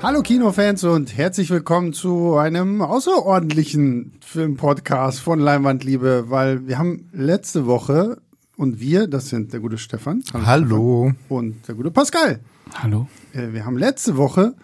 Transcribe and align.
Hallo 0.00 0.22
Kinofans 0.22 0.84
und 0.84 1.16
herzlich 1.16 1.50
willkommen 1.50 1.92
zu 1.92 2.36
einem 2.36 2.82
außerordentlichen 2.82 4.12
Filmpodcast 4.20 5.20
von 5.20 5.40
Leinwandliebe, 5.40 6.26
weil 6.28 6.68
wir 6.68 6.78
haben 6.78 7.08
letzte 7.12 7.66
Woche 7.66 8.18
und 8.56 8.78
wir, 8.80 9.08
das 9.08 9.28
sind 9.28 9.52
der 9.52 9.58
gute 9.58 9.76
Stefan. 9.76 10.22
Hallo. 10.32 11.10
Stefan, 11.10 11.36
und 11.36 11.68
der 11.68 11.74
gute 11.74 11.90
Pascal. 11.90 12.38
Hallo. 12.74 13.08
Äh, 13.32 13.52
Wir 13.52 13.64
haben 13.66 13.76
letzte 13.76 14.16
Woche 14.16 14.54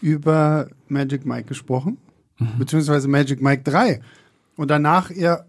über 0.00 0.68
Magic 0.88 1.26
Mike 1.26 1.48
gesprochen, 1.48 1.98
beziehungsweise 2.58 3.08
Magic 3.08 3.42
Mike 3.42 3.62
3. 3.64 4.00
Und 4.56 4.70
danach 4.70 5.10
ihr 5.10 5.46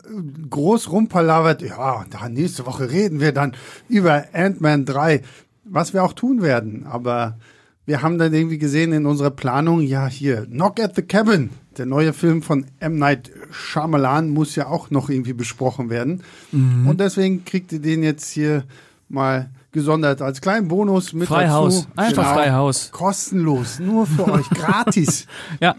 groß 0.50 0.92
rumpalavert, 0.92 1.62
ja, 1.62 2.06
da 2.10 2.28
nächste 2.28 2.66
Woche 2.66 2.90
reden 2.90 3.20
wir 3.20 3.34
dann 3.34 3.54
über 3.88 4.26
Ant-Man 4.34 4.86
3, 4.86 5.22
was 5.66 5.94
wir 5.94 6.04
auch 6.04 6.14
tun 6.14 6.42
werden. 6.42 6.86
Aber 6.88 7.38
wir 7.86 8.02
haben 8.02 8.18
dann 8.18 8.34
irgendwie 8.34 8.58
gesehen 8.58 8.94
in 8.94 9.06
unserer 9.06 9.32
Planung, 9.32 9.82
ja, 9.82 10.08
hier, 10.08 10.46
Knock 10.46 10.80
at 10.80 10.96
the 10.96 11.02
Cabin, 11.02 11.50
der 11.78 11.86
neue 11.88 12.14
Film 12.14 12.42
von 12.42 12.66
M. 12.80 12.98
Night 12.98 13.32
Shyamalan 13.52 14.30
muss 14.30 14.56
ja 14.56 14.68
auch 14.68 14.92
noch 14.92 15.10
irgendwie 15.10 15.34
besprochen 15.34 15.90
werden. 15.90 16.22
Und 16.52 17.00
deswegen 17.00 17.44
kriegt 17.46 17.72
ihr 17.74 17.80
den 17.80 18.04
jetzt 18.04 18.30
hier 18.30 18.64
mal 19.10 19.50
gesondert 19.72 20.22
als 20.22 20.42
kleinen 20.42 20.68
Bonus 20.68 21.14
mit 21.14 21.28
Freihaus. 21.28 21.82
dazu. 21.88 21.88
Einfach 21.96 22.24
Genau. 22.24 22.34
Freihaus. 22.36 22.92
Kostenlos, 22.92 23.80
nur 23.80 24.06
für 24.06 24.32
euch, 24.32 24.50
gratis. 24.52 25.26
Ja. 25.60 25.76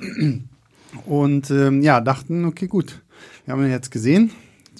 Und 1.06 1.50
ähm, 1.50 1.82
ja, 1.82 2.00
dachten, 2.00 2.44
okay, 2.46 2.66
gut. 2.66 3.00
Wir 3.44 3.52
haben 3.54 3.62
ihn 3.64 3.70
jetzt 3.70 3.90
gesehen. 3.90 4.30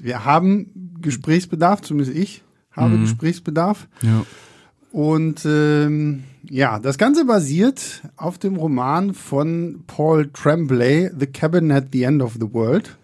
Wir 0.01 0.25
haben 0.25 0.97
Gesprächsbedarf, 1.01 1.83
zumindest 1.83 2.17
ich 2.17 2.43
habe 2.73 2.99
Gesprächsbedarf. 2.99 3.87
ja. 4.03 4.25
Und 4.93 5.47
ähm, 5.47 6.25
ja, 6.53 6.79
das 6.79 6.99
Ganze 6.99 7.25
basiert 7.25 8.03
auf 8.19 8.37
dem 8.37 8.57
Roman 8.57 9.15
von 9.15 9.85
Paul 9.87 10.29
Tremblay, 10.35 11.11
The 11.19 11.27
Cabin 11.27 11.73
at 11.73 11.87
the 11.93 12.03
End 12.03 12.21
of 12.21 12.35
the 12.35 12.53
World. 12.53 12.99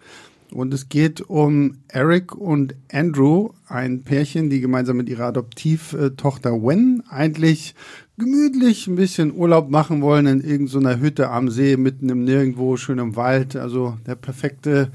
Und 0.51 0.71
es 0.71 0.87
geht 0.87 1.21
um 1.21 1.79
Eric 1.87 2.35
und 2.35 2.75
Andrew, 2.91 3.49
ein 3.67 4.03
Pärchen, 4.03 4.51
die 4.51 4.61
gemeinsam 4.61 4.97
mit 4.97 5.09
ihrer 5.09 5.25
Adoptivtochter 5.25 6.61
Wen 6.61 7.01
eigentlich 7.09 7.73
gemütlich 8.19 8.85
ein 8.85 8.97
bisschen 8.97 9.33
Urlaub 9.35 9.71
machen 9.71 10.03
wollen 10.03 10.27
in 10.27 10.41
irgendeiner 10.41 10.99
Hütte 10.99 11.31
am 11.31 11.49
See, 11.49 11.75
mitten 11.75 12.09
im 12.09 12.25
Nirgendwo, 12.25 12.77
schön 12.77 12.99
im 12.99 13.15
Wald. 13.15 13.55
Also 13.55 13.97
der 14.05 14.13
perfekte 14.13 14.91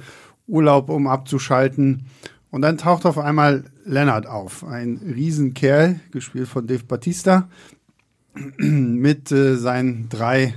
Urlaub, 0.47 0.91
um 0.91 1.09
abzuschalten. 1.09 2.05
Und 2.53 2.63
dann 2.63 2.79
taucht 2.79 3.05
auf 3.05 3.19
einmal 3.19 3.65
Leonard 3.85 4.29
auf, 4.29 4.63
ein 4.63 5.01
Riesenkerl, 5.05 5.99
gespielt 6.13 6.47
von 6.47 6.69
Dave 6.69 6.85
Batista, 6.85 7.49
mit 8.57 9.31
äh, 9.33 9.57
seinen 9.57 10.09
drei, 10.09 10.55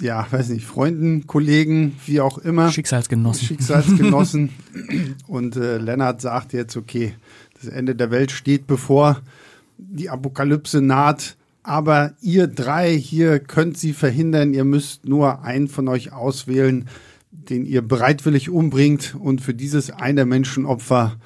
ja, 0.00 0.26
weiß 0.30 0.48
nicht, 0.50 0.64
Freunden, 0.64 1.26
Kollegen, 1.26 1.96
wie 2.06 2.20
auch 2.20 2.38
immer. 2.38 2.70
Schicksalsgenossen. 2.70 3.48
Schicksalsgenossen. 3.48 4.50
Und 5.26 5.56
äh, 5.56 5.78
Lennart 5.78 6.20
sagt 6.20 6.52
jetzt, 6.52 6.76
okay, 6.76 7.14
das 7.60 7.70
Ende 7.70 7.94
der 7.94 8.10
Welt 8.10 8.30
steht 8.30 8.66
bevor, 8.66 9.20
die 9.76 10.08
Apokalypse 10.08 10.80
naht, 10.80 11.36
aber 11.62 12.14
ihr 12.20 12.46
drei 12.46 12.96
hier 12.96 13.38
könnt 13.38 13.76
sie 13.76 13.92
verhindern. 13.92 14.54
Ihr 14.54 14.64
müsst 14.64 15.06
nur 15.06 15.42
einen 15.42 15.68
von 15.68 15.88
euch 15.88 16.12
auswählen, 16.12 16.88
den 17.30 17.66
ihr 17.66 17.82
bereitwillig 17.82 18.48
umbringt. 18.48 19.14
Und 19.18 19.40
für 19.40 19.54
dieses 19.54 19.90
eine 19.90 20.24
Menschenopfer 20.24 21.16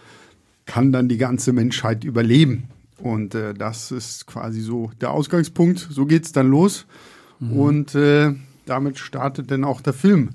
kann 0.67 0.93
dann 0.93 1.09
die 1.09 1.19
ganze 1.19 1.53
Menschheit 1.53 2.05
überleben. 2.05 2.65
Und 2.98 3.34
äh, 3.34 3.55
das 3.55 3.91
ist 3.91 4.27
quasi 4.27 4.61
so 4.61 4.91
der 5.00 5.11
Ausgangspunkt. 5.11 5.89
So 5.91 6.06
geht's 6.06 6.33
dann 6.33 6.48
los. 6.48 6.87
Und 7.41 7.95
äh, 7.95 8.34
damit 8.67 8.98
startet 8.98 9.51
dann 9.51 9.64
auch 9.64 9.80
der 9.80 9.92
Film. 9.92 10.30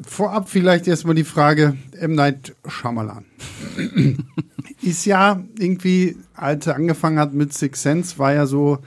Vorab 0.00 0.48
vielleicht 0.48 0.88
erstmal 0.88 1.14
die 1.14 1.24
Frage, 1.24 1.76
M. 1.92 2.14
Night 2.14 2.56
Shyamalan. 2.66 3.24
ist 4.82 5.04
ja 5.04 5.42
irgendwie, 5.58 6.16
als 6.34 6.66
er 6.66 6.74
angefangen 6.74 7.18
hat 7.18 7.34
mit 7.34 7.52
Six 7.52 7.82
Sense, 7.82 8.18
war 8.18 8.34
ja 8.34 8.46
so 8.46 8.78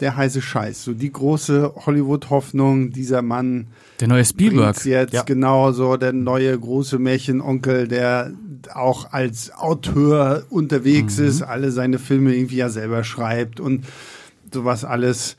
der 0.00 0.16
heiße 0.16 0.42
Scheiß. 0.42 0.84
So 0.84 0.92
die 0.92 1.12
große 1.12 1.72
Hollywood-Hoffnung, 1.86 2.90
dieser 2.90 3.22
Mann 3.22 3.68
Der 4.00 4.08
neue 4.08 4.24
Spielberg. 4.24 4.84
jetzt 4.84 5.14
Ja. 5.14 5.22
genau 5.22 5.72
so 5.72 5.96
der 5.96 6.12
neue 6.12 6.58
große 6.58 6.98
Märchenonkel, 6.98 7.86
der 7.88 8.32
auch 8.72 9.12
als 9.12 9.52
Autor 9.52 10.42
unterwegs 10.50 11.18
ist, 11.18 11.42
alle 11.42 11.70
seine 11.70 11.98
Filme 11.98 12.34
irgendwie 12.34 12.56
ja 12.56 12.68
selber 12.70 13.04
schreibt 13.04 13.60
und 13.60 13.84
sowas 14.52 14.84
alles. 14.84 15.36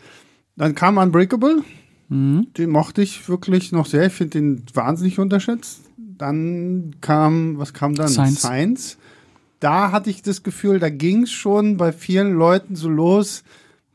Dann 0.55 0.73
kam 0.75 0.97
Unbreakable, 0.97 1.63
den 2.07 2.69
mochte 2.69 3.01
ich 3.01 3.27
wirklich 3.27 3.71
noch 3.71 3.87
sehr. 3.87 4.05
Ich 4.05 4.13
finde 4.13 4.39
den 4.39 4.63
wahnsinnig 4.73 5.17
unterschätzt. 5.19 5.81
Dann 5.97 6.95
kam, 7.01 7.57
was 7.57 7.73
kam 7.73 7.95
dann? 7.95 8.07
Science. 8.09 8.39
Science. 8.39 8.97
Da 9.59 9.91
hatte 9.91 10.09
ich 10.11 10.21
das 10.21 10.43
Gefühl, 10.43 10.79
da 10.79 10.89
ging 10.89 11.23
es 11.23 11.31
schon 11.31 11.77
bei 11.77 11.91
vielen 11.91 12.33
Leuten 12.33 12.75
so 12.75 12.87
los. 12.89 13.43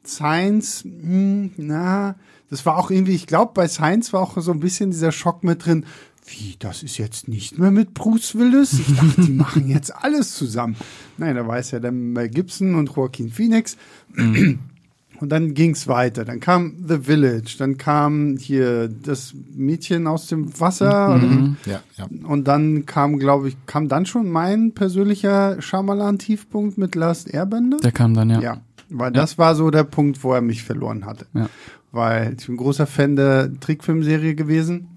Science, 0.05 0.85
hm, 0.85 1.53
na, 1.57 2.17
das 2.49 2.67
war 2.67 2.79
auch 2.79 2.91
irgendwie, 2.91 3.15
ich 3.15 3.27
glaube, 3.27 3.53
bei 3.55 3.69
Science 3.69 4.13
war 4.13 4.23
auch 4.23 4.37
so 4.41 4.53
ein 4.53 4.61
bisschen 4.61 4.91
dieser 4.91 5.13
Schock 5.13 5.45
mit 5.45 5.65
drin. 5.65 5.85
Wie, 6.27 6.57
das 6.59 6.83
ist 6.83 6.99
jetzt 6.99 7.29
nicht 7.29 7.59
mehr 7.59 7.71
mit 7.71 7.95
Bruce 7.95 8.35
Willis? 8.37 8.75
Ich 8.75 8.95
dachte, 8.95 9.23
die 9.23 9.33
machen 9.33 9.69
jetzt 9.69 9.95
alles 9.95 10.35
zusammen. 10.35 10.77
Nein, 11.17 11.35
da 11.37 11.47
war 11.47 11.59
es 11.59 11.71
ja 11.71 11.81
dann 11.81 12.13
Mel 12.13 12.29
Gibson 12.29 12.75
und 12.75 12.95
Joaquin 12.95 13.31
Phoenix. 13.31 13.77
Und 15.21 15.29
dann 15.29 15.55
ging's 15.55 15.87
weiter. 15.87 16.25
Dann 16.25 16.41
kam 16.41 16.85
The 16.89 16.99
Village, 16.99 17.57
dann 17.59 17.77
kam 17.77 18.37
hier 18.39 18.89
das 18.89 19.35
Mädchen 19.55 20.07
aus 20.07 20.29
dem 20.29 20.59
Wasser. 20.59 21.17
Mhm. 21.19 21.57
Ja, 21.67 21.81
ja. 21.99 22.09
Und 22.27 22.49
dann 22.49 22.87
kam, 22.87 23.19
glaube 23.19 23.49
ich, 23.49 23.57
kam 23.67 23.89
dann 23.89 24.07
schon 24.07 24.31
mein 24.31 24.73
persönlicher 24.73 25.61
Shyamalan-Tiefpunkt 25.61 26.79
mit 26.79 26.95
Last 26.95 27.33
Airbender. 27.33 27.79
Der 27.79 27.93
kam 27.93 28.15
dann, 28.15 28.31
ja. 28.31 28.41
Ja, 28.41 28.61
weil 28.91 29.13
das 29.13 29.39
war 29.39 29.55
so 29.55 29.71
der 29.71 29.85
Punkt, 29.85 30.23
wo 30.23 30.33
er 30.33 30.41
mich 30.41 30.63
verloren 30.63 31.07
hatte. 31.07 31.27
Ja. 31.35 31.49
Weil 31.93 32.37
ich 32.39 32.47
bin 32.47 32.55
ein 32.55 32.59
großer 32.59 32.87
Fan 32.87 33.17
der 33.17 33.51
Trickfilmserie 33.61 34.35
gewesen. 34.35 34.89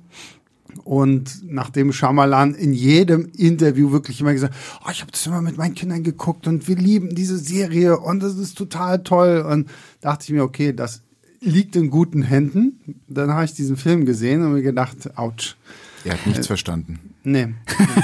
Und 0.84 1.44
nachdem 1.46 1.94
Shyamalan 1.94 2.56
in 2.56 2.74
jedem 2.74 3.30
Interview 3.38 3.92
wirklich 3.92 4.20
immer 4.22 4.34
gesagt, 4.34 4.56
oh, 4.84 4.90
ich 4.92 5.02
habe 5.02 5.12
das 5.12 5.26
immer 5.28 5.42
mit 5.42 5.58
meinen 5.58 5.76
Kindern 5.76 6.04
geguckt 6.04 6.48
und 6.48 6.68
wir 6.68 6.76
lieben 6.76 7.14
diese 7.14 7.38
Serie 7.38 8.00
und 8.00 8.22
das 8.24 8.36
ist 8.38 8.58
total 8.58 9.04
toll. 9.04 9.46
Und 9.48 9.70
dachte 10.02 10.26
ich 10.26 10.32
mir, 10.32 10.44
okay, 10.44 10.74
das 10.74 11.02
liegt 11.42 11.76
in 11.76 11.90
guten 11.90 12.24
Händen. 12.24 12.80
Dann 13.08 13.32
habe 13.32 13.46
ich 13.46 13.54
diesen 13.54 13.78
Film 13.78 14.06
gesehen 14.06 14.44
und 14.44 14.54
mir 14.54 14.64
gedacht, 14.64 15.18
ouch. 15.18 15.56
Er 16.04 16.14
hat 16.14 16.26
nichts 16.26 16.48
verstanden. 16.48 17.13
Nee, 17.26 17.54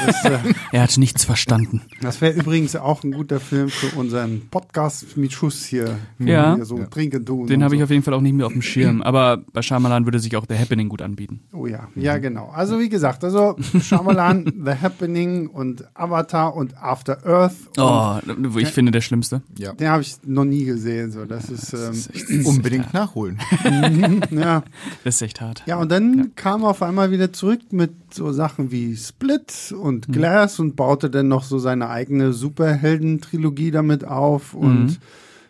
das, 0.05 0.25
äh, 0.25 0.37
Er 0.71 0.83
hat 0.83 0.97
nichts 0.97 1.25
verstanden. 1.25 1.81
das 2.01 2.21
wäre 2.21 2.33
übrigens 2.39 2.75
auch 2.75 3.03
ein 3.03 3.11
guter 3.11 3.39
Film 3.39 3.69
für 3.69 3.97
unseren 3.97 4.43
Podcast 4.49 5.17
mit 5.17 5.33
Schuss 5.33 5.65
hier. 5.65 5.97
Ja. 6.19 6.55
Hier 6.55 6.65
so 6.65 6.83
trinken 6.85 7.25
tun. 7.25 7.47
Den 7.47 7.63
habe 7.63 7.75
ich 7.75 7.79
so. 7.79 7.85
auf 7.85 7.89
jeden 7.89 8.03
Fall 8.03 8.13
auch 8.13 8.21
nicht 8.21 8.33
mehr 8.33 8.45
auf 8.45 8.53
dem 8.53 8.61
Schirm. 8.61 9.01
Aber 9.03 9.43
bei 9.51 9.61
Shyamalan 9.61 10.05
würde 10.05 10.19
sich 10.19 10.35
auch 10.37 10.45
der 10.45 10.57
Happening 10.59 10.87
gut 10.89 11.01
anbieten. 11.01 11.41
Oh 11.51 11.65
ja, 11.67 11.89
ja 11.95 12.17
genau. 12.17 12.49
Also 12.49 12.79
wie 12.79 12.87
gesagt, 12.89 13.23
also 13.23 13.57
Shyamalan, 13.81 14.53
The 14.65 14.71
Happening 14.81 15.47
und 15.47 15.83
Avatar 15.95 16.55
und 16.55 16.77
After 16.77 17.25
Earth. 17.25 17.55
Und 17.77 17.83
Oh, 17.83 18.19
wo 18.53 18.59
ich 18.59 18.69
finde, 18.69 18.91
der 18.91 19.01
Schlimmste. 19.01 19.41
Ja. 19.57 19.73
Den 19.73 19.89
habe 19.89 20.01
ich 20.01 20.15
noch 20.25 20.45
nie 20.45 20.63
gesehen. 20.65 21.11
So, 21.11 21.25
das 21.25 21.49
ist, 21.49 21.73
ähm, 21.73 22.45
Unbedingt 22.45 22.93
nachholen. 22.93 23.39
ja. 24.31 24.63
Das 25.03 25.15
ist 25.15 25.21
echt 25.21 25.41
hart. 25.41 25.63
Ja, 25.65 25.77
und 25.77 25.91
dann 25.91 26.31
kam 26.35 26.63
er 26.63 26.69
auf 26.69 26.81
einmal 26.81 27.11
wieder 27.11 27.33
zurück 27.33 27.59
mit 27.71 27.91
so 28.13 28.31
Sachen 28.31 28.71
wie 28.71 28.95
Split 28.95 29.73
und 29.79 30.07
Glass 30.11 30.59
und 30.59 30.75
baute 30.75 31.09
dann 31.09 31.27
noch 31.27 31.43
so 31.43 31.59
seine 31.59 31.89
eigene 31.89 32.33
Superhelden-Trilogie 32.33 33.71
damit 33.71 34.05
auf 34.05 34.53
und 34.53 34.99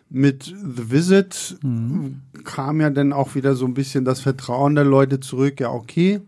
mit 0.08 0.44
The 0.44 0.90
Visit 0.90 1.58
kam 2.44 2.80
ja 2.80 2.90
dann 2.90 3.12
auch 3.12 3.34
wieder 3.34 3.54
so 3.54 3.64
ein 3.66 3.74
bisschen 3.74 4.04
das 4.04 4.20
Vertrauen 4.20 4.74
der 4.74 4.84
Leute 4.84 5.20
zurück. 5.20 5.60
Ja, 5.60 5.70
okay. 5.70 6.20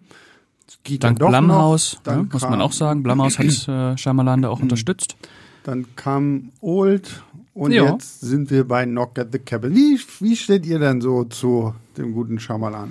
es 0.69 0.79
Geht 0.85 1.03
Dank 1.03 1.19
dann 1.19 1.33
doch 1.33 1.39
Blumhaus, 1.39 1.95
noch. 1.97 2.03
Dann 2.05 2.17
ja, 2.19 2.29
muss 2.33 2.43
kam- 2.43 2.51
man 2.51 2.61
auch 2.61 2.73
sagen. 2.73 3.03
Blumhaus 3.03 3.39
hat 3.39 3.47
äh, 3.69 3.99
Shyamalan 3.99 4.43
da 4.43 4.49
auch 4.51 4.61
unterstützt. 4.61 5.17
Dann 5.65 5.87
kam 5.97 6.51
Old 6.61 7.23
und 7.55 7.73
Ja. 7.73 7.93
jetzt 7.93 8.21
sind 8.21 8.51
wir 8.51 8.67
bei 8.67 8.85
Knock 8.85 9.19
at 9.19 9.29
the 9.33 9.39
Cabin. 9.39 9.75
Wie, 9.75 9.99
wie 10.21 10.37
steht 10.37 10.65
ihr 10.65 10.79
denn 10.79 11.01
so 11.01 11.25
zu 11.25 11.75
dem 11.97 12.13
guten 12.15 12.39
Shyamalan? 12.39 12.91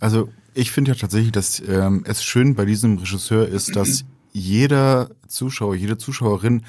Also 0.00 0.30
ich 0.54 0.70
finde 0.70 0.92
ja 0.92 0.94
tatsächlich, 0.96 1.32
dass 1.32 1.62
ähm, 1.66 2.04
es 2.06 2.22
schön 2.24 2.54
bei 2.54 2.64
diesem 2.64 2.98
Regisseur 2.98 3.46
ist, 3.48 3.76
dass 3.76 4.04
jeder 4.32 5.10
Zuschauer, 5.26 5.74
jede 5.74 5.98
Zuschauerin 5.98 6.62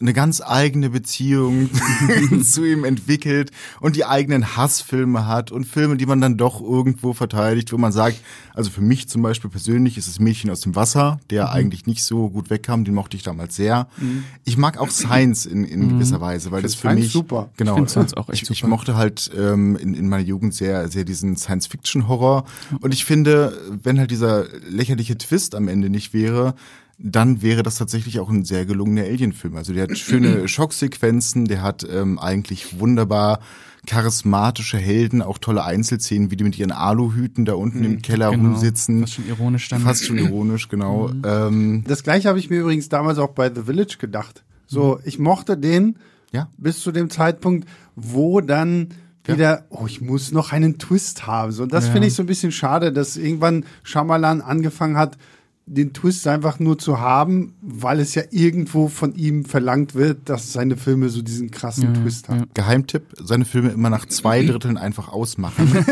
eine 0.00 0.12
ganz 0.12 0.42
eigene 0.44 0.90
Beziehung 0.90 1.70
zu 2.42 2.64
ihm 2.64 2.84
entwickelt 2.84 3.52
und 3.80 3.94
die 3.94 4.04
eigenen 4.04 4.56
Hassfilme 4.56 5.26
hat 5.26 5.52
und 5.52 5.64
Filme, 5.64 5.96
die 5.96 6.06
man 6.06 6.20
dann 6.20 6.36
doch 6.36 6.60
irgendwo 6.60 7.12
verteidigt, 7.12 7.72
wo 7.72 7.78
man 7.78 7.92
sagt, 7.92 8.18
also 8.54 8.70
für 8.70 8.80
mich 8.80 9.08
zum 9.08 9.22
Beispiel 9.22 9.50
persönlich 9.50 9.96
ist 9.96 10.08
es 10.08 10.18
Mädchen 10.18 10.50
aus 10.50 10.60
dem 10.60 10.74
Wasser, 10.74 11.20
der 11.30 11.44
mhm. 11.44 11.50
eigentlich 11.50 11.86
nicht 11.86 12.02
so 12.02 12.28
gut 12.28 12.50
wegkam, 12.50 12.84
den 12.84 12.94
mochte 12.94 13.16
ich 13.16 13.22
damals 13.22 13.54
sehr. 13.54 13.86
Mhm. 13.98 14.24
Ich 14.44 14.56
mag 14.56 14.78
auch 14.78 14.90
Science 14.90 15.46
in, 15.46 15.64
in 15.64 15.80
mhm. 15.80 15.88
gewisser 15.90 16.20
Weise, 16.20 16.50
weil 16.50 16.62
das 16.62 16.74
für 16.74 16.88
Science 16.88 17.00
mich 17.00 17.12
super. 17.12 17.50
genau. 17.56 17.82
Ich, 17.84 17.96
auch 17.96 18.28
echt 18.28 18.42
ich, 18.42 18.48
super. 18.48 18.52
ich 18.52 18.64
mochte 18.64 18.96
halt 18.96 19.30
ähm, 19.36 19.76
in, 19.76 19.94
in 19.94 20.08
meiner 20.08 20.24
Jugend 20.24 20.54
sehr 20.54 20.88
sehr 20.88 21.04
diesen 21.04 21.36
Science-Fiction-Horror 21.36 22.44
und 22.80 22.92
ich 22.92 23.04
finde, 23.04 23.56
wenn 23.82 24.00
halt 24.00 24.10
dieser 24.10 24.46
lächerliche 24.68 25.16
Twist 25.16 25.54
am 25.54 25.68
Ende 25.68 25.88
nicht 25.88 26.12
wäre, 26.12 26.54
dann 26.98 27.42
wäre 27.42 27.62
das 27.62 27.76
tatsächlich 27.76 28.20
auch 28.20 28.30
ein 28.30 28.44
sehr 28.44 28.66
gelungener 28.66 29.02
Alien-Film. 29.02 29.56
Also 29.56 29.72
der 29.72 29.84
hat 29.84 29.98
schöne 29.98 30.48
Schocksequenzen, 30.48 31.46
der 31.46 31.62
hat 31.62 31.86
ähm, 31.90 32.18
eigentlich 32.18 32.78
wunderbar 32.78 33.40
charismatische 33.86 34.78
Helden, 34.78 35.20
auch 35.20 35.38
tolle 35.38 35.64
Einzelszenen, 35.64 36.30
wie 36.30 36.36
die 36.36 36.44
mit 36.44 36.58
ihren 36.58 36.72
Aluhüten 36.72 37.44
da 37.44 37.54
unten 37.54 37.80
mhm, 37.80 37.84
im 37.84 38.02
Keller 38.02 38.30
genau. 38.30 38.50
rumsitzen. 38.50 39.00
Fast 39.00 39.14
schon 39.14 39.28
ironisch 39.28 39.68
dann. 39.68 39.80
Fast 39.82 40.04
schon 40.06 40.18
ironisch, 40.18 40.68
genau. 40.68 41.08
Mhm. 41.08 41.22
Ähm, 41.24 41.84
das 41.86 42.02
gleiche 42.02 42.28
habe 42.28 42.38
ich 42.38 42.48
mir 42.48 42.60
übrigens 42.60 42.88
damals 42.88 43.18
auch 43.18 43.30
bei 43.30 43.52
The 43.52 43.62
Village 43.62 43.96
gedacht. 43.98 44.42
So, 44.66 44.96
mhm. 44.96 45.00
ich 45.04 45.18
mochte 45.18 45.58
den 45.58 45.96
ja. 46.32 46.48
bis 46.56 46.80
zu 46.80 46.92
dem 46.92 47.10
Zeitpunkt, 47.10 47.68
wo 47.94 48.40
dann 48.40 48.88
wieder, 49.24 49.58
ja. 49.58 49.64
oh, 49.70 49.86
ich 49.86 50.00
muss 50.00 50.32
noch 50.32 50.52
einen 50.52 50.78
Twist 50.78 51.26
haben. 51.26 51.52
So, 51.52 51.62
und 51.62 51.72
das 51.72 51.86
ja. 51.86 51.92
finde 51.92 52.08
ich 52.08 52.14
so 52.14 52.22
ein 52.22 52.26
bisschen 52.26 52.52
schade, 52.52 52.92
dass 52.92 53.16
irgendwann 53.16 53.64
Shyamalan 53.82 54.42
angefangen 54.42 54.96
hat, 54.96 55.16
den 55.66 55.94
Twist 55.94 56.26
einfach 56.26 56.58
nur 56.58 56.78
zu 56.78 57.00
haben, 57.00 57.54
weil 57.62 57.98
es 57.98 58.14
ja 58.14 58.22
irgendwo 58.30 58.88
von 58.88 59.14
ihm 59.14 59.46
verlangt 59.46 59.94
wird, 59.94 60.28
dass 60.28 60.52
seine 60.52 60.76
Filme 60.76 61.08
so 61.08 61.22
diesen 61.22 61.50
krassen 61.50 61.94
ja, 61.94 62.00
Twist 62.00 62.28
haben. 62.28 62.40
Ja. 62.40 62.46
Geheimtipp, 62.52 63.02
seine 63.22 63.46
Filme 63.46 63.70
immer 63.70 63.88
nach 63.88 64.04
zwei 64.04 64.42
Dritteln 64.46 64.76
einfach 64.76 65.08
ausmachen. 65.08 65.86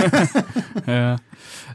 ja. 0.86 1.16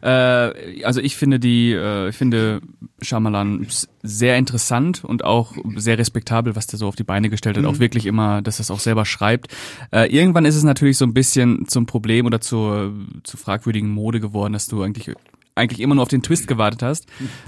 Äh, 0.01 0.83
also 0.83 1.01
ich 1.01 1.15
finde 1.15 1.39
die, 1.39 1.71
äh, 1.71 2.09
ich 2.09 2.15
finde 2.15 2.61
Shyamalan 3.01 3.65
sehr 4.03 4.37
interessant 4.37 5.03
und 5.03 5.23
auch 5.25 5.53
sehr 5.75 5.97
respektabel, 5.97 6.55
was 6.55 6.67
der 6.67 6.77
so 6.77 6.87
auf 6.87 6.95
die 6.95 7.03
Beine 7.03 7.31
gestellt 7.31 7.57
hat. 7.57 7.63
Mhm. 7.63 7.69
Auch 7.69 7.79
wirklich 7.79 8.05
immer, 8.05 8.43
dass 8.43 8.59
er 8.59 8.61
es 8.61 8.71
auch 8.71 8.79
selber 8.79 9.05
schreibt. 9.05 9.55
Äh, 9.91 10.13
irgendwann 10.15 10.45
ist 10.45 10.55
es 10.55 10.63
natürlich 10.63 10.97
so 10.97 11.05
ein 11.05 11.15
bisschen 11.15 11.67
zum 11.67 11.87
Problem 11.87 12.27
oder 12.27 12.41
zur, 12.41 12.93
zur 13.23 13.39
fragwürdigen 13.39 13.89
Mode 13.89 14.19
geworden, 14.19 14.53
dass 14.53 14.67
du 14.67 14.83
eigentlich 14.83 15.15
eigentlich 15.57 15.79
immer 15.79 15.95
nur 15.95 16.03
auf 16.03 16.09
den 16.09 16.23
Twist 16.23 16.47
gewartet 16.47 16.83
hast. 16.83 17.07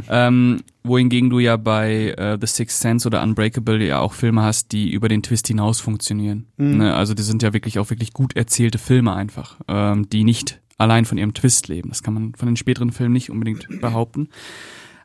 ähm, 0.10 0.62
wohingegen 0.84 1.30
du 1.30 1.40
ja 1.40 1.58
bei 1.58 2.12
äh, 2.18 2.38
The 2.40 2.48
Sixth 2.48 2.82
Sense 2.82 3.08
oder 3.08 3.22
Unbreakable 3.24 3.86
ja 3.86 4.00
auch 4.00 4.14
Filme 4.14 4.42
hast, 4.42 4.72
die 4.72 4.92
über 4.92 5.08
den 5.08 5.24
Twist 5.24 5.48
hinaus 5.48 5.80
funktionieren. 5.80 6.48
Mhm. 6.58 6.78
Ne? 6.78 6.96
Also 6.96 7.14
die 7.14 7.24
sind 7.24 7.44
ja 7.44 7.54
wirklich 7.54 7.80
auch 7.80 7.90
wirklich 7.90 8.14
gut 8.14 8.36
erzählte 8.36 8.78
Filme 8.78 9.14
einfach, 9.14 9.58
ähm, 9.68 10.10
die 10.10 10.24
nicht 10.24 10.60
allein 10.78 11.06
von 11.06 11.18
ihrem 11.18 11.34
Twist 11.34 11.68
leben. 11.68 11.90
Das 11.90 12.04
kann 12.04 12.14
man 12.14 12.36
von 12.36 12.48
den 12.48 12.56
späteren 12.56 12.92
Filmen 12.92 13.14
nicht 13.14 13.30
unbedingt 13.30 13.68
behaupten. 13.82 14.30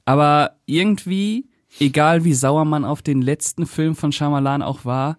Aber 0.04 0.52
irgendwie, 0.66 1.46
egal 1.80 2.24
wie 2.24 2.34
sauer 2.34 2.64
man 2.64 2.84
auf 2.84 3.02
den 3.02 3.22
letzten 3.22 3.66
Film 3.66 3.94
von 3.94 4.12
Shyamalan 4.12 4.62
auch 4.62 4.84
war, 4.84 5.18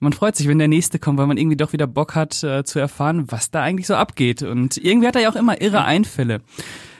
man 0.00 0.12
freut 0.12 0.36
sich, 0.36 0.46
wenn 0.46 0.58
der 0.58 0.68
nächste 0.68 0.98
kommt, 0.98 1.18
weil 1.18 1.26
man 1.26 1.38
irgendwie 1.38 1.56
doch 1.56 1.72
wieder 1.72 1.86
Bock 1.86 2.14
hat 2.14 2.42
äh, 2.42 2.64
zu 2.64 2.78
erfahren, 2.78 3.30
was 3.30 3.50
da 3.50 3.62
eigentlich 3.62 3.86
so 3.86 3.94
abgeht. 3.94 4.42
Und 4.42 4.76
irgendwie 4.76 5.08
hat 5.08 5.16
er 5.16 5.22
ja 5.22 5.30
auch 5.30 5.36
immer 5.36 5.60
irre 5.60 5.84
Einfälle 5.84 6.42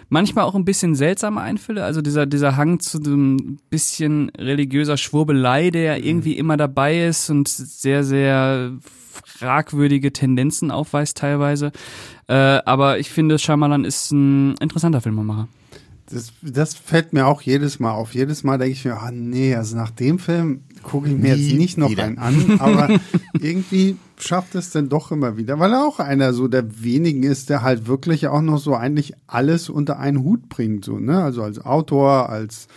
manchmal 0.09 0.45
auch 0.45 0.55
ein 0.55 0.65
bisschen 0.65 0.95
seltsame 0.95 1.41
Einfälle. 1.41 1.85
Also 1.85 2.03
dieser, 2.03 2.27
dieser 2.27 2.57
Hang 2.57 2.81
zu 2.81 2.99
einem 2.99 3.59
bisschen 3.71 4.31
religiöser 4.31 4.97
Schwurbelei, 4.97 5.71
der 5.71 5.99
mhm. 5.99 6.05
irgendwie 6.05 6.37
immer 6.37 6.57
dabei 6.57 7.07
ist 7.07 7.31
und 7.31 7.49
sehr, 7.49 8.05
sehr 8.05 8.73
fragwürdige 9.25 10.13
Tendenzen 10.13 10.71
aufweist 10.71 11.19
teilweise. 11.19 11.73
Äh, 12.29 12.35
aber 12.35 12.99
ich 12.99 13.11
finde, 13.11 13.39
Shyamalan 13.39 13.85
ist 13.85 14.11
ein 14.13 14.57
interessanter 14.61 15.01
Filmemacher. 15.01 15.49
Das, 16.09 16.33
das 16.41 16.75
fällt 16.75 17.13
mir 17.13 17.27
auch 17.27 17.43
jedes 17.43 17.81
Mal 17.81 17.93
auf. 17.93 18.15
Jedes 18.15 18.45
Mal 18.45 18.59
denke 18.59 18.73
ich 18.73 18.85
mir, 18.85 18.97
ah 18.97 19.11
nee, 19.11 19.55
also 19.55 19.77
nach 19.77 19.91
dem 19.91 20.19
Film 20.19 20.61
gucke 20.83 21.09
ich 21.09 21.17
mir 21.17 21.35
Nie 21.35 21.49
jetzt 21.49 21.59
nicht 21.59 21.79
noch 21.79 21.91
wieder. 21.91 22.05
einen 22.05 22.19
an, 22.19 22.61
aber 22.61 23.01
irgendwie 23.41 23.97
schafft 24.19 24.55
es 24.55 24.71
dann 24.71 24.89
doch 24.89 25.11
immer 25.11 25.37
wieder, 25.37 25.59
weil 25.59 25.73
er 25.73 25.85
auch 25.85 25.99
einer 25.99 26.33
so 26.33 26.47
der 26.47 26.83
wenigen 26.83 27.25
ist, 27.25 27.51
der 27.51 27.63
halt 27.63 27.89
wirklich 27.89 28.29
auch 28.29 28.41
noch 28.41 28.59
so 28.59 28.75
eigentlich 28.75 29.15
alles 29.27 29.69
unter 29.69 29.99
einen 29.99 30.23
Hut 30.23 30.49
bringt, 30.49 30.85
so, 30.85 30.99
ne? 30.99 31.23
Also 31.23 31.43
als 31.43 31.59
Autor, 31.65 32.29
als 32.29 32.69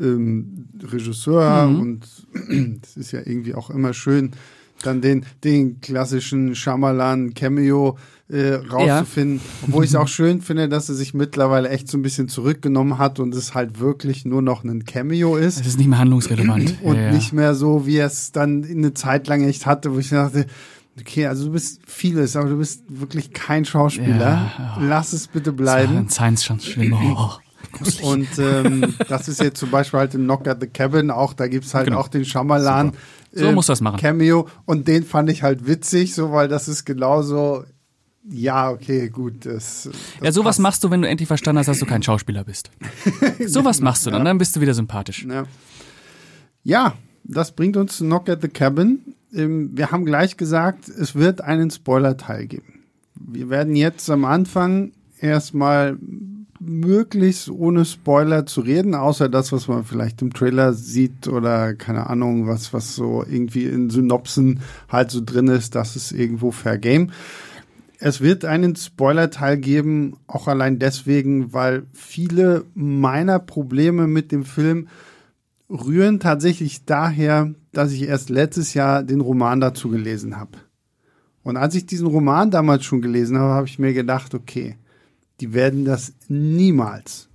ähm, 0.00 0.68
Regisseur 0.82 1.66
mhm. 1.66 1.80
und 1.80 2.08
das 2.82 2.96
ist 2.96 3.12
ja 3.12 3.20
irgendwie 3.20 3.54
auch 3.54 3.70
immer 3.70 3.92
schön, 3.92 4.32
dann 4.82 5.00
den, 5.00 5.26
den 5.44 5.80
klassischen 5.80 6.54
Shyamalan 6.54 7.34
Cameo 7.34 7.98
äh, 8.30 8.54
rauszufinden. 8.54 9.38
Ja. 9.38 9.66
Obwohl 9.68 9.84
ich 9.84 9.90
es 9.90 9.96
auch 9.96 10.08
schön 10.08 10.40
finde, 10.40 10.68
dass 10.68 10.88
er 10.88 10.94
sich 10.94 11.14
mittlerweile 11.14 11.68
echt 11.70 11.88
so 11.88 11.96
ein 11.96 12.02
bisschen 12.02 12.28
zurückgenommen 12.28 12.98
hat 12.98 13.20
und 13.20 13.34
es 13.34 13.54
halt 13.54 13.80
wirklich 13.80 14.24
nur 14.24 14.42
noch 14.42 14.64
ein 14.64 14.84
Cameo 14.84 15.36
ist. 15.36 15.60
Es 15.60 15.66
ist 15.66 15.78
nicht 15.78 15.88
mehr 15.88 15.98
handlungsrelevant. 15.98 16.74
Und 16.82 16.96
ja, 16.96 17.02
ja. 17.02 17.12
nicht 17.12 17.32
mehr 17.32 17.54
so, 17.54 17.86
wie 17.86 17.96
er 17.96 18.06
es 18.06 18.32
dann 18.32 18.64
eine 18.64 18.94
Zeit 18.94 19.28
lang 19.28 19.42
echt 19.44 19.66
hatte, 19.66 19.94
wo 19.94 19.98
ich 19.98 20.10
dachte, 20.10 20.46
okay, 21.00 21.26
also 21.26 21.46
du 21.46 21.52
bist 21.52 21.80
vieles, 21.86 22.36
aber 22.36 22.48
du 22.50 22.58
bist 22.58 22.82
wirklich 22.88 23.32
kein 23.32 23.64
Schauspieler. 23.64 24.76
Lass 24.80 25.12
es 25.12 25.28
bitte 25.28 25.52
bleiben. 25.52 26.08
Science 26.08 26.44
schon 26.44 26.60
schlimm. 26.60 26.96
Oh. 27.16 27.32
Und 28.02 28.28
ähm, 28.38 28.94
das 29.08 29.28
ist 29.28 29.40
jetzt 29.40 29.58
zum 29.58 29.70
Beispiel 29.70 30.00
halt 30.00 30.14
in 30.14 30.24
Knock 30.24 30.48
at 30.48 30.58
the 30.60 30.66
Cabin 30.66 31.10
auch, 31.10 31.34
da 31.34 31.48
gibt's 31.48 31.74
halt 31.74 31.86
genau. 31.86 31.98
auch 31.98 32.08
den 32.08 32.24
Schamalan. 32.24 32.92
So 33.32 33.46
äh, 33.46 33.52
muss 33.52 33.66
das 33.66 33.80
machen. 33.80 33.98
Cameo 33.98 34.48
und 34.64 34.88
den 34.88 35.04
fand 35.04 35.28
ich 35.30 35.42
halt 35.42 35.66
witzig, 35.66 36.14
so 36.14 36.32
weil 36.32 36.48
das 36.48 36.66
ist 36.66 36.86
genauso 36.86 37.64
ja, 38.30 38.70
okay, 38.70 39.08
gut. 39.08 39.46
Das, 39.46 39.84
das 39.84 39.94
ja, 40.22 40.32
sowas 40.32 40.56
passt. 40.56 40.60
machst 40.60 40.84
du, 40.84 40.90
wenn 40.90 41.02
du 41.02 41.08
endlich 41.08 41.28
verstanden 41.28 41.58
hast, 41.58 41.66
dass 41.66 41.78
du 41.78 41.86
kein 41.86 42.02
Schauspieler 42.02 42.44
bist. 42.44 42.70
sowas 43.46 43.80
machst 43.80 44.06
du 44.06 44.10
dann, 44.10 44.20
ja. 44.20 44.24
dann 44.24 44.38
bist 44.38 44.54
du 44.56 44.60
wieder 44.60 44.74
sympathisch. 44.74 45.26
Ja. 45.28 45.44
ja, 46.62 46.94
das 47.24 47.52
bringt 47.52 47.76
uns 47.76 47.96
zu 47.96 48.04
Knock 48.04 48.28
at 48.28 48.42
the 48.42 48.48
Cabin. 48.48 49.14
Ähm, 49.34 49.70
wir 49.74 49.90
haben 49.90 50.04
gleich 50.04 50.36
gesagt, 50.36 50.88
es 50.88 51.14
wird 51.14 51.40
einen 51.40 51.70
Spoiler-Teil 51.70 52.46
geben. 52.46 52.84
Wir 53.14 53.50
werden 53.50 53.74
jetzt 53.76 54.10
am 54.10 54.24
Anfang 54.24 54.92
erstmal 55.20 55.98
möglichst 56.60 57.48
ohne 57.50 57.84
Spoiler 57.84 58.46
zu 58.46 58.60
reden, 58.60 58.94
außer 58.94 59.28
das, 59.28 59.52
was 59.52 59.68
man 59.68 59.84
vielleicht 59.84 60.22
im 60.22 60.32
Trailer 60.32 60.72
sieht 60.72 61.28
oder 61.28 61.74
keine 61.74 62.08
Ahnung, 62.08 62.46
was, 62.46 62.72
was 62.72 62.94
so 62.94 63.24
irgendwie 63.24 63.64
in 63.64 63.90
Synopsen 63.90 64.60
halt 64.88 65.10
so 65.10 65.20
drin 65.24 65.48
ist, 65.48 65.74
das 65.74 65.96
ist 65.96 66.12
irgendwo 66.12 66.50
Fair 66.50 66.78
Game. 66.78 67.10
Es 68.00 68.20
wird 68.20 68.44
einen 68.44 68.76
Spoiler-Teil 68.76 69.58
geben, 69.58 70.16
auch 70.28 70.46
allein 70.46 70.78
deswegen, 70.78 71.52
weil 71.52 71.86
viele 71.92 72.64
meiner 72.74 73.40
Probleme 73.40 74.06
mit 74.06 74.30
dem 74.30 74.44
Film 74.44 74.88
rühren 75.68 76.20
tatsächlich 76.20 76.84
daher, 76.84 77.54
dass 77.72 77.92
ich 77.92 78.02
erst 78.02 78.30
letztes 78.30 78.74
Jahr 78.74 79.02
den 79.02 79.20
Roman 79.20 79.60
dazu 79.60 79.88
gelesen 79.88 80.36
habe. 80.36 80.58
Und 81.42 81.56
als 81.56 81.74
ich 81.74 81.86
diesen 81.86 82.06
Roman 82.06 82.50
damals 82.50 82.84
schon 82.84 83.02
gelesen 83.02 83.38
habe, 83.38 83.54
habe 83.54 83.66
ich 83.66 83.78
mir 83.78 83.92
gedacht, 83.92 84.34
okay, 84.34 84.76
die 85.40 85.52
werden 85.52 85.84
das 85.84 86.12
niemals 86.28 87.28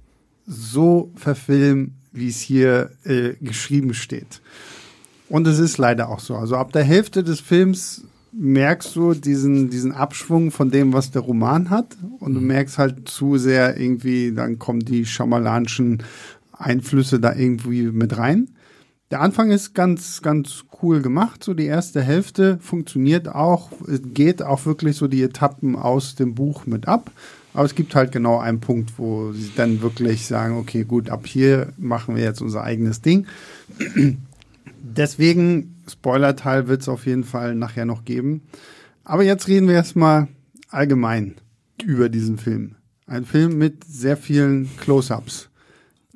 so 0.45 1.11
verfilmen, 1.15 1.95
wie 2.11 2.29
es 2.29 2.39
hier 2.39 2.91
äh, 3.03 3.33
geschrieben 3.41 3.93
steht. 3.93 4.41
Und 5.29 5.47
es 5.47 5.59
ist 5.59 5.77
leider 5.77 6.09
auch 6.09 6.19
so. 6.19 6.35
Also 6.35 6.55
ab 6.57 6.71
der 6.73 6.83
Hälfte 6.83 7.23
des 7.23 7.39
Films 7.39 8.03
merkst 8.33 8.95
du 8.95 9.13
diesen, 9.13 9.69
diesen 9.69 9.91
Abschwung 9.91 10.51
von 10.51 10.71
dem, 10.71 10.93
was 10.93 11.11
der 11.11 11.21
Roman 11.21 11.69
hat. 11.69 11.97
Und 12.19 12.33
du 12.33 12.41
mhm. 12.41 12.47
merkst 12.47 12.77
halt 12.77 13.07
zu 13.07 13.37
sehr 13.37 13.79
irgendwie, 13.79 14.33
dann 14.33 14.59
kommen 14.59 14.79
die 14.79 15.05
schamalanischen 15.05 16.03
Einflüsse 16.51 17.19
da 17.19 17.35
irgendwie 17.35 17.83
mit 17.83 18.17
rein. 18.17 18.49
Der 19.11 19.21
Anfang 19.21 19.51
ist 19.51 19.75
ganz, 19.75 20.23
ganz 20.23 20.65
cool 20.81 21.01
gemacht. 21.01 21.43
So 21.43 21.53
die 21.53 21.65
erste 21.65 22.01
Hälfte 22.01 22.57
funktioniert 22.59 23.27
auch, 23.27 23.69
geht 24.13 24.41
auch 24.41 24.65
wirklich 24.65 24.97
so 24.97 25.07
die 25.07 25.21
Etappen 25.21 25.75
aus 25.75 26.15
dem 26.15 26.33
Buch 26.33 26.65
mit 26.65 26.87
ab. 26.87 27.11
Aber 27.53 27.65
es 27.65 27.75
gibt 27.75 27.93
halt 27.93 28.11
genau 28.11 28.39
einen 28.39 28.59
Punkt, 28.59 28.93
wo 28.97 29.31
sie 29.31 29.51
dann 29.55 29.81
wirklich 29.83 30.25
sagen, 30.25 30.57
okay, 30.57 30.83
gut, 30.83 31.09
ab 31.09 31.27
hier 31.27 31.73
machen 31.77 32.15
wir 32.15 32.23
jetzt 32.23 32.41
unser 32.41 32.63
eigenes 32.63 33.01
Ding. 33.01 33.27
Deswegen, 34.81 35.72
Spoiler-Teil 35.87 36.67
wird 36.67 36.81
es 36.81 36.89
auf 36.89 37.05
jeden 37.05 37.23
Fall 37.23 37.55
nachher 37.55 37.85
noch 37.85 38.05
geben. 38.05 38.43
Aber 39.03 39.23
jetzt 39.23 39.47
reden 39.47 39.67
wir 39.67 39.75
erstmal 39.75 40.27
allgemein 40.69 41.35
über 41.83 42.09
diesen 42.09 42.37
Film. 42.37 42.75
Ein 43.05 43.25
Film 43.25 43.57
mit 43.57 43.83
sehr 43.83 44.17
vielen 44.17 44.69
Close-ups 44.77 45.49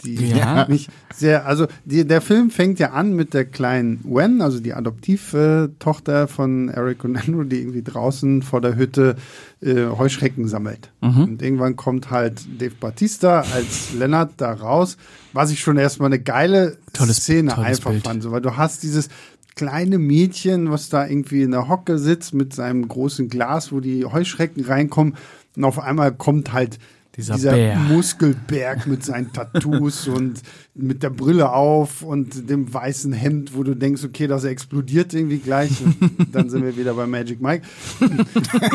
die 0.04 0.16
ja. 0.30 0.68
nicht 0.70 0.90
sehr, 1.14 1.46
also 1.46 1.68
die, 1.86 2.06
der 2.06 2.22
Film 2.22 2.52
fängt 2.52 2.80
ja 2.80 2.92
an 2.92 3.14
mit 3.14 3.34
der 3.34 3.46
kleinen 3.46 4.00
Wen, 4.04 4.42
also 4.42 4.60
die 4.60 4.74
Adoptivtochter 4.74 6.28
von 6.28 6.70
Eric 6.70 7.04
und 7.04 7.18
Andrew, 7.18 7.44
die 7.44 7.60
irgendwie 7.60 7.82
draußen 7.82 8.44
vor 8.44 8.62
der 8.62 8.76
Hütte 8.76 9.16
äh, 9.62 9.88
Heuschrecken 9.88 10.48
sammelt. 10.48 10.92
Mhm. 11.02 11.24
Und 11.24 11.42
irgendwann 11.42 11.76
kommt 11.76 12.12
halt 12.12 12.46
Dave 12.60 12.76
Batista 12.80 13.42
als 13.42 13.94
Lennart 13.94 14.34
da 14.38 14.54
raus, 14.54 14.98
was 15.34 15.52
ich 15.52 15.60
schon 15.60 15.78
erstmal 15.78 16.08
eine 16.08 16.20
geile 16.20 16.78
tolles, 16.94 17.18
Szene 17.18 17.54
tolles 17.54 17.68
einfach 17.68 17.92
Bild. 17.92 18.04
fand, 18.04 18.24
so, 18.24 18.32
weil 18.32 18.42
du 18.42 18.56
hast 18.56 18.84
dieses 18.84 19.10
kleine 19.58 19.98
Mädchen, 19.98 20.72
was 20.72 20.90
da 20.90 21.08
irgendwie 21.08 21.42
in 21.42 21.52
der 21.52 21.68
Hocke 21.68 21.98
sitzt 21.98 22.34
mit 22.34 22.54
seinem 22.54 22.88
großen 22.88 23.28
Glas, 23.28 23.72
wo 23.72 23.80
die 23.80 24.06
Heuschrecken 24.06 24.64
reinkommen. 24.64 25.16
Und 25.56 25.64
auf 25.66 25.80
einmal 25.80 26.14
kommt 26.14 26.54
halt 26.54 26.78
Dieser 27.18 27.34
dieser. 27.36 27.76
Muskelberg 27.76 28.86
mit 28.86 29.04
seinen 29.04 29.34
Tattoos 29.34 30.08
und 30.08 30.44
mit 30.76 31.02
der 31.02 31.10
Brille 31.10 31.52
auf 31.52 32.04
und 32.04 32.48
dem 32.48 32.72
weißen 32.72 33.12
Hemd, 33.12 33.56
wo 33.56 33.64
du 33.64 33.76
denkst, 33.76 34.04
okay, 34.04 34.28
das 34.28 34.44
explodiert 34.44 35.16
irgendwie 35.16 35.40
gleich. 35.40 35.72
Und 35.82 36.36
dann 36.36 36.52
sind 36.52 36.64
wir 36.64 36.78
wieder 36.78 36.94
bei 36.94 37.08
Magic 37.08 37.42
Mike. 37.42 37.66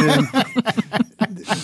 Ähm, 0.05 0.29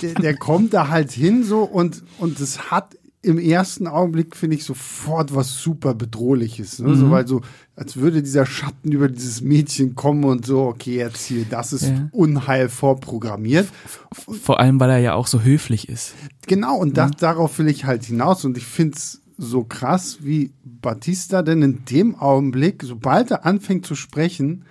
der, 0.02 0.14
der 0.14 0.36
kommt 0.36 0.72
da 0.72 0.88
halt 0.88 1.10
hin 1.10 1.42
so 1.42 1.62
und, 1.62 2.04
und 2.18 2.38
es 2.40 2.70
hat 2.70 2.96
im 3.20 3.38
ersten 3.38 3.88
Augenblick, 3.88 4.36
finde 4.36 4.56
ich, 4.56 4.64
sofort 4.64 5.34
was 5.34 5.60
super 5.60 5.94
Bedrohliches. 5.94 6.78
Ne? 6.78 6.94
So, 6.94 7.10
weil 7.10 7.26
so, 7.26 7.40
als 7.74 7.96
würde 7.96 8.22
dieser 8.22 8.46
Schatten 8.46 8.92
über 8.92 9.08
dieses 9.08 9.40
Mädchen 9.40 9.96
kommen 9.96 10.24
und 10.24 10.46
so, 10.46 10.62
okay, 10.62 10.98
jetzt 10.98 11.26
hier, 11.26 11.44
das 11.48 11.72
ist 11.72 11.88
Ja. 11.88 12.08
Unheil 12.12 12.68
vorprogrammiert. 12.68 13.68
Vor 14.12 14.60
allem, 14.60 14.78
weil 14.78 14.90
er 14.90 14.98
ja 14.98 15.14
auch 15.14 15.26
so 15.26 15.42
höflich 15.42 15.88
ist. 15.88 16.14
Genau, 16.46 16.76
und 16.76 16.96
das, 16.96 17.10
darauf 17.18 17.58
will 17.58 17.68
ich 17.68 17.84
halt 17.84 18.04
hinaus. 18.04 18.44
Und 18.44 18.56
ich 18.56 18.66
find's 18.66 19.20
so 19.36 19.64
krass, 19.64 20.18
wie 20.20 20.52
Batista 20.64 21.42
denn 21.42 21.62
in 21.62 21.84
dem 21.86 22.14
Augenblick, 22.14 22.82
sobald 22.84 23.32
er 23.32 23.44
anfängt 23.44 23.84
zu 23.84 23.96
sprechen, 23.96 24.64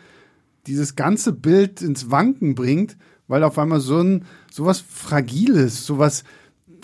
dieses 0.68 0.96
ganze 0.96 1.34
Bild 1.34 1.82
ins 1.82 2.12
Wanken 2.12 2.56
bringt, 2.56 2.98
weil 3.28 3.44
auf 3.44 3.58
einmal 3.60 3.80
so 3.82 4.00
ein 4.00 4.26
sowas 4.52 4.84
Fragiles, 4.88 5.86
sowas 5.86 6.24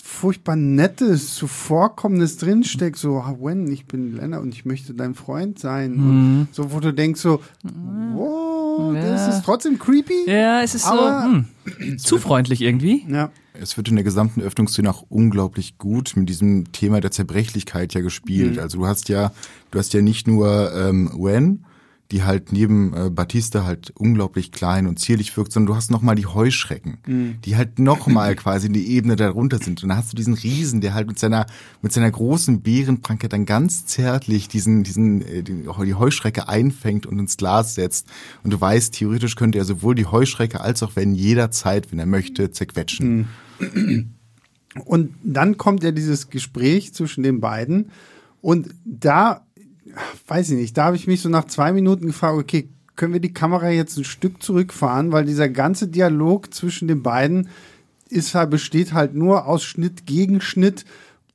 furchtbar 0.06 0.58
Nettes, 0.58 1.34
zuvorkommendes 1.36 2.36
drinsteckt, 2.38 2.98
so, 2.98 3.20
ah, 3.20 3.38
Wen, 3.40 3.72
ich 3.72 3.86
bin 3.86 4.18
Lennart 4.18 4.42
und 4.42 4.54
ich 4.54 4.66
möchte 4.66 4.94
dein 4.94 5.16
Freund 5.16 5.60
sein. 5.60 5.94
Und 5.96 6.48
so, 6.52 6.74
wo 6.74 6.82
du 6.82 6.92
denkst 6.94 7.22
so, 7.22 7.40
wow, 7.64 8.94
das 8.94 9.22
Ja. 9.22 9.28
ist 9.30 9.46
trotzdem 9.46 9.80
creepy. 9.80 10.26
Ja, 10.30 10.62
es 10.62 10.76
ist 10.76 10.86
Aber- 10.86 11.46
so 11.68 11.82
hm, 11.88 11.98
zu 12.00 12.18
freundlich 12.18 12.62
irgendwie. 12.62 13.06
Ja. 13.10 13.32
Es 13.54 13.78
wird 13.78 13.88
in 13.88 13.96
der 13.96 14.04
gesamten 14.04 14.42
Öffnungsszene 14.42 14.90
auch 14.90 15.06
unglaublich 15.10 15.78
gut 15.78 16.14
mit 16.18 16.28
diesem 16.28 16.72
Thema 16.74 17.00
der 17.00 17.12
Zerbrechlichkeit 17.12 17.94
ja 17.94 18.02
gespielt. 18.02 18.60
Also 18.60 18.80
du 18.80 18.88
hast 18.88 19.08
ja, 19.10 19.32
du 19.72 19.80
hast 19.80 19.94
ja 19.94 20.02
nicht 20.02 20.28
nur 20.28 20.74
ähm, 20.76 21.12
Wen, 21.16 21.64
die 22.14 22.24
halt 22.24 22.52
neben 22.52 22.94
äh, 22.94 23.10
Batista 23.10 23.66
halt 23.66 23.92
unglaublich 23.98 24.52
klein 24.52 24.86
und 24.86 25.00
zierlich 25.00 25.36
wirkt, 25.36 25.52
sondern 25.52 25.74
du 25.74 25.76
hast 25.76 25.90
noch 25.90 26.04
mal 26.04 26.14
die 26.14 26.28
Heuschrecken, 26.28 27.00
die 27.44 27.58
halt 27.58 27.80
noch 27.80 28.06
mal 28.06 28.36
quasi 28.38 28.68
in 28.68 28.74
die 28.74 28.88
Ebene 28.88 29.16
darunter 29.16 29.58
sind. 29.58 29.82
Und 29.82 29.90
dann 29.90 29.98
hast 29.98 30.14
du 30.14 30.16
diesen 30.16 30.36
Riesen, 30.36 30.80
der 30.80 30.94
halt 30.94 31.08
mit 31.08 31.18
seiner 31.18 31.48
mit 31.82 31.92
seiner 31.92 32.12
großen 32.12 32.62
Bärenpranke 32.62 33.28
dann 33.30 33.48
ganz 33.48 33.88
zärtlich 33.88 34.48
diesen 34.48 34.84
diesen 34.84 35.22
äh, 35.24 35.42
die, 35.42 35.64
die 35.64 35.94
Heuschrecke 35.96 36.48
einfängt 36.48 37.08
und 37.08 37.18
ins 37.18 37.36
Glas 37.36 37.74
setzt. 37.74 38.08
Und 38.44 38.54
du 38.54 38.62
weißt, 38.62 38.94
theoretisch 38.94 39.36
könnte 39.36 39.58
er 39.58 39.66
sowohl 39.66 39.96
die 39.96 40.06
Heuschrecke 40.06 40.62
als 40.62 40.84
auch 40.84 40.96
wenn 40.96 41.16
jederzeit, 41.16 41.92
wenn 41.92 41.98
er 41.98 42.06
möchte, 42.06 42.52
zerquetschen. 42.52 43.28
Und 44.86 45.16
dann 45.24 45.58
kommt 45.58 45.84
ja 45.84 45.92
dieses 45.92 46.30
Gespräch 46.30 46.94
zwischen 46.94 47.24
den 47.24 47.42
beiden. 47.42 47.90
Und 48.42 48.74
da, 48.86 49.46
weiß 50.28 50.52
ich 50.52 50.58
nicht, 50.58 50.78
da 50.78 50.86
habe 50.86 50.96
ich 50.96 51.08
mich 51.08 51.22
so 51.22 51.30
nach 51.30 51.46
zwei 51.46 51.72
Minuten 51.74 52.08
gefragt, 52.08 52.38
okay, 52.38 52.70
können 52.96 53.14
wir 53.14 53.20
die 53.20 53.34
Kamera 53.34 53.70
jetzt 53.70 53.98
ein 53.98 54.04
Stück 54.04 54.44
zurückfahren, 54.44 55.12
weil 55.12 55.26
dieser 55.26 55.50
ganze 55.50 55.88
Dialog 55.88 56.54
zwischen 56.54 56.88
den 56.88 57.02
beiden 57.02 57.50
ist 58.10 58.36
halt, 58.36 58.52
besteht 58.52 58.94
halt 58.94 59.16
nur 59.16 59.48
aus 59.48 59.64
Schnitt 59.64 60.06
gegen 60.06 60.42
Schnitt 60.42 60.86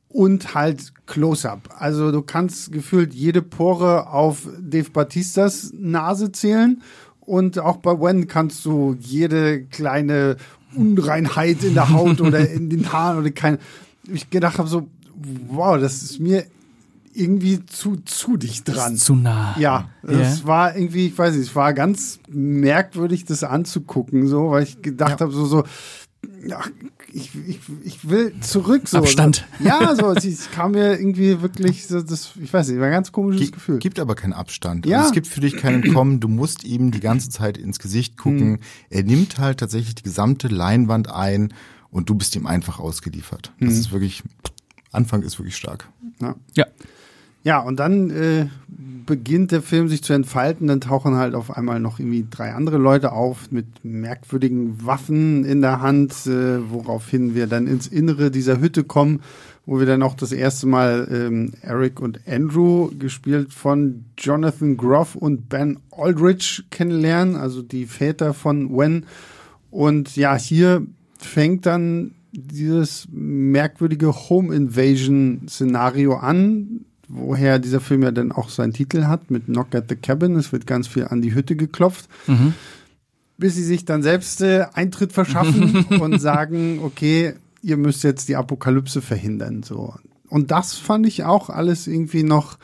und 0.08 0.54
halt 0.54 0.92
Close-up. 1.06 1.74
Also 1.78 2.12
du 2.12 2.22
kannst 2.22 2.72
gefühlt 2.72 3.12
jede 3.12 3.42
Pore 3.42 4.08
auf 4.08 4.48
Dave 4.60 4.90
Batistas 4.90 5.72
Nase 5.76 6.32
zählen 6.32 6.82
und 7.20 7.58
auch 7.58 7.78
bei 7.78 7.92
Wen 7.92 8.28
kannst 8.28 8.64
du 8.64 8.96
jede 9.00 9.64
kleine 9.64 10.36
Unreinheit 10.74 11.64
in 11.64 11.74
der 11.74 11.90
Haut 11.90 12.20
oder 12.20 12.48
in 12.48 12.70
den 12.70 12.92
Haaren 12.92 13.18
oder 13.18 13.30
kein. 13.30 13.58
Ich 14.12 14.30
gedacht 14.30 14.58
habe 14.58 14.68
so, 14.68 14.88
wow, 15.48 15.78
das 15.78 16.02
ist 16.02 16.20
mir 16.20 16.44
irgendwie 17.14 17.64
zu 17.66 17.96
zu 17.96 18.36
dicht 18.36 18.68
dran. 18.68 18.96
Zu 18.96 19.14
nah. 19.14 19.56
Ja, 19.58 19.88
es 20.02 20.46
war 20.46 20.76
irgendwie, 20.76 21.06
ich 21.06 21.18
weiß 21.18 21.34
nicht, 21.34 21.48
es 21.48 21.56
war 21.56 21.72
ganz 21.74 22.18
merkwürdig, 22.28 23.24
das 23.24 23.44
anzugucken, 23.44 24.26
so, 24.28 24.50
weil 24.50 24.62
ich 24.64 24.82
gedacht 24.82 25.20
habe, 25.20 25.32
so, 25.32 25.44
so, 25.46 25.64
ach, 26.54 26.70
ich, 27.12 27.30
ich, 27.46 27.60
ich 27.84 28.08
will 28.08 28.34
zurück, 28.40 28.86
so. 28.88 28.98
Abstand. 28.98 29.46
Ja, 29.60 29.94
so, 29.96 30.10
es- 30.12 30.24
es 30.24 30.50
kam 30.50 30.72
mir 30.72 30.98
irgendwie 30.98 31.40
wirklich, 31.40 31.86
so, 31.86 32.02
das, 32.02 32.32
ich 32.40 32.52
weiß 32.52 32.68
nicht, 32.68 32.78
war 32.78 32.86
ein 32.86 32.92
ganz 32.92 33.12
komisches 33.12 33.46
Gi- 33.46 33.50
Gefühl. 33.52 33.78
Gibt 33.78 33.98
aber 33.98 34.14
keinen 34.14 34.34
Abstand. 34.34 34.84
Ja. 34.86 34.98
Also 34.98 35.08
es 35.08 35.14
gibt 35.14 35.26
für 35.26 35.40
dich 35.40 35.56
keinen 35.56 35.92
Kommen. 35.94 36.20
Du 36.20 36.28
musst 36.28 36.64
ihm 36.64 36.90
die 36.90 37.00
ganze 37.00 37.30
Zeit 37.30 37.56
ins 37.56 37.78
Gesicht 37.78 38.12
Hm. 38.12 38.16
gucken. 38.22 38.58
Er 38.90 39.04
nimmt 39.04 39.38
halt 39.38 39.58
tatsächlich 39.60 39.94
die 39.94 40.02
gesamte 40.02 40.48
Leinwand 40.48 41.10
ein 41.10 41.54
und 41.90 42.10
du 42.10 42.14
bist 42.14 42.36
ihm 42.36 42.46
einfach 42.46 42.78
ausgeliefert. 42.78 43.52
Das 43.58 43.70
Hm. 43.72 43.80
ist 43.80 43.92
wirklich, 43.92 44.22
Anfang 44.92 45.22
ist 45.22 45.38
wirklich 45.38 45.56
stark. 45.56 45.88
Ja. 46.20 46.34
Ja. 46.54 46.66
Ja, 47.44 47.60
und 47.60 47.78
dann 47.78 48.10
äh, 48.10 48.46
beginnt 49.06 49.52
der 49.52 49.62
Film 49.62 49.88
sich 49.88 50.02
zu 50.02 50.12
entfalten. 50.12 50.66
Dann 50.66 50.80
tauchen 50.80 51.16
halt 51.16 51.34
auf 51.34 51.56
einmal 51.56 51.80
noch 51.80 51.98
irgendwie 51.98 52.26
drei 52.30 52.52
andere 52.52 52.78
Leute 52.78 53.12
auf 53.12 53.50
mit 53.50 53.66
merkwürdigen 53.82 54.84
Waffen 54.84 55.44
in 55.44 55.62
der 55.62 55.80
Hand, 55.80 56.26
äh, 56.26 56.70
woraufhin 56.70 57.34
wir 57.34 57.46
dann 57.46 57.66
ins 57.66 57.86
Innere 57.86 58.30
dieser 58.30 58.60
Hütte 58.60 58.84
kommen, 58.84 59.20
wo 59.66 59.78
wir 59.78 59.86
dann 59.86 60.02
auch 60.02 60.14
das 60.14 60.32
erste 60.32 60.66
Mal 60.66 61.08
ähm, 61.10 61.52
Eric 61.62 62.00
und 62.00 62.20
Andrew, 62.28 62.90
gespielt 62.98 63.52
von 63.52 64.04
Jonathan 64.18 64.76
Groff 64.76 65.14
und 65.14 65.48
Ben 65.48 65.78
Aldrich, 65.90 66.64
kennenlernen, 66.70 67.36
also 67.36 67.62
die 67.62 67.86
Väter 67.86 68.34
von 68.34 68.70
Wen. 68.70 69.06
Und 69.70 70.16
ja, 70.16 70.36
hier 70.36 70.86
fängt 71.18 71.66
dann 71.66 72.12
dieses 72.32 73.08
merkwürdige 73.10 74.12
Home 74.12 74.54
Invasion 74.54 75.46
Szenario 75.48 76.16
an, 76.16 76.84
woher 77.08 77.58
dieser 77.58 77.80
Film 77.80 78.02
ja 78.02 78.10
dann 78.10 78.32
auch 78.32 78.48
seinen 78.50 78.72
Titel 78.72 79.04
hat 79.04 79.30
mit 79.30 79.46
Knock 79.46 79.74
at 79.74 79.86
the 79.88 79.96
Cabin. 79.96 80.36
Es 80.36 80.52
wird 80.52 80.66
ganz 80.66 80.86
viel 80.86 81.04
an 81.06 81.22
die 81.22 81.34
Hütte 81.34 81.56
geklopft, 81.56 82.08
Mhm. 82.26 82.54
bis 83.38 83.54
sie 83.54 83.64
sich 83.64 83.84
dann 83.84 84.02
selbst 84.02 84.40
äh, 84.42 84.66
Eintritt 84.74 85.12
verschaffen 85.12 85.84
und 86.00 86.18
sagen, 86.20 86.80
okay, 86.82 87.34
ihr 87.62 87.76
müsst 87.76 88.04
jetzt 88.04 88.28
die 88.28 88.36
Apokalypse 88.36 89.00
verhindern. 89.02 89.62
So. 89.62 89.94
Und 90.28 90.50
das 90.50 90.74
fand 90.74 91.06
ich 91.06 91.24
auch 91.24 91.50
alles 91.50 91.86
irgendwie 91.86 92.22
noch 92.22 92.58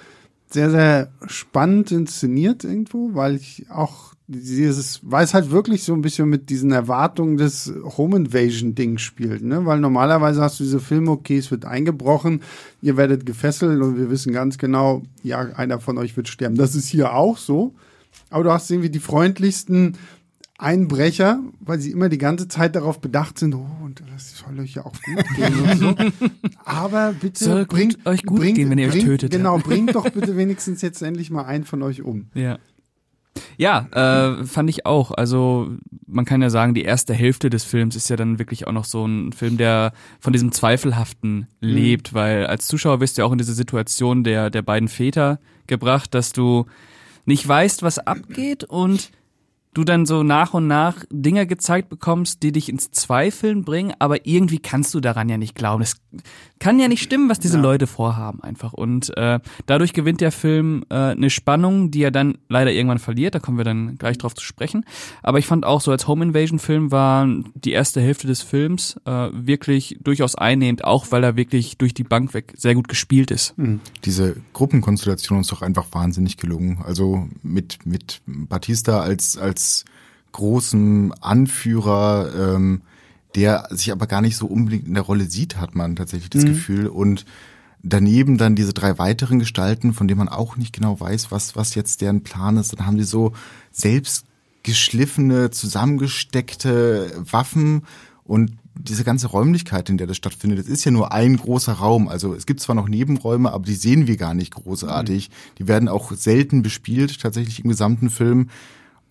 sehr, 0.50 0.70
sehr 0.70 1.08
spannend 1.26 1.90
inszeniert 1.90 2.64
irgendwo, 2.64 3.14
weil 3.14 3.34
ich 3.36 3.66
auch 3.70 4.13
dieses, 4.26 5.00
weil 5.02 5.24
es 5.24 5.34
halt 5.34 5.50
wirklich 5.50 5.84
so 5.84 5.92
ein 5.92 6.00
bisschen 6.00 6.28
mit 6.28 6.48
diesen 6.48 6.72
Erwartungen 6.72 7.36
des 7.36 7.72
Home 7.96 8.16
Invasion 8.16 8.74
Ding 8.74 8.96
spielt, 8.98 9.42
ne? 9.42 9.66
Weil 9.66 9.80
normalerweise 9.80 10.40
hast 10.40 10.58
du 10.58 10.64
diese 10.64 10.80
Filme, 10.80 11.10
okay, 11.10 11.36
es 11.36 11.50
wird 11.50 11.66
eingebrochen, 11.66 12.40
ihr 12.80 12.96
werdet 12.96 13.26
gefesselt 13.26 13.82
und 13.82 13.98
wir 13.98 14.10
wissen 14.10 14.32
ganz 14.32 14.56
genau, 14.56 15.02
ja, 15.22 15.40
einer 15.40 15.78
von 15.78 15.98
euch 15.98 16.16
wird 16.16 16.28
sterben. 16.28 16.56
Das 16.56 16.74
ist 16.74 16.88
hier 16.88 17.14
auch 17.14 17.36
so. 17.36 17.74
Aber 18.30 18.44
du 18.44 18.52
hast 18.52 18.70
irgendwie 18.70 18.90
die 18.90 19.00
freundlichsten 19.00 19.98
Einbrecher, 20.56 21.40
weil 21.60 21.80
sie 21.80 21.90
immer 21.90 22.08
die 22.08 22.18
ganze 22.18 22.48
Zeit 22.48 22.76
darauf 22.76 23.00
bedacht 23.00 23.38
sind, 23.38 23.54
oh, 23.54 23.66
und 23.84 24.02
das 24.14 24.38
soll 24.38 24.58
euch 24.60 24.74
ja 24.74 24.86
auch 24.86 24.94
gut 25.02 25.24
gehen 25.36 25.60
und 25.60 25.78
so. 25.78 25.94
Aber 26.64 27.12
bitte 27.12 27.44
Soll 27.44 27.66
bringt 27.66 28.06
euch 28.06 28.22
gut 28.22 28.40
gehen, 28.40 28.70
wenn 28.70 28.78
ihr 28.78 28.86
euch 28.86 28.92
bringt, 28.92 29.06
tötet. 29.06 29.32
Genau, 29.32 29.58
bringt 29.58 29.94
doch 29.94 30.08
bitte 30.10 30.36
wenigstens 30.36 30.80
jetzt 30.80 31.02
endlich 31.02 31.30
mal 31.30 31.44
einen 31.44 31.64
von 31.64 31.82
euch 31.82 32.02
um. 32.02 32.28
Ja. 32.34 32.58
Ja, 33.56 33.86
äh, 33.92 34.44
fand 34.44 34.70
ich 34.70 34.86
auch. 34.86 35.10
Also 35.10 35.70
man 36.06 36.24
kann 36.24 36.42
ja 36.42 36.50
sagen, 36.50 36.74
die 36.74 36.82
erste 36.82 37.14
Hälfte 37.14 37.50
des 37.50 37.64
Films 37.64 37.96
ist 37.96 38.08
ja 38.08 38.16
dann 38.16 38.38
wirklich 38.38 38.66
auch 38.66 38.72
noch 38.72 38.84
so 38.84 39.04
ein 39.06 39.32
Film, 39.32 39.56
der 39.56 39.92
von 40.20 40.32
diesem 40.32 40.52
Zweifelhaften 40.52 41.48
lebt, 41.60 42.14
weil 42.14 42.46
als 42.46 42.66
Zuschauer 42.66 43.00
wirst 43.00 43.16
du 43.16 43.22
ja 43.22 43.26
auch 43.26 43.32
in 43.32 43.38
diese 43.38 43.54
Situation 43.54 44.24
der, 44.24 44.50
der 44.50 44.62
beiden 44.62 44.88
Väter 44.88 45.38
gebracht, 45.66 46.14
dass 46.14 46.32
du 46.32 46.66
nicht 47.24 47.46
weißt, 47.46 47.82
was 47.82 47.98
abgeht 47.98 48.64
und 48.64 49.10
du 49.74 49.84
dann 49.84 50.06
so 50.06 50.22
nach 50.22 50.54
und 50.54 50.66
nach 50.66 51.04
Dinge 51.10 51.46
gezeigt 51.46 51.88
bekommst, 51.88 52.42
die 52.42 52.52
dich 52.52 52.68
ins 52.68 52.90
Zweifeln 52.90 53.64
bringen, 53.64 53.92
aber 53.98 54.26
irgendwie 54.26 54.58
kannst 54.58 54.94
du 54.94 55.00
daran 55.00 55.28
ja 55.28 55.36
nicht 55.36 55.54
glauben. 55.54 55.82
Es 55.82 55.96
kann 56.60 56.78
ja 56.78 56.88
nicht 56.88 57.02
stimmen, 57.02 57.28
was 57.28 57.40
diese 57.40 57.56
Ja. 57.56 57.62
Leute 57.62 57.86
vorhaben 57.86 58.42
einfach. 58.42 58.72
Und 58.72 59.14
äh, 59.16 59.40
dadurch 59.66 59.92
gewinnt 59.92 60.20
der 60.20 60.32
Film 60.32 60.84
äh, 60.88 60.94
eine 60.94 61.28
Spannung, 61.28 61.90
die 61.90 62.02
er 62.02 62.10
dann 62.10 62.38
leider 62.48 62.72
irgendwann 62.72 62.98
verliert. 63.00 63.34
Da 63.34 63.40
kommen 63.40 63.58
wir 63.58 63.64
dann 63.64 63.96
gleich 63.98 64.16
drauf 64.16 64.34
zu 64.34 64.44
sprechen. 64.44 64.84
Aber 65.22 65.38
ich 65.38 65.46
fand 65.46 65.66
auch 65.66 65.80
so 65.80 65.90
als 65.90 66.06
Home 66.08 66.24
Invasion 66.24 66.58
Film 66.58 66.90
war 66.92 67.26
die 67.54 67.72
erste 67.72 68.00
Hälfte 68.00 68.26
des 68.26 68.42
Films 68.42 68.96
äh, 69.04 69.28
wirklich 69.32 69.98
durchaus 70.02 70.36
einnehmend, 70.36 70.84
auch 70.84 71.06
weil 71.10 71.24
er 71.24 71.36
wirklich 71.36 71.76
durch 71.76 71.92
die 71.92 72.04
Bank 72.04 72.32
weg 72.32 72.54
sehr 72.56 72.74
gut 72.74 72.88
gespielt 72.88 73.30
ist. 73.30 73.54
Diese 74.04 74.36
Gruppenkonstellation 74.52 75.40
ist 75.40 75.50
doch 75.50 75.62
einfach 75.62 75.86
wahnsinnig 75.92 76.36
gelungen. 76.36 76.78
Also 76.86 77.28
mit, 77.42 77.84
mit 77.84 78.22
Batista 78.26 79.00
als, 79.00 79.36
als 79.36 79.63
großem 80.32 81.14
Anführer, 81.20 82.54
ähm, 82.56 82.82
der 83.34 83.68
sich 83.70 83.92
aber 83.92 84.06
gar 84.06 84.20
nicht 84.20 84.36
so 84.36 84.46
unbedingt 84.46 84.86
in 84.86 84.94
der 84.94 85.02
Rolle 85.02 85.24
sieht, 85.24 85.56
hat 85.56 85.74
man 85.74 85.96
tatsächlich 85.96 86.30
das 86.30 86.44
Gefühl. 86.44 86.86
Und 86.86 87.24
daneben 87.82 88.38
dann 88.38 88.56
diese 88.56 88.72
drei 88.72 88.98
weiteren 88.98 89.38
Gestalten, 89.38 89.92
von 89.92 90.08
denen 90.08 90.18
man 90.18 90.28
auch 90.28 90.56
nicht 90.56 90.72
genau 90.72 90.98
weiß, 90.98 91.30
was, 91.30 91.56
was 91.56 91.74
jetzt 91.74 92.00
deren 92.00 92.22
Plan 92.22 92.56
ist. 92.56 92.72
Dann 92.72 92.86
haben 92.86 92.98
sie 92.98 93.04
so 93.04 93.32
selbst 93.70 94.26
geschliffene, 94.62 95.50
zusammengesteckte 95.50 97.12
Waffen 97.30 97.82
und 98.24 98.52
diese 98.76 99.04
ganze 99.04 99.28
Räumlichkeit, 99.28 99.88
in 99.88 99.98
der 99.98 100.06
das 100.06 100.16
stattfindet, 100.16 100.58
das 100.58 100.66
ist 100.66 100.84
ja 100.84 100.90
nur 100.90 101.12
ein 101.12 101.36
großer 101.36 101.74
Raum. 101.74 102.08
Also 102.08 102.34
es 102.34 102.46
gibt 102.46 102.60
zwar 102.60 102.74
noch 102.74 102.88
Nebenräume, 102.88 103.52
aber 103.52 103.64
die 103.64 103.74
sehen 103.74 104.06
wir 104.06 104.16
gar 104.16 104.34
nicht 104.34 104.52
großartig. 104.54 105.28
Mhm. 105.28 105.54
Die 105.58 105.68
werden 105.68 105.88
auch 105.88 106.10
selten 106.12 106.62
bespielt, 106.62 107.20
tatsächlich 107.20 107.62
im 107.62 107.70
gesamten 107.70 108.10
Film. 108.10 108.48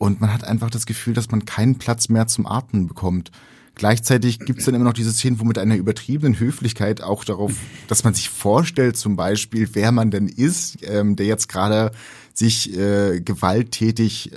Und 0.04 0.20
man 0.20 0.34
hat 0.34 0.44
einfach 0.44 0.70
das 0.70 0.86
Gefühl, 0.86 1.14
dass 1.14 1.32
man 1.32 1.46
keinen 1.46 1.78
Platz 1.78 2.10
mehr 2.10 2.28
zum 2.28 2.46
Atmen 2.46 2.88
bekommt. 2.88 3.32
Gleichzeitig 3.74 4.40
gibt 4.40 4.60
es 4.60 4.66
dann 4.66 4.76
immer 4.76 4.84
noch 4.84 4.92
diese 4.92 5.14
Szenen, 5.14 5.40
wo 5.40 5.46
mit 5.46 5.58
einer 5.58 5.78
übertriebenen 5.78 6.38
Höflichkeit 6.38 7.02
auch 7.02 7.24
darauf, 7.24 7.54
dass 7.88 8.04
man 8.04 8.14
sich 8.14 8.30
vorstellt, 8.30 8.98
zum 8.98 9.16
Beispiel, 9.16 9.70
wer 9.72 9.94
man 9.94 10.12
denn 10.12 10.28
ist, 10.28 10.80
ähm, 10.82 11.16
der 11.16 11.28
jetzt 11.28 11.48
gerade 11.48 11.92
sich 12.34 12.78
äh, 12.78 13.22
gewalttätig 13.22 14.34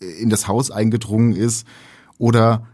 äh, 0.00 0.06
in 0.06 0.30
das 0.30 0.48
Haus 0.48 0.70
eingedrungen 0.70 1.36
ist 1.36 1.66
oder 2.16 2.66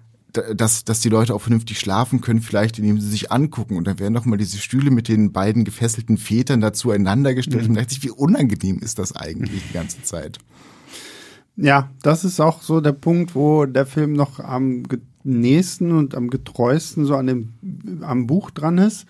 dass, 0.54 0.84
dass 0.84 1.00
die 1.00 1.08
Leute 1.08 1.34
auch 1.34 1.40
vernünftig 1.40 1.80
schlafen 1.80 2.20
können, 2.20 2.40
vielleicht 2.40 2.78
indem 2.78 3.00
sie 3.00 3.08
sich 3.08 3.32
angucken. 3.32 3.76
Und 3.76 3.88
dann 3.88 3.98
werden 3.98 4.14
noch 4.14 4.26
mal 4.26 4.36
diese 4.36 4.58
Stühle 4.58 4.92
mit 4.92 5.08
den 5.08 5.32
beiden 5.32 5.64
gefesselten 5.64 6.18
Vätern 6.18 6.60
dazu 6.60 6.92
einander 6.92 7.34
gestellt. 7.34 7.64
Mhm. 7.64 7.70
Und 7.70 7.74
dachte 7.78 7.94
ich, 7.94 8.04
wie 8.04 8.10
unangenehm 8.10 8.78
ist 8.78 9.00
das 9.00 9.16
eigentlich 9.16 9.62
die 9.66 9.72
ganze 9.72 10.04
Zeit? 10.04 10.38
Ja, 11.60 11.90
das 12.02 12.24
ist 12.24 12.40
auch 12.40 12.62
so 12.62 12.80
der 12.80 12.92
Punkt, 12.92 13.34
wo 13.34 13.66
der 13.66 13.84
Film 13.84 14.12
noch 14.12 14.38
am 14.38 14.84
nächsten 15.24 15.90
und 15.90 16.14
am 16.14 16.30
getreuesten 16.30 17.04
so 17.04 17.16
an 17.16 17.26
dem, 17.26 17.52
am 18.02 18.28
Buch 18.28 18.50
dran 18.50 18.78
ist. 18.78 19.06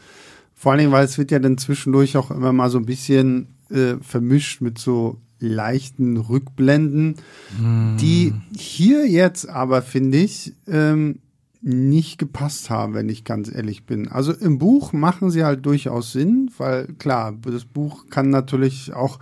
Vor 0.54 0.72
allen 0.72 0.80
Dingen, 0.80 0.92
weil 0.92 1.04
es 1.04 1.18
wird 1.18 1.30
ja 1.30 1.38
dann 1.38 1.58
zwischendurch 1.58 2.16
auch 2.16 2.30
immer 2.30 2.52
mal 2.52 2.70
so 2.70 2.78
ein 2.78 2.86
bisschen 2.86 3.48
äh, 3.70 3.96
vermischt 4.00 4.62
mit 4.62 4.78
so 4.78 5.18
leichten 5.40 6.16
Rückblenden, 6.16 7.16
mm. 7.60 7.96
die 7.98 8.32
hier 8.56 9.06
jetzt 9.06 9.48
aber, 9.48 9.82
finde 9.82 10.18
ich, 10.18 10.54
ähm, 10.66 11.20
nicht 11.60 12.18
gepasst 12.18 12.70
haben, 12.70 12.94
wenn 12.94 13.08
ich 13.08 13.24
ganz 13.24 13.52
ehrlich 13.52 13.84
bin. 13.84 14.08
Also 14.08 14.32
im 14.32 14.58
Buch 14.58 14.92
machen 14.92 15.30
sie 15.30 15.44
halt 15.44 15.66
durchaus 15.66 16.12
Sinn, 16.12 16.50
weil 16.56 16.86
klar, 16.98 17.36
das 17.42 17.64
Buch 17.64 18.06
kann 18.10 18.30
natürlich 18.30 18.94
auch 18.94 19.18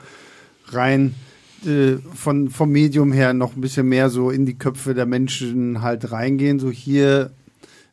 rein 0.68 1.14
äh, 1.66 1.98
von, 2.14 2.50
vom 2.50 2.70
Medium 2.70 3.12
her 3.12 3.32
noch 3.32 3.56
ein 3.56 3.60
bisschen 3.60 3.88
mehr 3.88 4.10
so 4.10 4.30
in 4.30 4.46
die 4.46 4.58
Köpfe 4.58 4.94
der 4.94 5.06
Menschen 5.06 5.82
halt 5.82 6.12
reingehen. 6.12 6.58
So 6.58 6.70
hier, 6.70 7.30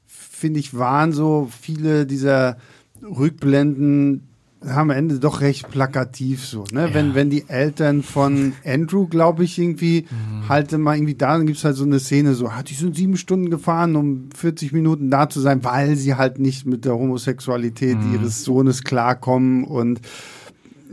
finde 0.05 0.59
ich, 0.59 0.77
waren 0.77 1.11
so 1.11 1.49
viele 1.61 2.05
dieser 2.05 2.57
Rückblenden 3.01 4.21
am 4.65 4.89
Ende 4.89 5.19
doch 5.19 5.41
recht 5.41 5.69
plakativ 5.69 6.45
so, 6.45 6.63
ne? 6.71 6.87
Ja. 6.87 6.93
Wenn, 6.93 7.15
wenn 7.15 7.29
die 7.29 7.49
Eltern 7.49 8.01
von 8.01 8.53
Andrew, 8.65 9.07
glaube 9.07 9.43
ich, 9.43 9.59
irgendwie 9.59 10.05
mhm. 10.09 10.47
halt 10.49 10.71
mal 10.77 10.95
irgendwie 10.95 11.15
da, 11.15 11.37
dann 11.37 11.47
gibt's 11.47 11.65
halt 11.65 11.75
so 11.75 11.83
eine 11.83 11.99
Szene 11.99 12.33
so, 12.33 12.47
ah, 12.47 12.63
die 12.63 12.73
sind 12.73 12.95
sieben 12.95 13.17
Stunden 13.17 13.49
gefahren, 13.49 13.95
um 13.95 14.29
40 14.35 14.71
Minuten 14.71 15.09
da 15.09 15.29
zu 15.29 15.41
sein, 15.41 15.63
weil 15.63 15.95
sie 15.95 16.15
halt 16.15 16.39
nicht 16.39 16.65
mit 16.65 16.85
der 16.85 16.93
Homosexualität 16.93 17.97
mhm. 17.97 18.13
ihres 18.13 18.43
Sohnes 18.43 18.83
klarkommen 18.83 19.65
und 19.65 19.99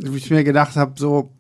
wo 0.05 0.15
ich 0.15 0.31
mir 0.31 0.45
gedacht 0.45 0.77
habe, 0.77 0.95
so, 0.97 1.31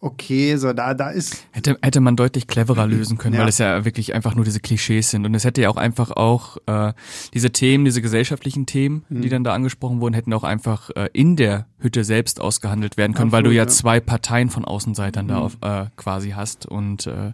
okay, 0.00 0.56
so 0.56 0.72
da, 0.72 0.94
da 0.94 1.10
ist. 1.10 1.44
Hätte, 1.52 1.78
hätte 1.82 2.00
man 2.00 2.16
deutlich 2.16 2.46
cleverer 2.46 2.86
lösen 2.86 3.18
können, 3.18 3.34
ja. 3.34 3.42
weil 3.42 3.48
es 3.48 3.58
ja 3.58 3.84
wirklich 3.84 4.14
einfach 4.14 4.34
nur 4.34 4.44
diese 4.44 4.60
Klischees 4.60 5.10
sind. 5.10 5.26
Und 5.26 5.34
es 5.34 5.44
hätte 5.44 5.60
ja 5.60 5.68
auch 5.68 5.76
einfach 5.76 6.10
auch 6.12 6.56
äh, 6.66 6.92
diese 7.34 7.50
Themen, 7.50 7.84
diese 7.84 8.00
gesellschaftlichen 8.02 8.66
Themen, 8.66 9.04
mhm. 9.08 9.22
die 9.22 9.28
dann 9.28 9.44
da 9.44 9.52
angesprochen 9.52 10.00
wurden, 10.00 10.14
hätten 10.14 10.32
auch 10.32 10.44
einfach 10.44 10.90
äh, 10.90 11.08
in 11.12 11.36
der 11.36 11.66
Hütte 11.78 12.04
selbst 12.04 12.40
ausgehandelt 12.40 12.96
werden 12.96 13.12
können, 13.12 13.28
Absolut, 13.28 13.44
weil 13.44 13.50
du 13.50 13.56
ja, 13.56 13.64
ja, 13.64 13.68
zwei 13.68 14.00
Parteien 14.00 14.48
von 14.48 14.64
Außenseitern 14.64 15.26
mhm. 15.26 15.28
da 15.28 15.38
auf, 15.38 15.58
äh, 15.60 15.86
quasi 15.96 16.30
hast. 16.30 16.66
Und 16.66 17.06
äh, 17.06 17.32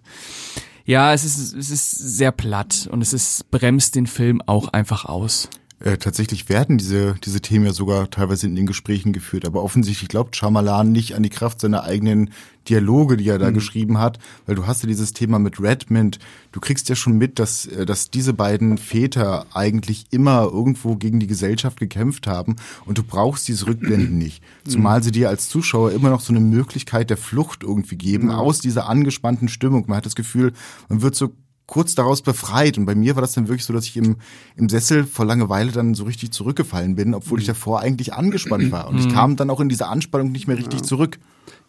ja, 0.85 1.12
es 1.12 1.25
ist, 1.25 1.54
es 1.54 1.71
ist 1.71 1.90
sehr 1.90 2.33
platt 2.33 2.88
und 2.90 3.00
es 3.02 3.12
ist 3.12 3.50
bremst 3.50 3.95
den 3.95 4.06
Film 4.06 4.42
auch 4.45 4.68
einfach 4.68 5.04
aus. 5.04 5.49
Äh, 5.78 5.99
tatsächlich 5.99 6.49
werden 6.49 6.78
diese, 6.78 7.16
diese 7.23 7.42
Themen 7.42 7.66
ja 7.66 7.73
sogar 7.73 8.09
teilweise 8.11 8.47
in 8.47 8.56
den 8.56 8.64
Gesprächen 8.64 9.12
geführt. 9.12 9.45
Aber 9.45 9.62
offensichtlich 9.62 10.09
glaubt 10.09 10.35
Shyamalan 10.35 10.90
nicht 10.90 11.14
an 11.14 11.23
die 11.23 11.28
Kraft 11.28 11.61
seiner 11.61 11.85
eigenen 11.85 12.30
Dialoge, 12.68 13.18
die 13.18 13.28
er 13.28 13.38
da 13.38 13.50
mhm. 13.50 13.54
geschrieben 13.54 13.99
hat, 13.99 14.18
weil 14.47 14.54
du 14.54 14.66
hast 14.66 14.83
ja 14.83 14.88
dieses 14.88 15.12
Thema 15.12 15.38
mit 15.38 15.61
Redmond. 15.61 16.18
Du 16.50 16.61
kriegst 16.61 16.88
ja 16.88 16.97
schon 16.97 17.18
mit, 17.18 17.38
dass, 17.38 17.66
äh, 17.66 17.85
dass 17.85 18.11
diese 18.11 18.33
beiden 18.33 18.78
Väter 18.78 19.45
eigentlich 19.52 20.06
immer 20.10 20.45
irgendwo 20.45 20.97
gegen 20.97 21.21
die 21.21 21.26
Gesellschaft 21.26 21.78
gekämpft 21.78 22.26
haben 22.26 22.56
und 22.86 22.97
du 22.97 23.02
brauchst 23.02 23.47
diese 23.47 23.67
Rückblenden 23.67 24.17
nicht. 24.17 24.43
Mhm. 24.65 24.71
Zumal 24.71 25.02
sie 25.02 25.12
dir 25.12 25.28
als 25.28 25.50
Zuschauer 25.50 25.93
immer 25.93 26.08
noch 26.08 26.21
so 26.23 26.32
eine 26.32 26.41
Möglichkeit 26.41 27.10
der 27.10 27.19
Flucht 27.19 27.62
irgendwie 27.62 27.97
geben 27.97 28.30
aus 28.30 28.60
dieser 28.60 28.89
angespannten 28.89 29.49
Stimmung. 29.49 29.84
Man 29.89 29.99
hat 29.99 30.06
das 30.06 30.17
Gefühl, 30.17 30.54
man 30.89 31.02
wird 31.02 31.15
so 31.15 31.32
kurz 31.67 31.95
daraus 31.95 32.23
befreit. 32.23 32.79
Und 32.79 32.87
bei 32.87 32.95
mir 32.95 33.17
war 33.17 33.23
das 33.23 33.33
dann 33.33 33.49
wirklich 33.49 33.65
so, 33.65 33.73
dass 33.73 33.87
ich 33.87 33.97
im, 33.97 34.17
im 34.57 34.69
Sessel 34.69 35.05
vor 35.05 35.25
Langeweile 35.25 35.73
dann 35.73 35.95
so 35.95 36.05
richtig 36.05 36.31
zurückgefallen 36.31 36.95
bin, 36.95 37.15
obwohl 37.15 37.41
ich 37.41 37.47
mhm. 37.47 37.52
davor 37.52 37.81
eigentlich 37.81 38.15
angespannt 38.15 38.71
war. 38.71 38.89
Und 38.89 38.99
ich 38.99 39.07
mhm. 39.07 39.13
kam 39.13 39.37
dann 39.37 39.50
auch 39.50 39.61
in 39.61 39.69
diese 39.69 39.89
Anspannung 39.89 40.33
nicht 40.33 40.47
mehr 40.47 40.57
richtig 40.57 40.81
ja. 40.81 40.87
zurück. 40.87 41.19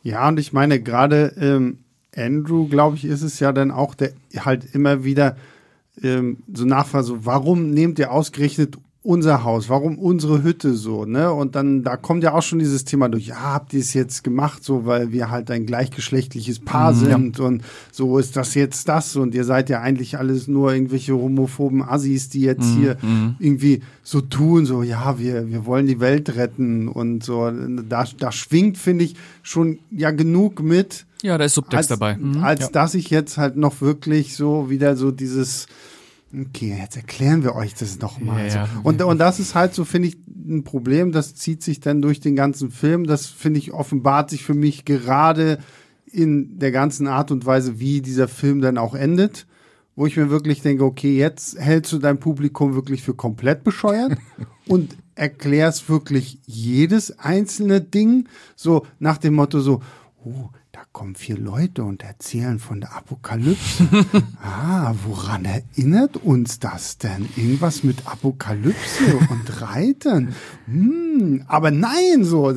Ja, 0.03 0.27
und 0.27 0.39
ich 0.39 0.53
meine, 0.53 0.79
gerade 0.81 1.33
ähm, 1.39 1.79
Andrew, 2.15 2.67
glaube 2.67 2.95
ich, 2.95 3.05
ist 3.05 3.21
es 3.21 3.39
ja 3.39 3.51
dann 3.51 3.71
auch, 3.71 3.95
der 3.95 4.13
halt 4.37 4.73
immer 4.73 5.03
wieder 5.03 5.35
ähm, 6.01 6.37
so 6.53 6.65
nachfragt, 6.65 7.05
so, 7.05 7.25
warum 7.25 7.71
nehmt 7.71 7.99
ihr 7.99 8.11
ausgerechnet 8.11 8.77
unser 9.07 9.45
Haus, 9.45 9.69
warum 9.69 9.97
unsere 9.97 10.43
Hütte 10.43 10.73
so, 10.73 11.05
ne? 11.05 11.31
Und 11.31 11.55
dann, 11.55 11.81
da 11.81 11.95
kommt 11.95 12.23
ja 12.23 12.33
auch 12.33 12.41
schon 12.41 12.59
dieses 12.59 12.83
Thema 12.83 13.07
durch, 13.07 13.27
ja, 13.27 13.39
habt 13.39 13.73
ihr 13.73 13.79
es 13.79 13.93
jetzt 13.93 14.21
gemacht, 14.21 14.65
so, 14.65 14.85
weil 14.85 15.13
wir 15.13 15.31
halt 15.31 15.49
ein 15.49 15.65
gleichgeschlechtliches 15.65 16.59
Paar 16.59 16.91
mhm, 16.91 16.97
sind 16.97 17.39
ja. 17.39 17.45
und 17.45 17.63
so 17.89 18.19
ist 18.19 18.35
das 18.35 18.53
jetzt 18.53 18.89
das 18.89 19.15
und 19.15 19.33
ihr 19.33 19.45
seid 19.45 19.69
ja 19.69 19.79
eigentlich 19.79 20.17
alles 20.17 20.49
nur 20.49 20.73
irgendwelche 20.73 21.13
homophoben 21.13 21.83
Assis, 21.83 22.27
die 22.27 22.41
jetzt 22.41 22.65
mhm, 22.65 22.79
hier 22.81 22.97
mhm. 23.01 23.35
irgendwie 23.39 23.81
so 24.03 24.19
tun, 24.19 24.65
so, 24.65 24.83
ja, 24.83 25.17
wir, 25.17 25.47
wir 25.47 25.65
wollen 25.65 25.87
die 25.87 26.01
Welt 26.01 26.35
retten 26.35 26.89
und 26.89 27.23
so. 27.23 27.49
Da, 27.87 28.03
da 28.19 28.31
schwingt, 28.33 28.77
finde 28.77 29.05
ich, 29.05 29.15
schon 29.41 29.79
ja 29.89 30.11
genug 30.11 30.61
mit. 30.61 31.05
Ja, 31.21 31.37
da 31.37 31.45
ist 31.45 31.55
Subtext 31.55 31.77
als, 31.77 31.99
dabei. 31.99 32.17
Mhm, 32.17 32.43
als 32.43 32.59
ja. 32.59 32.67
dass 32.73 32.93
ich 32.93 33.09
jetzt 33.09 33.37
halt 33.37 33.55
noch 33.55 33.79
wirklich 33.79 34.35
so 34.35 34.69
wieder 34.69 34.97
so 34.97 35.11
dieses, 35.11 35.67
Okay, 36.33 36.75
jetzt 36.77 36.97
erklären 36.97 37.43
wir 37.43 37.55
euch 37.55 37.73
das 37.73 37.99
nochmal. 37.99 38.47
Ja, 38.47 38.55
ja. 38.55 38.69
Und, 38.83 39.01
und 39.01 39.17
das 39.17 39.39
ist 39.39 39.55
halt 39.55 39.73
so, 39.73 39.85
finde 39.85 40.09
ich, 40.09 40.17
ein 40.27 40.63
Problem, 40.63 41.11
das 41.11 41.35
zieht 41.35 41.63
sich 41.63 41.79
dann 41.79 42.01
durch 42.01 42.19
den 42.19 42.35
ganzen 42.35 42.69
Film. 42.69 43.05
Das, 43.05 43.27
finde 43.27 43.59
ich, 43.59 43.73
offenbart 43.73 44.29
sich 44.29 44.43
für 44.43 44.53
mich 44.53 44.85
gerade 44.85 45.59
in 46.05 46.59
der 46.59 46.71
ganzen 46.71 47.07
Art 47.07 47.31
und 47.31 47.45
Weise, 47.45 47.79
wie 47.79 48.01
dieser 48.01 48.27
Film 48.27 48.61
dann 48.61 48.77
auch 48.77 48.95
endet. 48.95 49.47
Wo 49.95 50.05
ich 50.05 50.15
mir 50.15 50.29
wirklich 50.29 50.61
denke, 50.61 50.83
okay, 50.83 51.17
jetzt 51.17 51.59
hältst 51.59 51.91
du 51.91 51.97
dein 51.97 52.19
Publikum 52.19 52.75
wirklich 52.75 53.01
für 53.01 53.15
komplett 53.15 53.63
bescheuert 53.63 54.15
und 54.67 54.95
erklärst 55.15 55.89
wirklich 55.89 56.39
jedes 56.45 57.17
einzelne 57.17 57.81
Ding. 57.81 58.27
So 58.55 58.85
nach 58.99 59.17
dem 59.17 59.33
Motto 59.33 59.59
so, 59.59 59.81
oh, 60.23 60.49
kommen 60.97 61.13
vier 61.13 61.37
Leute 61.37 61.83
und 61.83 62.01
erzählen 62.01 62.57
von 62.57 62.81
der 62.81 62.95
Apokalypse. 62.95 63.87
ah, 64.41 64.95
woran 65.05 65.45
erinnert 65.45 66.17
uns 66.17 66.57
das 66.57 66.97
denn? 66.97 67.29
Irgendwas 67.35 67.83
mit 67.83 68.07
Apokalypse 68.07 69.15
und 69.29 69.61
Reitern? 69.61 70.33
Hm, 70.65 71.43
aber 71.45 71.69
nein, 71.69 72.23
so, 72.23 72.51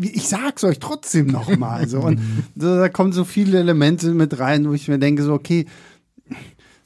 ich 0.00 0.26
sag's 0.26 0.64
euch 0.64 0.78
trotzdem 0.78 1.26
nochmal. 1.26 1.86
So, 1.86 2.00
und 2.00 2.18
da 2.54 2.88
kommen 2.88 3.12
so 3.12 3.26
viele 3.26 3.58
Elemente 3.58 4.14
mit 4.14 4.38
rein, 4.38 4.66
wo 4.66 4.72
ich 4.72 4.88
mir 4.88 4.98
denke, 4.98 5.22
so, 5.22 5.34
okay, 5.34 5.66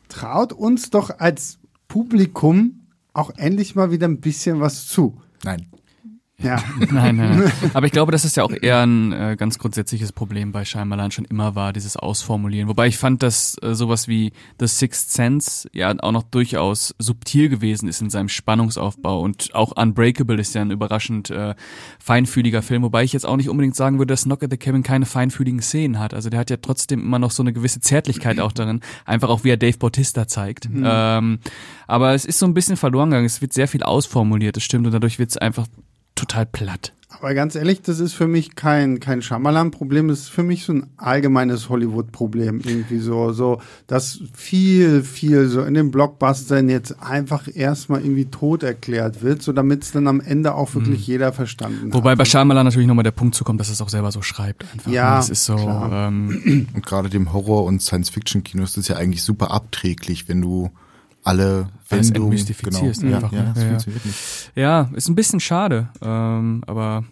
traut 0.09 0.53
uns 0.53 0.91
doch 0.91 1.21
als 1.21 1.61
Publikum 1.87 2.89
auch 3.13 3.31
endlich 3.37 3.77
mal 3.77 3.93
wieder 3.93 4.09
ein 4.09 4.21
bisschen 4.21 4.59
was 4.59 4.89
zu. 4.89 5.23
Nein. 5.45 5.67
Ja. 6.43 6.63
nein, 6.91 7.17
nein, 7.17 7.39
nein. 7.39 7.53
Aber 7.75 7.87
ich 7.87 7.93
glaube, 7.93 8.13
dass 8.13 8.23
das 8.23 8.37
ja 8.37 8.45
auch 8.45 8.53
eher 8.53 8.83
ein 8.83 9.13
äh, 9.13 9.37
ganz 9.39 9.59
grundsätzliches 9.59 10.13
Problem 10.13 10.53
bei 10.53 10.65
Shyamalan 10.65 11.11
schon 11.11 11.25
immer 11.25 11.55
war, 11.55 11.73
dieses 11.73 11.97
Ausformulieren. 11.97 12.69
Wobei 12.69 12.89
ich 12.89 12.99
fand, 12.99 13.23
dass 13.23 13.57
äh, 13.63 13.75
sowas 13.75 14.07
wie 14.07 14.33
The 14.61 14.67
Sixth 14.67 15.13
Sense 15.13 15.69
ja 15.73 15.95
auch 15.99 16.13
noch 16.13 16.25
durchaus 16.25 16.95
subtil 16.99 17.49
gewesen 17.49 17.89
ist 17.89 18.03
in 18.03 18.11
seinem 18.11 18.29
Spannungsaufbau 18.29 19.21
und 19.21 19.55
auch 19.55 19.73
Unbreakable 19.77 20.39
ist 20.39 20.55
ja 20.55 20.61
ein 20.61 20.71
überraschend 20.71 21.31
äh, 21.31 21.55
feinfühliger 21.99 22.61
Film, 22.61 22.83
wobei 22.83 23.03
ich 23.03 23.15
jetzt 23.15 23.25
auch 23.25 23.37
nicht 23.37 23.49
unbedingt 23.49 23.75
sagen 23.75 23.99
würde, 23.99 24.13
dass 24.13 24.25
Knock 24.25 24.43
at 24.43 24.51
the 24.51 24.59
Cabin 24.59 24.83
keine 24.83 25.07
feinfühligen 25.07 25.63
Szenen 25.63 25.99
hat. 25.99 26.13
Also 26.13 26.29
der 26.29 26.41
hat 26.41 26.51
ja 26.51 26.59
trotzdem 26.59 27.01
immer 27.01 27.19
noch 27.19 27.31
so 27.31 27.43
eine 27.43 27.55
gewisse 27.55 27.81
Zärtlichkeit 27.81 28.41
auch 28.41 28.53
darin, 28.53 28.81
einfach 29.07 29.31
auch 29.31 29.45
wie 29.45 29.51
er 29.51 29.57
Dave 29.57 29.79
Bautista 29.79 30.29
zeigt. 30.29 30.69
Mhm. 30.69 30.85
Ähm, 30.87 31.39
aber 31.87 32.13
es 32.15 32.27
ist 32.27 32.39
so 32.39 32.47
ein 32.47 32.55
bisschen 32.55 32.77
verloren 32.77 33.11
gegangen. 33.11 33.27
Es 33.27 33.41
wird 33.41 33.55
sehr 33.55 33.69
viel 33.69 33.83
ausformuliert, 33.83 34.57
das 34.57 34.65
stimmt, 34.65 34.87
und 34.87 34.93
dadurch 34.93 35.19
wird 35.19 35.31
es 35.31 35.39
einfach 35.39 35.67
total 36.17 36.47
platt. 36.47 36.93
Aber 37.19 37.33
ganz 37.33 37.55
ehrlich, 37.55 37.81
das 37.81 37.99
ist 37.99 38.13
für 38.13 38.27
mich 38.27 38.57
kein, 38.57 39.01
kein 39.01 39.23
Schamalan-Problem, 39.23 40.09
das 40.09 40.19
ist 40.23 40.29
für 40.29 40.43
mich 40.43 40.65
so 40.65 40.75
ein 40.75 40.87
allgemeines 40.99 41.71
Hollywood-Problem. 41.71 42.61
Irgendwie 42.63 42.99
so, 42.99 43.33
so, 43.33 43.63
dass 43.87 44.21
viel, 44.35 45.03
viel 45.03 45.49
so 45.49 45.63
in 45.63 45.73
den 45.73 45.91
Blockbustern 45.91 46.69
jetzt 46.69 47.01
einfach 47.01 47.49
erstmal 47.55 48.03
irgendwie 48.03 48.27
tot 48.27 48.63
erklärt 48.65 49.23
wird, 49.23 49.41
so 49.41 49.53
damit 49.55 49.85
es 49.85 49.93
dann 49.93 50.09
am 50.09 50.21
Ende 50.21 50.55
auch 50.55 50.75
wirklich 50.75 50.99
Mhm. 51.07 51.13
jeder 51.13 51.33
verstanden 51.33 51.95
Wobei 51.95 52.11
hat. 52.11 52.19
bei 52.19 52.27
Shyamalan 52.27 52.67
natürlich 52.67 52.89
nochmal 52.89 53.05
der 53.05 53.13
Punkt 53.13 53.35
zukommt, 53.35 53.61
dass 53.61 53.71
es 53.71 53.81
auch 53.81 53.89
selber 53.89 54.13
so 54.13 54.21
schreibt. 54.21 54.67
Einfach. 54.75 54.91
Ja, 54.91 55.11
ne? 55.13 55.17
Das 55.17 55.31
ist 55.31 55.45
so, 55.47 55.57
klar. 55.57 56.09
ähm, 56.09 56.67
Und 56.75 56.85
gerade 56.85 57.09
dem 57.09 57.33
Horror- 57.33 57.65
und 57.65 57.81
Science-Fiction-Kino 57.81 58.63
ist 58.63 58.77
das 58.77 58.89
ja 58.89 58.97
eigentlich 58.97 59.23
super 59.23 59.53
abträglich, 59.53 60.29
wenn 60.29 60.43
du 60.43 60.71
alle 61.27 61.69
Alles 61.91 62.09
Wendungen 62.09 62.33
entmystifizierst 62.33 63.01
genau. 63.03 63.17
einfach, 63.17 63.33
Ja, 63.33 63.39
ja, 63.39 63.45
ne? 63.45 63.53
Ja, 63.57 63.63
ja. 63.63 63.69
funktioniert 63.69 64.05
nicht. 64.07 64.51
ja, 64.55 64.91
ist 64.95 65.09
ein 65.09 65.15
bisschen 65.15 65.41
schade, 65.41 65.89
ähm, 66.03 66.63
aber 66.67 67.05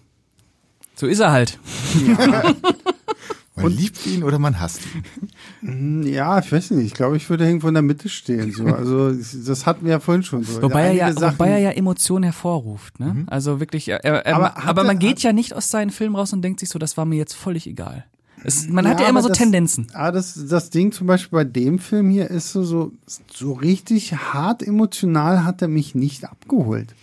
so 0.95 1.07
ist 1.07 1.21
er 1.21 1.33
halt. 1.33 1.59
Man 3.57 3.71
liebt 3.71 4.05
ihn 4.09 4.25
oder 4.25 4.41
man 4.41 4.59
hasst 4.59 4.81
ihn. 4.93 5.05
Hm, 5.61 6.03
Ja, 6.13 6.41
ich 6.41 6.51
weiß 6.51 6.73
nicht. 6.73 6.87
Ich 6.87 6.95
glaube, 6.95 7.17
ich 7.17 7.31
würde 7.31 7.47
irgendwo 7.47 7.69
in 7.69 7.75
der 7.75 7.85
Mitte 7.85 8.09
stehen. 8.09 8.51
So. 8.51 8.65
Also 8.67 9.13
das 9.13 9.65
hatten 9.65 9.85
wir 9.85 9.93
ja 9.93 10.01
vorhin 10.01 10.25
schon 10.25 10.43
so. 10.43 10.61
Wobei 10.61 10.87
er, 10.87 10.93
ja, 10.93 11.13
Sachen- 11.13 11.35
wobei 11.39 11.51
er 11.51 11.59
ja 11.59 11.71
Emotionen 11.71 12.25
hervorruft, 12.25 12.99
ne? 12.99 13.25
Also 13.29 13.61
wirklich, 13.61 13.87
er, 13.89 14.05
er, 14.05 14.27
er, 14.27 14.35
Aber 14.35 14.57
aber, 14.57 14.65
hat 14.65 14.77
er- 14.79 14.85
man 14.85 14.99
geht 14.99 15.21
ja 15.21 15.33
nicht 15.33 15.53
aus 15.55 15.71
seinen 15.71 15.91
Filmen 15.91 16.17
raus 16.17 16.33
und 16.33 16.43
denkt 16.43 16.59
sich 16.59 16.69
so, 16.69 16.81
das 16.81 16.97
war 16.97 17.05
mir 17.05 17.15
jetzt 17.17 17.35
völlig 17.35 17.69
egal. 17.69 18.05
Es, 18.45 18.69
man 18.69 18.87
hat 18.87 18.99
ja 19.01 19.05
Ja, 19.05 19.11
immer 19.11 19.23
so 19.23 19.29
das- 19.29 19.39
Tendenzen. 19.39 19.87
Ah, 19.95 20.13
das, 20.13 20.39
das 20.49 20.71
Ding 20.71 20.93
zum 20.93 21.07
Beispiel 21.07 21.39
bei 21.39 21.45
dem 21.45 21.79
Film 21.79 22.11
hier 22.11 22.31
ist 22.31 22.53
so, 22.53 22.63
so, 22.63 22.93
so 23.33 23.53
richtig 23.55 24.13
hart 24.15 24.63
emotional 24.63 25.45
hat 25.45 25.63
er 25.63 25.69
mich 25.69 25.95
nicht 25.95 26.25
abgeholt. 26.25 26.95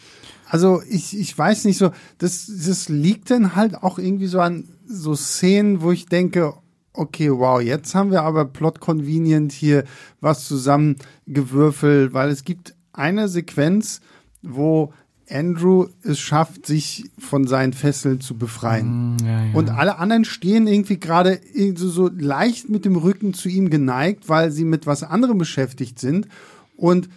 Also 0.48 0.82
ich, 0.90 1.18
ich 1.18 1.36
weiß 1.38 1.66
nicht 1.66 1.78
so, 1.78 1.92
das, 2.18 2.46
das 2.66 2.90
liegt 2.90 3.32
dann 3.32 3.56
halt 3.56 3.76
auch 3.84 3.98
irgendwie 3.98 4.28
so 4.28 4.40
an 4.42 4.66
so 4.86 5.16
Szenen, 5.16 5.82
wo 5.82 5.92
ich 5.92 6.06
denke, 6.08 6.54
okay, 6.94 7.32
wow, 7.32 7.62
jetzt 7.62 7.96
haben 7.96 8.12
wir 8.12 8.24
aber 8.24 8.44
plot 8.46 8.82
convenient 8.82 9.54
hier 9.54 9.86
was 10.20 10.46
zusammengewürfelt, 10.46 12.14
weil 12.14 12.30
es 12.30 12.44
gibt 12.44 12.76
eine 12.94 13.28
Sequenz, 13.28 14.02
wo 14.42 14.94
Andrew 15.32 15.88
es 16.04 16.20
schafft, 16.20 16.66
sich 16.66 17.10
von 17.18 17.48
seinen 17.48 17.74
Fesseln 17.74 18.22
zu 18.22 18.38
befreien. 18.38 19.18
Ja, 19.24 19.46
ja. 19.46 19.54
Und 19.54 19.70
alle 19.70 19.98
anderen 19.98 20.26
stehen 20.26 20.68
irgendwie 20.68 21.00
gerade 21.00 21.40
so 21.76 22.10
leicht 22.10 22.70
mit 22.70 22.86
dem 22.86 22.96
Rücken 22.96 23.34
zu 23.34 23.50
ihm 23.50 23.70
geneigt, 23.70 24.30
weil 24.30 24.52
sie 24.52 24.66
mit 24.66 24.86
was 24.86 25.04
anderem 25.04 25.38
beschäftigt 25.38 26.00
sind. 26.00 26.28
Und 26.76 27.10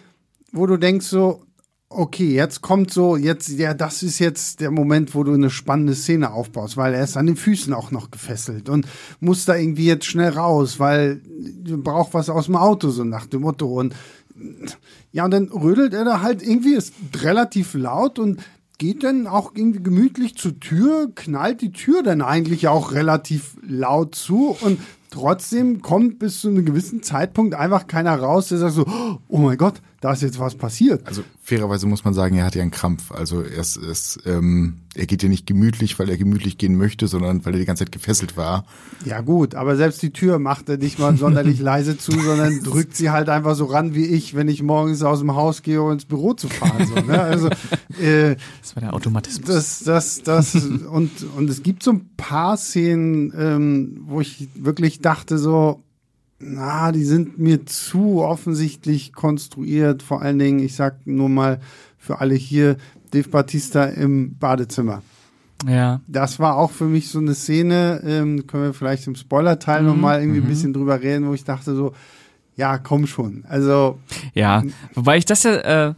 wo 0.51 0.65
du 0.65 0.77
denkst 0.77 1.05
so, 1.07 1.45
okay, 1.89 2.33
jetzt 2.33 2.61
kommt 2.61 2.91
so, 2.91 3.15
jetzt, 3.15 3.49
ja, 3.49 3.73
das 3.73 4.03
ist 4.03 4.19
jetzt 4.19 4.59
der 4.59 4.71
Moment, 4.71 5.15
wo 5.15 5.23
du 5.23 5.33
eine 5.33 5.49
spannende 5.49 5.95
Szene 5.95 6.31
aufbaust, 6.31 6.77
weil 6.77 6.93
er 6.93 7.03
ist 7.03 7.17
an 7.17 7.27
den 7.27 7.35
Füßen 7.35 7.73
auch 7.73 7.91
noch 7.91 8.11
gefesselt 8.11 8.69
und 8.69 8.87
muss 9.19 9.45
da 9.45 9.55
irgendwie 9.55 9.85
jetzt 9.85 10.05
schnell 10.05 10.29
raus, 10.29 10.79
weil 10.79 11.21
du 11.63 11.81
brauchst 11.81 12.13
was 12.13 12.29
aus 12.29 12.45
dem 12.45 12.55
Auto, 12.55 12.89
so 12.89 13.03
nach 13.03 13.27
dem 13.27 13.41
Motto. 13.41 13.67
Und 13.67 13.95
ja, 15.11 15.25
und 15.25 15.31
dann 15.31 15.49
rödelt 15.49 15.93
er 15.93 16.05
da 16.05 16.21
halt 16.21 16.41
irgendwie, 16.41 16.73
ist 16.73 16.93
relativ 17.21 17.73
laut 17.73 18.19
und 18.19 18.41
geht 18.77 19.03
dann 19.03 19.27
auch 19.27 19.53
irgendwie 19.55 19.81
gemütlich 19.81 20.35
zur 20.35 20.59
Tür, 20.59 21.11
knallt 21.15 21.61
die 21.61 21.71
Tür 21.71 22.03
dann 22.03 22.21
eigentlich 22.21 22.67
auch 22.67 22.91
relativ 22.91 23.55
laut 23.61 24.15
zu 24.15 24.55
und 24.59 24.79
trotzdem 25.15 25.81
kommt 25.81 26.19
bis 26.19 26.41
zu 26.41 26.49
einem 26.49 26.65
gewissen 26.65 27.01
Zeitpunkt 27.01 27.55
einfach 27.55 27.87
keiner 27.87 28.15
raus, 28.19 28.49
der 28.49 28.57
sagt 28.57 28.73
so, 28.73 28.85
oh 29.27 29.37
mein 29.37 29.57
Gott, 29.57 29.81
da 30.01 30.11
ist 30.11 30.21
jetzt 30.21 30.39
was 30.39 30.55
passiert. 30.55 31.07
Also 31.07 31.23
fairerweise 31.41 31.87
muss 31.87 32.03
man 32.03 32.13
sagen, 32.13 32.35
er 32.35 32.45
hat 32.45 32.53
ja 32.53 32.61
einen 32.61 32.71
Krampf. 32.71 33.11
Also 33.11 33.41
er 33.41 33.59
ist, 33.61 33.77
ist 33.77 34.19
ähm, 34.25 34.81
er 34.93 35.07
geht 35.07 35.23
ja 35.23 35.29
nicht 35.29 35.47
gemütlich, 35.47 35.97
weil 35.97 36.09
er 36.09 36.17
gemütlich 36.17 36.57
gehen 36.57 36.75
möchte, 36.75 37.07
sondern 37.07 37.45
weil 37.45 37.53
er 37.53 37.59
die 37.59 37.65
ganze 37.65 37.85
Zeit 37.85 37.91
gefesselt 37.91 38.37
war. 38.37 38.65
Ja 39.03 39.21
gut, 39.21 39.55
aber 39.55 39.75
selbst 39.75 40.01
die 40.01 40.11
Tür 40.11 40.37
macht 40.37 40.69
er 40.69 40.77
nicht 40.77 40.99
mal 40.99 41.17
sonderlich 41.17 41.59
leise 41.61 41.97
zu, 41.97 42.11
sondern 42.11 42.61
drückt 42.61 42.95
sie 42.95 43.09
halt 43.09 43.29
einfach 43.29 43.55
so 43.55 43.65
ran 43.65 43.95
wie 43.95 44.05
ich, 44.05 44.35
wenn 44.35 44.47
ich 44.47 44.61
morgens 44.61 45.01
aus 45.01 45.19
dem 45.19 45.33
Haus 45.35 45.63
gehe, 45.63 45.81
um 45.81 45.91
ins 45.91 46.05
Büro 46.05 46.33
zu 46.33 46.49
fahren. 46.49 46.85
So, 46.85 46.95
ne? 47.01 47.21
Also 47.21 47.47
äh, 47.99 48.35
Das 48.61 48.75
war 48.75 48.81
der 48.81 48.93
Automatismus. 48.93 49.47
das, 49.47 49.79
das, 49.83 50.21
das 50.23 50.55
und 50.55 51.11
und 51.35 51.49
es 51.49 51.63
gibt 51.63 51.83
so 51.83 51.91
ein 51.91 52.09
paar 52.15 52.57
Szenen, 52.57 53.33
ähm, 53.37 54.01
wo 54.05 54.21
ich 54.21 54.49
wirklich 54.55 54.99
dachte 55.05 55.37
so, 55.37 55.83
na, 56.39 56.91
die 56.91 57.03
sind 57.05 57.39
mir 57.39 57.65
zu 57.65 58.21
offensichtlich 58.21 59.13
konstruiert. 59.13 60.03
Vor 60.03 60.21
allen 60.21 60.39
Dingen, 60.39 60.59
ich 60.59 60.75
sag 60.75 61.05
nur 61.05 61.29
mal 61.29 61.59
für 61.97 62.19
alle 62.19 62.35
hier, 62.35 62.77
Dave 63.11 63.29
Batista 63.29 63.85
im 63.85 64.37
Badezimmer. 64.37 65.01
ja. 65.65 66.01
Das 66.07 66.39
war 66.39 66.57
auch 66.57 66.71
für 66.71 66.85
mich 66.85 67.09
so 67.09 67.19
eine 67.19 67.33
Szene, 67.33 68.01
ähm, 68.05 68.45
können 68.47 68.63
wir 68.63 68.73
vielleicht 68.73 69.07
im 69.07 69.15
Spoiler-Teil 69.15 69.83
Mhm, 69.83 69.87
noch 69.87 69.95
mal 69.95 70.19
irgendwie 70.19 70.41
ein 70.41 70.47
bisschen 70.47 70.73
drüber 70.73 71.01
reden, 71.01 71.27
wo 71.27 71.33
ich 71.33 71.45
dachte 71.45 71.75
so, 71.75 71.93
ja, 72.55 72.77
komm 72.77 73.05
schon. 73.07 73.43
Also, 73.47 73.99
Ja, 74.33 74.63
wobei 74.93 75.17
ich 75.17 75.25
das 75.25 75.43
ja, 75.43 75.89
äh, 75.89 75.93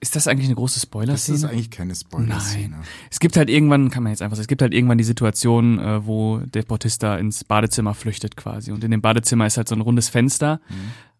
ist 0.00 0.16
das 0.16 0.26
eigentlich 0.28 0.46
eine 0.46 0.56
große 0.56 0.74
Das 0.74 0.82
Spoiler-Szene? 0.82 1.36
ist 1.38 1.44
eigentlich 1.44 1.70
keine 1.70 1.94
Spoiler-Szene. 1.94 2.68
Nein. 2.70 2.84
Es 3.10 3.20
gibt 3.20 3.36
halt 3.36 3.48
irgendwann, 3.48 3.90
kann 3.90 4.02
man 4.02 4.10
jetzt 4.12 4.22
einfach 4.22 4.36
sagen, 4.36 4.42
es 4.42 4.48
gibt 4.48 4.62
halt 4.62 4.74
irgendwann 4.74 4.98
die 4.98 5.04
Situation, 5.04 5.78
äh, 5.78 6.06
wo 6.06 6.38
Dave 6.50 6.66
Bautista 6.66 7.16
ins 7.16 7.44
Badezimmer 7.44 7.94
flüchtet 7.94 8.36
quasi. 8.36 8.72
Und 8.72 8.82
in 8.84 8.90
dem 8.90 9.02
Badezimmer 9.02 9.46
ist 9.46 9.56
halt 9.56 9.68
so 9.68 9.74
ein 9.74 9.80
rundes 9.80 10.08
Fenster, 10.08 10.60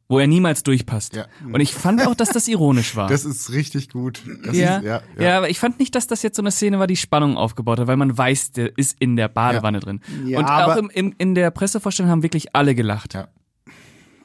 wo 0.08 0.18
er 0.18 0.26
niemals 0.26 0.62
durchpasst. 0.62 1.16
Ja. 1.16 1.26
Und 1.52 1.60
ich 1.60 1.72
fand 1.72 2.06
auch, 2.06 2.14
dass 2.14 2.28
das 2.30 2.46
ironisch 2.48 2.94
war. 2.96 3.08
Das 3.14 3.24
ist 3.24 3.52
richtig 3.52 3.90
gut. 3.90 4.22
Das 4.44 4.56
ja, 4.56 4.76
ist, 4.78 4.84
ja, 4.84 5.02
ja, 5.16 5.22
ja. 5.22 5.38
aber 5.38 5.50
ich 5.50 5.58
fand 5.58 5.78
nicht, 5.78 5.94
dass 5.94 6.06
das 6.06 6.22
jetzt 6.22 6.36
so 6.36 6.42
eine 6.42 6.50
Szene 6.50 6.78
war, 6.78 6.86
die 6.86 6.96
Spannung 6.96 7.36
aufgebaut 7.36 7.78
hat, 7.78 7.86
weil 7.86 7.96
man 7.96 8.16
weiß, 8.16 8.52
der 8.52 8.76
ist 8.76 8.96
in 9.00 9.16
der 9.16 9.28
Badewanne 9.28 9.80
drin. 9.80 10.00
Ja, 10.26 10.38
Und 10.40 10.46
auch 10.46 10.76
im, 10.76 10.90
im, 10.90 11.14
in 11.18 11.34
der 11.34 11.50
Pressevorstellung 11.50 12.10
haben 12.10 12.22
wirklich 12.22 12.54
alle 12.54 12.74
gelacht. 12.74 13.14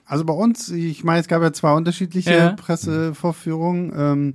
Also 0.09 0.25
bei 0.25 0.33
uns, 0.33 0.69
ich 0.69 1.03
meine, 1.03 1.19
es 1.19 1.27
gab 1.27 1.41
ja 1.41 1.53
zwei 1.53 1.73
unterschiedliche 1.73 2.31
Ja. 2.33 2.51
Pressevorführungen. 2.53 3.93
Ähm, 3.95 4.33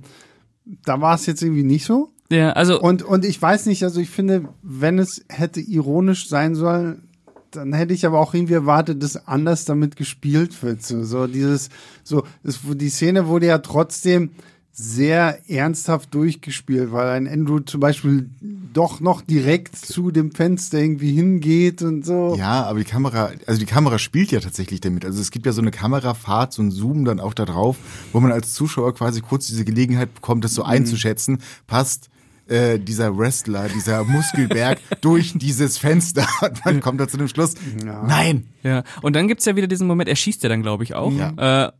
da 0.85 1.01
war 1.01 1.15
es 1.15 1.25
jetzt 1.25 1.41
irgendwie 1.41 1.63
nicht 1.63 1.85
so. 1.85 2.09
Ja, 2.31 2.53
also 2.53 2.79
Und, 2.81 3.03
und 3.03 3.25
ich 3.25 3.39
weiß 3.39 3.65
nicht, 3.67 3.83
also 3.83 3.99
ich 3.99 4.09
finde, 4.09 4.47
wenn 4.63 4.97
es 4.97 5.23
hätte 5.29 5.59
ironisch 5.59 6.27
sein 6.27 6.55
sollen, 6.55 7.03
dann 7.51 7.73
hätte 7.73 7.93
ich 7.93 8.05
aber 8.05 8.19
auch 8.19 8.33
irgendwie 8.33 8.53
erwartet, 8.53 9.03
dass 9.03 9.27
anders 9.27 9.65
damit 9.65 9.95
gespielt 9.95 10.63
wird. 10.63 10.81
So, 10.81 11.03
so 11.03 11.27
dieses, 11.27 11.69
so, 12.03 12.23
es, 12.43 12.59
die 12.63 12.89
Szene 12.89 13.27
wurde 13.27 13.47
ja 13.47 13.59
trotzdem 13.59 14.31
sehr 14.77 15.39
ernsthaft 15.49 16.13
durchgespielt, 16.13 16.91
weil 16.91 17.07
ein 17.07 17.27
Andrew 17.29 17.61
zum 17.61 17.79
Beispiel 17.79 18.29
doch 18.73 18.99
noch 18.99 19.21
direkt 19.21 19.73
zu 19.77 20.11
dem 20.11 20.31
Fenster 20.33 20.79
irgendwie 20.79 21.13
hingeht 21.13 21.81
und 21.81 22.05
so. 22.05 22.35
Ja, 22.37 22.63
aber 22.65 22.79
die 22.79 22.83
Kamera, 22.85 23.31
also 23.47 23.57
die 23.57 23.65
Kamera 23.65 23.97
spielt 23.99 24.31
ja 24.33 24.41
tatsächlich 24.41 24.81
damit. 24.81 25.05
Also 25.05 25.21
es 25.21 25.31
gibt 25.31 25.45
ja 25.45 25.53
so 25.53 25.61
eine 25.61 25.71
Kamerafahrt, 25.71 26.51
so 26.51 26.61
ein 26.61 26.71
Zoom 26.71 27.05
dann 27.05 27.21
auch 27.21 27.33
da 27.33 27.45
drauf, 27.45 27.77
wo 28.11 28.19
man 28.19 28.33
als 28.33 28.53
Zuschauer 28.53 28.93
quasi 28.93 29.21
kurz 29.21 29.47
diese 29.47 29.63
Gelegenheit 29.63 30.13
bekommt, 30.13 30.43
das 30.43 30.53
so 30.53 30.63
Mhm. 30.63 30.69
einzuschätzen. 30.71 31.37
Passt 31.67 32.09
äh, 32.47 32.77
dieser 32.77 33.17
Wrestler, 33.17 33.69
dieser 33.69 34.03
Muskelberg 34.03 34.79
durch 35.01 35.33
dieses 35.37 35.77
Fenster 35.77 36.27
und 36.41 36.65
man 36.65 36.81
kommt 36.81 36.99
da 36.99 37.07
zu 37.07 37.15
dem 37.17 37.29
Schluss. 37.29 37.53
Nein! 37.81 38.47
Ja, 38.61 38.83
und 39.01 39.15
dann 39.15 39.29
gibt's 39.29 39.45
ja 39.45 39.55
wieder 39.55 39.67
diesen 39.67 39.87
Moment, 39.87 40.09
er 40.09 40.17
schießt 40.17 40.43
ja 40.43 40.49
dann, 40.49 40.61
glaube 40.63 40.83
ich, 40.83 40.93
auch. 40.95 41.13
Äh, 41.37 41.71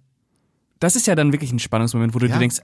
das 0.80 0.96
ist 0.96 1.08
ja 1.08 1.16
dann 1.16 1.34
wirklich 1.34 1.52
ein 1.52 1.60
Spannungsmoment, 1.60 2.14
wo 2.16 2.20
du 2.20 2.28
Ja. 2.28 2.34
dir 2.34 2.40
denkst, 2.40 2.60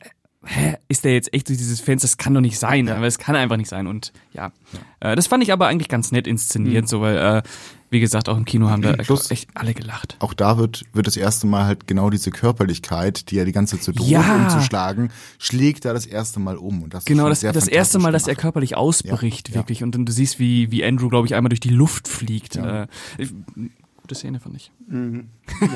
hä, 0.46 0.76
ist 0.88 1.04
der 1.06 1.14
jetzt 1.14 1.34
echt 1.34 1.50
durch 1.50 1.58
dieses 1.60 1.80
Fenster? 1.82 2.08
Das 2.08 2.18
kann 2.18 2.34
doch 2.34 2.42
nicht 2.42 2.58
sein, 2.60 2.90
aber 2.90 3.06
es 3.08 3.18
kann 3.20 3.36
einfach 3.36 3.58
nicht 3.58 3.70
sein. 3.70 3.88
Und 3.88 4.12
ja, 4.34 4.52
Äh, 5.00 5.16
das 5.16 5.28
fand 5.28 5.44
ich 5.44 5.52
aber 5.52 5.68
eigentlich 5.68 5.88
ganz 5.90 6.12
nett 6.12 6.28
inszeniert, 6.28 6.88
so 6.88 7.02
weil, 7.02 7.18
äh, 7.18 7.42
wie 7.90 8.00
gesagt, 8.00 8.30
auch 8.30 8.38
im 8.38 8.46
Kino 8.46 8.70
haben 8.70 8.82
da 8.84 8.94
Plus- 8.94 9.32
echt 9.32 9.50
alle 9.56 9.74
gelacht. 9.74 10.16
Auch 10.20 10.34
da 10.34 10.58
wird, 10.58 10.84
wird 10.94 11.08
das 11.08 11.18
erste 11.18 11.48
Mal 11.48 11.66
halt 11.66 11.88
genau 11.88 12.10
diese 12.12 12.30
Körperlichkeit, 12.32 13.30
die 13.32 13.36
ja 13.36 13.44
die 13.46 13.52
ganze 13.52 13.76
Zeit 13.78 13.84
so 13.84 13.92
droht 13.92 14.08
Ja. 14.08 14.36
umzuschlagen, 14.36 15.12
schlägt 15.40 15.86
da 15.86 15.94
das 15.94 16.06
erste 16.06 16.40
Mal 16.40 16.56
um. 16.58 16.84
Und 16.84 16.94
das 16.94 17.02
ist 17.02 17.08
Genau, 17.08 17.24
schon 17.24 17.30
das, 17.32 17.42
das 17.42 17.68
erste 17.68 17.98
Mal, 18.00 18.12
dass 18.12 18.28
er 18.28 18.36
körperlich 18.36 18.78
ausbricht, 18.78 19.50
Ja, 19.50 19.56
ja. 19.56 19.60
wirklich. 19.62 19.84
Und 19.84 19.96
dann 19.96 20.06
du 20.06 20.12
siehst, 20.12 20.38
wie, 20.40 20.72
wie 20.72 20.86
Andrew, 20.86 21.10
glaube 21.10 21.26
ich, 21.28 21.36
einmal 21.36 21.50
durch 21.50 21.60
die 21.60 21.70
Luft 21.70 22.08
fliegt. 22.08 22.56
Äh, 22.56 22.86
gute 24.12 24.19
Szene, 24.19 24.39
fand 24.39 24.56
ich. 24.58 24.71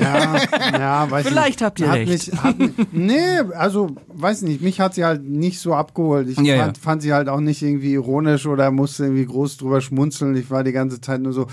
Ja, 0.00 0.36
ja, 0.72 1.10
weiß 1.10 1.26
Vielleicht 1.26 1.60
nicht. 1.60 1.62
habt 1.62 1.80
ihr 1.80 1.88
hat 1.88 1.96
recht. 1.98 2.08
Mich, 2.32 2.42
hat, 2.42 2.56
nee, 2.92 3.38
also 3.56 3.96
weiß 4.08 4.42
nicht, 4.42 4.60
mich 4.60 4.78
hat 4.80 4.94
sie 4.94 5.04
halt 5.04 5.24
nicht 5.24 5.58
so 5.60 5.74
abgeholt. 5.74 6.28
Ich 6.28 6.36
Ja, 6.38 6.58
fand, 6.64 6.76
ja. 6.76 6.82
fand 6.82 7.02
sie 7.02 7.12
halt 7.14 7.28
auch 7.28 7.40
nicht 7.40 7.62
irgendwie 7.62 7.92
ironisch 7.94 8.46
oder 8.46 8.70
musste 8.70 9.04
irgendwie 9.04 9.24
groß 9.26 9.56
drüber 9.56 9.80
schmunzeln. 9.80 10.36
Ich 10.36 10.50
war 10.50 10.64
die 10.64 10.72
ganze 10.72 11.00
Zeit 11.00 11.22
nur 11.22 11.32
so, 11.32 11.46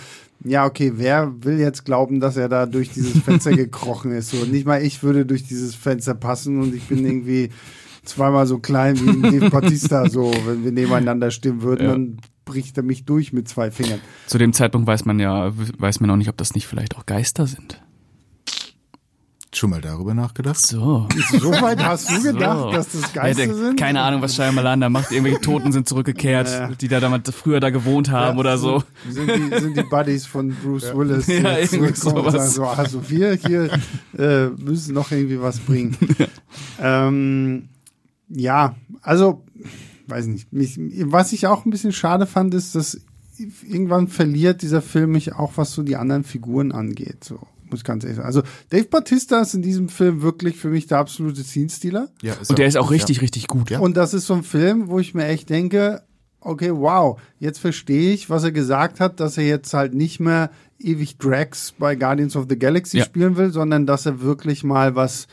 ja, 0.44 0.66
okay, 0.66 0.94
wer 0.96 1.32
will 1.44 1.58
jetzt 1.60 1.86
glauben, 1.86 2.20
dass 2.20 2.36
er 2.36 2.50
da 2.50 2.66
durch 2.66 2.90
dieses 2.92 3.18
Fenster 3.24 3.52
gekrochen 3.56 4.12
ist? 4.12 4.32
So, 4.32 4.46
nicht 4.46 4.66
mal 4.66 4.82
ich 4.84 5.02
würde 5.04 5.26
durch 5.26 5.44
dieses 5.48 5.74
Fenster 5.76 6.16
passen 6.16 6.62
und 6.62 6.76
ich 6.76 6.84
bin 6.84 7.06
irgendwie 7.06 7.50
zweimal 8.04 8.46
so 8.46 8.60
klein 8.60 9.00
wie 9.00 9.10
ein 9.10 9.22
Dave 9.22 9.50
Bautista, 9.50 10.10
so, 10.10 10.34
wenn 10.46 10.66
wir 10.66 10.74
nebeneinander 10.74 11.32
stimmen 11.32 11.62
würden, 11.62 11.86
Ja. 11.86 11.92
dann 11.94 12.18
bricht 12.46 12.78
er 12.78 12.84
mich 12.84 13.06
durch 13.06 13.34
mit 13.34 13.48
zwei 13.48 13.72
Fingern. 13.72 14.00
Zu 14.28 14.38
dem 14.38 14.54
Zeitpunkt 14.54 14.88
weiß 14.88 15.06
man 15.06 15.20
ja, 15.20 15.52
weiß 15.78 16.00
man 16.00 16.10
auch 16.12 16.16
nicht, 16.18 16.30
ob 16.30 16.38
das 16.38 16.54
nicht 16.56 16.68
vielleicht 16.68 16.96
auch 16.98 17.06
Geister 17.06 17.48
sind. 17.48 17.82
schon 19.56 19.70
mal 19.70 19.82
darüber 19.82 20.16
nachgedacht? 20.16 20.60
So. 20.66 21.08
So 21.32 21.52
weit 21.62 21.84
hast 21.86 22.10
du 22.10 22.22
gedacht, 22.24 22.58
So. 22.60 22.72
dass 22.72 22.92
das 22.92 23.02
Ja, 23.14 23.22
Geister 23.22 23.46
der- 23.46 23.56
sind? 23.56 23.80
Keine 23.80 24.02
Ahnung, 24.02 24.22
was 24.24 24.36
Shyamalan 24.36 24.82
da 24.82 24.90
macht. 24.90 25.12
Irgendwelche 25.12 25.42
Toten 25.42 25.72
sind 25.72 25.88
zurückgekehrt, 25.88 26.48
Ja. 26.50 26.70
die 26.70 26.88
da 26.88 27.00
damals 27.00 27.30
früher 27.30 27.60
da 27.60 27.70
gewohnt 27.70 28.10
haben 28.10 28.40
oder 28.40 28.58
so. 28.58 28.84
Sind 29.08 29.30
die, 29.30 29.60
sind 29.60 29.78
die 29.78 29.84
Buddies 29.84 30.26
von 30.26 30.50
Bruce 30.56 30.92
Willis, 30.96 31.28
Ja, 31.28 31.58
irgendwie 31.60 31.78
und 31.90 31.98
sagen 31.98 32.18
sowas. 32.18 32.56
so, 32.56 32.66
also 32.66 33.08
wir 33.12 33.34
hier 33.36 33.70
äh, 34.18 34.48
müssen 34.48 34.96
noch 34.96 35.12
irgendwie 35.12 35.40
was 35.40 35.60
bringen. 35.60 35.96
ähm, 36.82 37.70
ja, 38.30 38.76
also, 39.04 39.44
weiß 40.08 40.28
nicht. 40.28 40.52
Mich, 40.54 40.78
was 40.80 41.34
ich 41.34 41.48
auch 41.48 41.66
ein 41.66 41.70
bisschen 41.72 41.92
schade 41.92 42.26
fand, 42.26 42.54
ist, 42.54 42.76
dass 42.76 43.00
irgendwann 43.68 44.08
verliert 44.08 44.62
dieser 44.62 44.82
Film 44.82 45.12
mich 45.12 45.34
auch, 45.34 45.54
was 45.56 45.74
so 45.74 45.82
die 45.84 45.96
anderen 45.96 46.24
Figuren 46.24 46.72
angeht. 46.72 47.24
So, 47.24 47.40
muss 47.70 47.80
ich 47.80 47.84
ganz 47.84 48.04
ehrlich 48.04 48.18
sagen. 48.18 48.28
Also 48.28 48.44
Dave 48.70 48.86
Bautista 48.86 49.42
ist 49.42 49.54
in 49.56 49.62
diesem 49.64 49.90
Film 49.90 50.22
wirklich 50.22 50.56
für 50.58 50.70
mich 50.70 50.86
der 50.88 51.00
absolute 51.00 51.44
Scene-Stealer. 51.44 52.10
Ja, 52.22 52.34
ist 52.34 52.50
Und 52.50 52.60
der 52.60 52.66
er- 52.66 52.70
ist 52.70 52.78
auch 52.78 52.92
richtig, 52.92 53.18
ja. 53.18 53.22
richtig 53.22 53.48
gut. 53.48 53.70
Ja. 53.72 53.80
Und 53.80 53.98
das 53.98 54.14
ist 54.14 54.28
so 54.28 54.34
ein 54.36 54.44
Film, 54.44 54.88
wo 54.90 55.00
ich 55.00 55.14
mir 55.16 55.26
echt 55.26 55.50
denke, 55.50 56.04
okay, 56.42 56.72
wow, 56.74 57.20
jetzt 57.40 57.60
verstehe 57.60 58.14
ich, 58.14 58.30
was 58.30 58.44
er 58.44 58.52
gesagt 58.52 59.00
hat, 59.00 59.20
dass 59.20 59.38
er 59.38 59.46
jetzt 59.48 59.74
halt 59.74 59.94
nicht 59.94 60.20
mehr 60.20 60.52
ewig 60.78 61.18
Drax 61.18 61.72
bei 61.80 61.96
Guardians 61.96 62.36
of 62.36 62.48
the 62.50 62.60
Galaxy 62.60 62.98
Ja. 62.98 63.06
spielen 63.06 63.38
will, 63.38 63.52
sondern 63.52 63.86
dass 63.88 64.06
er 64.06 64.22
wirklich 64.22 64.64
mal 64.66 64.96
was 64.96 65.28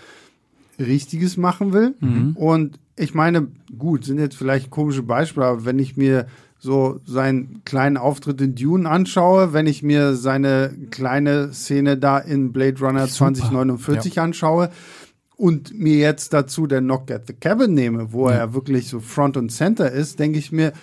Richtiges 0.79 1.37
machen 1.37 1.73
will. 1.73 1.95
Mhm. 2.01 2.37
Und 2.37 2.79
ich 3.01 3.15
meine, 3.15 3.49
gut, 3.79 4.05
sind 4.05 4.19
jetzt 4.19 4.37
vielleicht 4.37 4.71
komische 4.71 5.03
Beispiele, 5.03 5.47
aber 5.47 5.65
wenn 5.65 5.79
ich 5.79 5.97
mir 5.97 6.27
so 6.59 7.01
seinen 7.07 7.63
kleinen 7.65 7.97
Auftritt 7.97 8.41
in 8.43 8.55
Dune 8.55 8.89
anschaue, 8.89 9.55
wenn 9.55 9.67
ich 9.67 9.83
mir 9.83 10.15
seine 10.15 10.75
kleine 10.91 11.55
Szene 11.55 11.97
da 11.97 12.19
in 12.19 12.53
Blade 12.53 12.79
Runner 12.81 13.07
Super. 13.07 13.33
2049 13.33 14.21
anschaue 14.21 14.71
und 15.37 15.73
mir 15.79 15.97
jetzt 15.97 16.35
dazu 16.35 16.67
der 16.67 16.81
Knock 16.83 17.11
at 17.11 17.27
the 17.27 17.33
Cabin 17.33 17.73
nehme, 17.73 18.13
wo 18.13 18.29
er 18.29 18.53
wirklich 18.53 18.89
so 18.89 19.01
Front 19.01 19.39
und 19.39 19.51
Center 19.51 19.91
ist, 19.91 20.19
denke 20.19 20.39
ich 20.39 20.53
mir, 20.53 20.75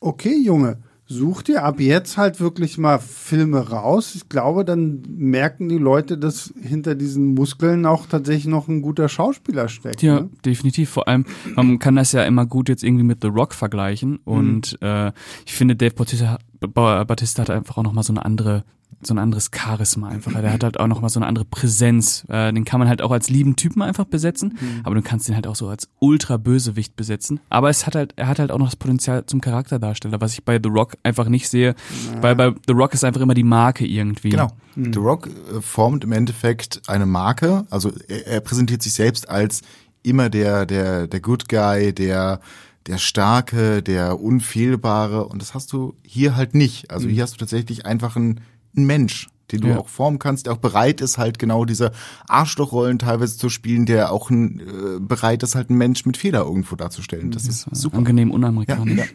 okay, 0.00 0.36
Junge, 0.36 0.76
such 1.12 1.42
dir 1.42 1.62
ab 1.64 1.78
jetzt 1.78 2.16
halt 2.16 2.40
wirklich 2.40 2.78
mal 2.78 2.98
Filme 2.98 3.68
raus. 3.70 4.14
Ich 4.14 4.28
glaube, 4.28 4.64
dann 4.64 5.02
merken 5.08 5.68
die 5.68 5.78
Leute, 5.78 6.18
dass 6.18 6.52
hinter 6.60 6.94
diesen 6.94 7.34
Muskeln 7.34 7.86
auch 7.86 8.06
tatsächlich 8.06 8.46
noch 8.46 8.68
ein 8.68 8.82
guter 8.82 9.08
Schauspieler 9.08 9.68
steckt. 9.68 10.02
Ja, 10.02 10.20
ne? 10.20 10.30
definitiv. 10.44 10.90
Vor 10.90 11.06
allem, 11.08 11.24
man 11.54 11.78
kann 11.78 11.96
das 11.96 12.12
ja 12.12 12.24
immer 12.24 12.46
gut 12.46 12.68
jetzt 12.68 12.82
irgendwie 12.82 13.04
mit 13.04 13.18
The 13.22 13.28
Rock 13.28 13.54
vergleichen. 13.54 14.16
Und 14.24 14.78
äh, 14.82 15.12
ich 15.46 15.52
finde, 15.52 15.76
Dave 15.76 15.94
Bautista, 15.94 16.38
Ba- 16.60 17.04
Bautista 17.04 17.42
hat 17.42 17.50
einfach 17.50 17.76
auch 17.76 17.82
nochmal 17.82 18.04
so 18.04 18.12
eine 18.12 18.24
andere, 18.24 18.64
so 19.00 19.14
ein 19.14 19.18
anderes 19.18 19.50
Charisma 19.54 20.08
einfach. 20.08 20.32
Der 20.32 20.52
hat 20.52 20.62
halt 20.64 20.78
auch 20.78 20.86
nochmal 20.86 21.10
so 21.10 21.18
eine 21.18 21.26
andere 21.26 21.44
Präsenz. 21.44 22.24
Äh, 22.28 22.52
den 22.52 22.64
kann 22.64 22.78
man 22.78 22.88
halt 22.88 23.02
auch 23.02 23.10
als 23.10 23.30
lieben 23.30 23.56
Typen 23.56 23.82
einfach 23.82 24.04
besetzen, 24.04 24.58
aber 24.84 24.94
du 24.94 25.02
kannst 25.02 25.28
den 25.28 25.34
halt 25.34 25.46
auch 25.46 25.56
so 25.56 25.68
als 25.68 25.88
ultra-Bösewicht 25.98 26.96
besetzen. 26.96 27.40
Aber 27.48 27.70
es 27.70 27.86
hat 27.86 27.94
halt, 27.94 28.14
er 28.16 28.28
hat 28.28 28.38
halt 28.38 28.50
auch 28.50 28.58
noch 28.58 28.66
das 28.66 28.76
Potenzial 28.76 29.26
zum 29.26 29.40
Charakterdarsteller, 29.40 30.20
was 30.20 30.32
ich 30.32 30.44
bei 30.44 30.60
The 30.62 30.68
Rock 30.68 30.96
einfach 31.02 31.28
nicht 31.28 31.48
sehe. 31.48 31.74
Weil 32.20 32.36
bei 32.36 32.54
The 32.66 32.72
Rock 32.72 32.94
ist 32.94 33.04
einfach 33.04 33.20
immer 33.20 33.34
die 33.34 33.44
Marke 33.44 33.86
irgendwie. 33.86 34.30
Genau. 34.30 34.48
The 34.74 34.98
Rock 34.98 35.28
äh, 35.28 35.60
formt 35.60 36.04
im 36.04 36.12
Endeffekt 36.12 36.82
eine 36.86 37.06
Marke, 37.06 37.66
also 37.70 37.92
er, 38.08 38.26
er 38.26 38.40
präsentiert 38.40 38.82
sich 38.82 38.94
selbst 38.94 39.28
als 39.28 39.62
immer 40.02 40.30
der, 40.30 40.66
der, 40.66 41.06
der 41.06 41.20
Good 41.20 41.48
Guy, 41.48 41.92
der, 41.92 42.40
der 42.86 42.98
Starke, 42.98 43.82
der 43.82 44.20
Unfehlbare 44.20 45.26
und 45.26 45.40
das 45.40 45.54
hast 45.54 45.72
du 45.72 45.94
hier 46.02 46.36
halt 46.36 46.54
nicht. 46.54 46.90
Also 46.90 47.08
hier 47.08 47.22
hast 47.22 47.34
du 47.34 47.38
tatsächlich 47.38 47.86
einfach 47.86 48.16
einen, 48.16 48.40
einen 48.76 48.86
Mensch, 48.86 49.28
den 49.50 49.60
du 49.62 49.68
Ja. 49.68 49.78
auch 49.78 49.88
formen 49.88 50.18
kannst, 50.18 50.46
der 50.46 50.54
auch 50.54 50.58
bereit 50.58 51.00
ist, 51.00 51.18
halt 51.18 51.38
genau 51.38 51.64
diese 51.64 51.90
Arschlochrollen 52.28 52.98
teilweise 52.98 53.36
zu 53.36 53.48
spielen, 53.48 53.84
der 53.86 54.12
auch 54.12 54.30
ein, 54.30 54.60
äh, 54.60 54.98
bereit 55.00 55.42
ist, 55.42 55.54
halt 55.54 55.68
einen 55.68 55.78
Mensch 55.78 56.06
mit 56.06 56.16
Fehler 56.16 56.40
irgendwo 56.44 56.74
darzustellen. 56.76 57.30
Das 57.30 57.46
ist 57.46 57.66
super. 57.72 57.98
Angenehm 57.98 58.30
unamerikanisch. 58.30 59.14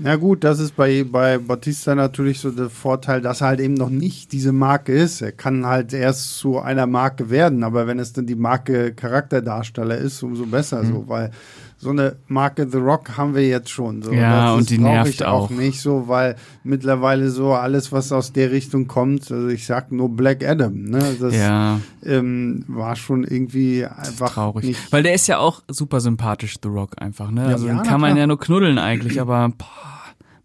Ja 0.00 0.14
gut, 0.14 0.44
das 0.44 0.60
ist 0.60 0.76
bei, 0.76 1.02
bei 1.02 1.38
Bautista 1.38 1.92
natürlich 1.96 2.38
so 2.38 2.52
der 2.52 2.70
Vorteil, 2.70 3.20
dass 3.20 3.40
er 3.40 3.48
halt 3.48 3.58
eben 3.60 3.74
noch 3.74 3.90
nicht 3.90 4.30
diese 4.30 4.52
Marke 4.52 4.92
ist. 4.92 5.22
Er 5.22 5.32
kann 5.32 5.66
halt 5.66 5.92
erst 5.92 6.38
zu 6.38 6.60
einer 6.60 6.86
Marke 6.86 7.30
werden, 7.30 7.64
aber 7.64 7.88
wenn 7.88 7.98
es 7.98 8.12
dann 8.12 8.24
die 8.26 8.36
Marke 8.36 8.92
Charakterdarsteller 8.94 9.98
ist, 9.98 10.22
umso 10.22 10.46
besser 10.46 10.84
Mhm. 10.84 10.88
so, 10.92 11.04
weil 11.08 11.32
so 11.80 11.90
eine 11.90 12.16
Marke 12.26 12.68
The 12.68 12.78
Rock 12.78 13.16
haben 13.16 13.34
wir 13.36 13.46
jetzt 13.46 13.70
schon. 13.70 14.02
So. 14.02 14.12
Ja, 14.12 14.46
das 14.50 14.56
und 14.58 14.70
die 14.70 14.78
nervt 14.78 15.10
ich 15.14 15.24
auch 15.24 15.48
nicht 15.50 15.80
so, 15.80 16.08
weil 16.08 16.34
mittlerweile 16.64 17.30
so 17.30 17.52
alles, 17.54 17.92
was 17.92 18.10
aus 18.10 18.32
der 18.32 18.50
Richtung 18.50 18.88
kommt, 18.88 19.30
also 19.30 19.46
ich 19.46 19.64
sag 19.64 19.92
nur 19.92 20.08
Black 20.08 20.44
Adam, 20.44 20.74
ne? 20.82 21.16
Das 21.20 21.34
Ja. 21.36 21.80
ähm, 22.04 22.64
war 22.66 22.96
schon 22.96 23.22
irgendwie 23.22 23.84
einfach 23.86 24.32
traurig. 24.34 24.76
Weil 24.90 25.04
der 25.04 25.14
ist 25.14 25.28
ja 25.28 25.38
auch 25.38 25.62
super 25.68 26.00
sympathisch, 26.00 26.56
The 26.62 26.68
Rock 26.68 27.00
einfach, 27.00 27.30
ne? 27.30 27.44
Also 27.46 27.68
ja, 27.68 27.74
den 27.74 27.82
kann 27.84 28.00
man 28.00 28.10
klar. 28.10 28.18
ja 28.20 28.26
nur 28.26 28.40
knuddeln 28.40 28.78
eigentlich, 28.78 29.20
aber 29.20 29.48
boah, 29.56 29.66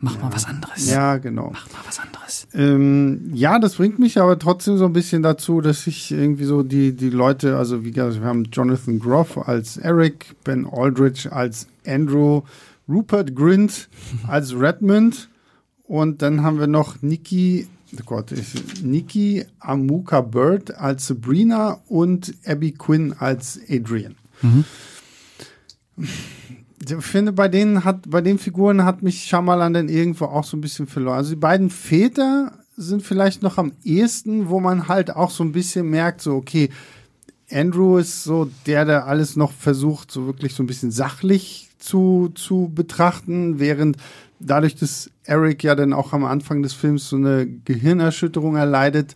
mach 0.04 0.22
mal 0.22 0.34
was 0.34 0.46
anderes. 0.46 0.90
Ja, 0.90 1.18
genau. 1.18 1.50
Mach 1.54 1.72
mal 1.72 1.80
was 1.86 2.00
anderes. 2.00 2.48
Ähm, 2.54 3.32
ja, 3.34 3.58
das 3.58 3.76
bringt 3.76 4.00
mich 4.00 4.20
aber 4.20 4.38
trotzdem 4.38 4.78
so 4.78 4.86
ein 4.86 4.94
bisschen 4.94 5.24
dazu, 5.24 5.62
dass 5.62 5.88
ich 5.88 6.12
irgendwie 6.12 6.44
so 6.44 6.62
die, 6.62 6.94
die 6.94 7.10
Leute, 7.10 7.58
also 7.58 7.86
wie 7.86 7.92
gesagt, 7.92 8.22
wir 8.22 8.28
haben 8.28 8.44
Jonathan 8.52 9.00
Groff 9.00 9.38
als 9.48 9.78
Eric, 9.78 10.36
Ben 10.44 10.68
Aldrich 10.70 11.32
als 11.32 11.68
Andrew, 11.88 12.42
Rupert 12.88 13.34
Grint 13.34 13.88
als 14.28 14.54
Redmond 14.54 15.30
und 15.84 16.22
dann 16.22 16.44
haben 16.44 16.60
wir 16.60 16.68
noch 16.68 17.02
Nikki, 17.02 17.68
oh 17.94 18.04
Gott, 18.06 18.34
ich, 18.34 18.84
Nikki 18.84 19.46
Amuka 19.60 20.20
Bird 20.20 20.76
als 20.76 21.08
Sabrina 21.08 21.80
und 21.88 22.34
Abby 22.46 22.74
Quinn 22.74 23.16
als 23.18 23.60
Adrian. 23.70 24.16
Ich 26.86 27.06
finde, 27.06 27.32
bei 27.32 27.48
denen 27.48 27.84
hat, 27.84 28.10
bei 28.10 28.22
den 28.22 28.40
Figuren 28.40 28.84
hat 28.84 29.04
mich 29.04 29.24
Shyamalan 29.24 29.74
dann 29.74 29.90
irgendwo 29.90 30.26
auch 30.26 30.44
so 30.44 30.58
ein 30.58 30.62
bisschen 30.62 30.88
verloren. 30.88 31.18
Also 31.18 31.32
die 31.32 31.36
beiden 31.38 31.70
Väter 31.70 32.54
sind 32.76 33.04
vielleicht 33.04 33.44
noch 33.44 33.58
am 33.58 33.72
ehesten, 33.84 34.50
wo 34.50 34.60
man 34.60 34.88
halt 34.88 35.16
auch 35.16 35.30
so 35.30 35.44
ein 35.44 35.52
bisschen 35.52 35.90
merkt, 35.90 36.22
so, 36.22 36.36
okay, 36.36 36.70
Andrew 37.52 37.98
ist 37.98 38.24
so 38.24 38.50
der, 38.66 38.86
der 38.86 39.06
alles 39.08 39.36
noch 39.36 39.52
versucht, 39.52 40.12
so 40.12 40.26
wirklich 40.26 40.56
so 40.56 40.64
ein 40.64 40.68
bisschen 40.68 40.92
sachlich 40.92 41.70
zu, 41.78 42.32
zu 42.34 42.72
betrachten, 42.74 43.60
während 43.60 43.98
dadurch, 44.40 44.76
dass 44.76 45.10
Eric 45.24 45.64
ja 45.64 45.76
dann 45.76 45.94
auch 45.94 46.14
am 46.14 46.26
Anfang 46.26 46.64
des 46.64 46.74
Films 46.74 47.10
so 47.10 47.16
eine 47.16 47.46
Gehirnerschütterung 47.46 48.56
erleidet, 48.56 49.16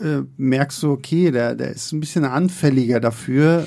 äh, 0.00 0.22
merkst 0.36 0.82
du, 0.82 0.92
okay, 0.92 1.30
der, 1.30 1.54
der 1.54 1.70
ist 1.70 1.92
ein 1.92 2.00
bisschen 2.00 2.24
anfälliger 2.24 3.00
dafür, 3.00 3.66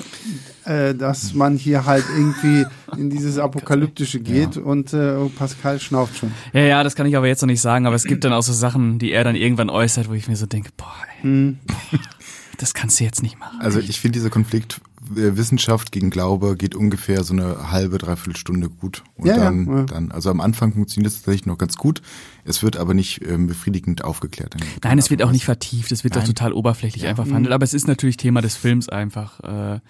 äh, 0.64 0.94
dass 0.94 1.34
man 1.34 1.56
hier 1.56 1.86
halt 1.86 2.04
irgendwie 2.14 2.66
in 2.96 3.10
dieses 3.10 3.38
Apokalyptische 3.38 4.20
geht 4.20 4.56
und 4.56 4.92
äh, 4.92 5.16
oh, 5.16 5.30
Pascal 5.30 5.80
schnauft 5.80 6.18
schon. 6.18 6.32
Ja, 6.52 6.60
ja, 6.60 6.82
das 6.84 6.94
kann 6.94 7.06
ich 7.06 7.16
aber 7.16 7.28
jetzt 7.28 7.40
noch 7.42 7.46
nicht 7.46 7.62
sagen, 7.62 7.86
aber 7.86 7.96
es 7.96 8.04
gibt 8.04 8.24
dann 8.24 8.32
auch 8.32 8.42
so 8.42 8.52
Sachen, 8.52 8.98
die 8.98 9.12
er 9.12 9.24
dann 9.24 9.36
irgendwann 9.36 9.70
äußert, 9.70 10.08
wo 10.08 10.14
ich 10.14 10.28
mir 10.28 10.36
so 10.36 10.46
denke, 10.46 10.70
boah, 10.76 10.94
ey, 11.22 11.56
boah 11.66 11.98
das 12.58 12.74
kannst 12.74 13.00
du 13.00 13.04
jetzt 13.04 13.22
nicht 13.22 13.38
machen. 13.38 13.60
Also 13.60 13.78
ich 13.80 14.00
finde 14.00 14.18
dieser 14.18 14.30
Konflikt 14.30 14.80
Wissenschaft 15.10 15.92
gegen 15.92 16.10
Glaube 16.10 16.56
geht 16.56 16.74
ungefähr 16.74 17.24
so 17.24 17.34
eine 17.34 17.70
halbe, 17.70 17.98
dreiviertel 17.98 18.36
Stunde 18.36 18.68
gut. 18.68 19.02
Und 19.16 19.26
Ja, 19.26 19.36
ja, 19.36 19.44
dann, 19.44 19.66
ja. 19.66 19.82
dann, 19.84 20.10
also 20.12 20.30
am 20.30 20.40
Anfang 20.40 20.72
funktioniert 20.72 21.12
es 21.12 21.18
tatsächlich 21.18 21.46
noch 21.46 21.58
ganz 21.58 21.76
gut. 21.76 22.02
Es 22.44 22.62
wird 22.62 22.76
aber 22.76 22.94
nicht 22.94 23.26
ähm, 23.26 23.46
befriedigend 23.46 24.04
aufgeklärt. 24.04 24.54
in 24.54 24.62
Nein, 24.82 24.98
es 24.98 25.10
wird 25.10 25.22
auch 25.22 25.32
nicht 25.32 25.44
vertieft, 25.44 25.92
es 25.92 26.04
wird 26.04 26.14
auch 26.14 26.20
Nein. 26.20 26.28
total 26.28 26.52
oberflächlich 26.52 27.06
einfach 27.06 27.26
verhandelt, 27.26 27.52
aber 27.52 27.64
es 27.64 27.74
ist 27.74 27.86
natürlich 27.86 28.16
Thema 28.16 28.40
des 28.40 28.56
Films 28.56 28.88
einfach. 28.88 29.40
Äh, 29.40 29.80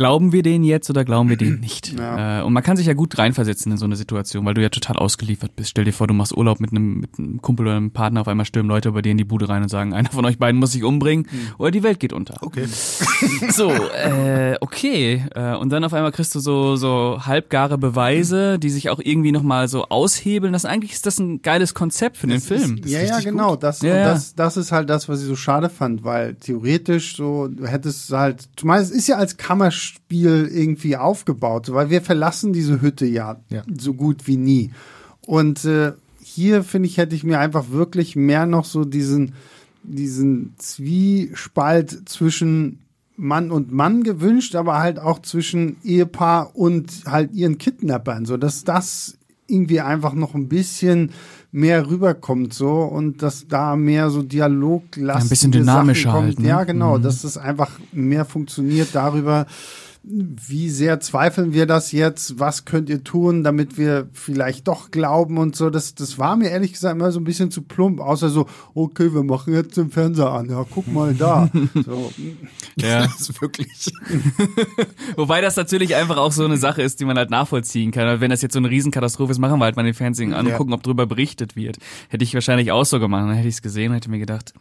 glauben 0.00 0.32
wir 0.32 0.42
den 0.42 0.64
jetzt 0.64 0.88
oder 0.88 1.04
glauben 1.04 1.28
wir 1.28 1.36
den 1.36 1.60
nicht? 1.60 1.92
Ja. 1.98 2.40
Äh, 2.40 2.42
und 2.42 2.54
man 2.54 2.62
kann 2.62 2.78
sich 2.78 2.86
ja 2.86 2.94
gut 2.94 3.18
reinversetzen 3.18 3.70
in 3.70 3.76
so 3.76 3.84
eine 3.84 3.96
Situation, 3.96 4.46
weil 4.46 4.54
du 4.54 4.62
ja 4.62 4.70
total 4.70 4.96
ausgeliefert 4.96 5.54
bist. 5.56 5.68
Stell 5.68 5.84
dir 5.84 5.92
vor, 5.92 6.06
du 6.06 6.14
machst 6.14 6.34
Urlaub 6.34 6.58
mit 6.58 6.70
einem, 6.70 7.00
mit 7.00 7.18
einem 7.18 7.42
Kumpel 7.42 7.66
oder 7.66 7.76
einem 7.76 7.90
Partner, 7.90 8.22
auf 8.22 8.28
einmal 8.28 8.46
stürmen 8.46 8.70
Leute 8.70 8.92
bei 8.92 9.02
dir 9.02 9.12
in 9.12 9.18
die 9.18 9.24
Bude 9.24 9.50
rein 9.50 9.62
und 9.62 9.68
sagen, 9.68 9.92
einer 10.00 10.08
von 10.08 10.24
euch 10.24 10.38
beiden 10.38 10.58
muss 10.58 10.72
sich 10.72 10.84
umbringen 10.84 11.26
oder 11.58 11.70
die 11.70 11.82
Welt 11.82 12.00
geht 12.00 12.14
unter. 12.14 12.38
Okay. 12.40 12.66
So, 13.50 13.70
äh, 13.70 14.56
okay. 14.60 15.24
Äh, 15.34 15.54
und 15.56 15.70
dann 15.70 15.84
auf 15.84 15.92
einmal 15.92 16.12
kriegst 16.12 16.34
du 16.34 16.40
so, 16.40 16.76
so 16.76 17.20
halbgare 17.26 17.78
Beweise, 17.78 18.58
die 18.58 18.70
sich 18.70 18.88
auch 18.88 19.00
irgendwie 19.02 19.32
nochmal 19.32 19.68
so 19.68 19.86
aushebeln. 19.86 20.52
Das 20.52 20.64
eigentlich 20.64 20.92
ist 20.92 21.04
das 21.04 21.18
ein 21.18 21.42
geiles 21.42 21.74
Konzept 21.74 22.16
für 22.16 22.26
den 22.26 22.40
Film. 22.40 22.78
ist 22.78 22.90
Ja, 22.90 23.02
ja, 23.02 23.20
genau. 23.20 23.56
Das, 23.56 23.82
Ja, 23.82 24.04
das, 24.04 24.34
das 24.34 24.56
ist 24.56 24.72
halt 24.72 24.88
das, 24.88 25.08
was 25.08 25.20
ich 25.20 25.26
so 25.26 25.36
schade 25.36 25.68
fand, 25.68 26.04
weil 26.04 26.34
theoretisch 26.36 27.16
so, 27.16 27.48
du 27.48 27.66
hättest 27.66 28.10
halt, 28.12 28.48
zumal 28.56 28.80
es 28.80 28.90
ist 28.90 29.08
ja 29.08 29.16
als 29.16 29.36
Kammerspiel 29.90 30.50
irgendwie 30.52 30.96
aufgebaut, 30.96 31.72
weil 31.72 31.90
wir 31.90 32.02
verlassen 32.02 32.52
diese 32.52 32.80
Hütte 32.80 33.06
ja, 33.06 33.40
Ja. 33.48 33.62
so 33.78 33.94
gut 33.94 34.26
wie 34.26 34.36
nie. 34.36 34.70
Und 35.26 35.64
äh, 35.64 35.92
hier, 36.22 36.62
finde 36.62 36.88
ich, 36.88 36.96
hätte 36.98 37.16
ich 37.16 37.24
mir 37.24 37.38
einfach 37.40 37.70
wirklich 37.70 38.16
mehr 38.16 38.46
noch 38.46 38.64
so 38.64 38.84
diesen, 38.84 39.34
diesen 39.82 40.54
Zwiespalt 40.58 42.08
zwischen 42.08 42.80
Mann 43.16 43.50
und 43.50 43.72
Mann 43.72 44.02
gewünscht, 44.02 44.54
aber 44.54 44.78
halt 44.78 44.98
auch 44.98 45.20
zwischen 45.20 45.76
Ehepaar 45.84 46.56
und 46.56 47.02
halt 47.06 47.32
ihren 47.34 47.58
Kidnappern, 47.58 48.24
so 48.24 48.36
dass 48.36 48.64
das 48.64 49.18
irgendwie 49.46 49.80
einfach 49.80 50.14
noch 50.14 50.34
ein 50.34 50.48
bisschen 50.48 51.10
mehr 51.52 51.88
rüberkommt 51.90 52.54
so 52.54 52.82
und 52.82 53.22
dass 53.22 53.48
da 53.48 53.74
mehr 53.76 54.10
so 54.10 54.22
Dialog 54.22 54.96
Ja, 54.96 55.14
ein 55.16 55.28
bisschen 55.28 55.50
dynamischer 55.50 56.12
kommt. 56.12 56.24
halt, 56.26 56.38
ne? 56.40 56.48
Ja, 56.48 56.64
genau, 56.64 56.98
Mhm. 56.98 57.02
dass 57.02 57.22
das 57.22 57.36
einfach 57.38 57.70
mehr 57.92 58.24
funktioniert 58.24 58.90
darüber, 58.92 59.46
wie 60.02 60.70
sehr 60.70 60.98
zweifeln 61.00 61.52
wir 61.52 61.66
das 61.66 61.92
jetzt? 61.92 62.38
Was 62.38 62.64
könnt 62.64 62.88
ihr 62.88 63.04
tun, 63.04 63.44
damit 63.44 63.76
wir 63.76 64.08
vielleicht 64.14 64.66
doch 64.66 64.90
glauben 64.90 65.36
und 65.36 65.54
so? 65.54 65.68
Das, 65.68 65.94
das 65.94 66.18
war 66.18 66.36
mir 66.36 66.48
ehrlich 66.48 66.72
gesagt 66.72 66.96
immer 66.96 67.12
so 67.12 67.20
ein 67.20 67.24
bisschen 67.24 67.50
zu 67.50 67.60
plump, 67.60 68.00
außer 68.00 68.30
so, 68.30 68.46
okay, 68.74 69.12
wir 69.12 69.22
machen 69.22 69.52
jetzt 69.52 69.76
den 69.76 69.90
Fernseher 69.90 70.30
an. 70.32 70.48
Ja, 70.48 70.64
guck 70.68 70.86
mal 70.88 71.14
da. 71.14 71.50
So, 71.84 72.12
Ja. 72.76 73.02
Das 73.10 73.20
ist 73.20 73.42
wirklich. 73.42 73.92
Wobei 75.16 75.40
das 75.40 75.56
natürlich 75.56 75.94
einfach 75.96 76.16
auch 76.16 76.32
so 76.32 76.44
eine 76.44 76.56
Sache 76.56 76.82
ist, 76.82 77.00
die 77.00 77.04
man 77.04 77.16
halt 77.18 77.30
nachvollziehen 77.30 77.90
kann. 77.90 78.06
Weil 78.06 78.20
Wenn 78.20 78.30
das 78.30 78.42
jetzt 78.42 78.54
so 78.54 78.58
eine 78.58 78.70
Riesenkatastrophe 78.70 79.32
ist, 79.32 79.38
machen 79.38 79.58
wir 79.58 79.64
halt 79.64 79.76
mal 79.76 79.82
den 79.82 79.94
Fernsehen 79.94 80.32
an 80.32 80.46
und 80.46 80.52
Ja. 80.52 80.56
gucken, 80.56 80.72
ob 80.72 80.82
drüber 80.82 81.06
berichtet 81.06 81.56
wird. 81.56 81.78
Hätte 82.08 82.24
ich 82.24 82.32
wahrscheinlich 82.34 82.72
auch 82.72 82.84
so 82.84 82.98
gemacht. 83.00 83.24
Dann 83.28 83.34
hätte 83.34 83.48
ich 83.48 83.54
es 83.56 83.62
gesehen 83.62 83.90
und 83.90 83.96
hätte 83.96 84.10
mir 84.10 84.18
gedacht, 84.18 84.54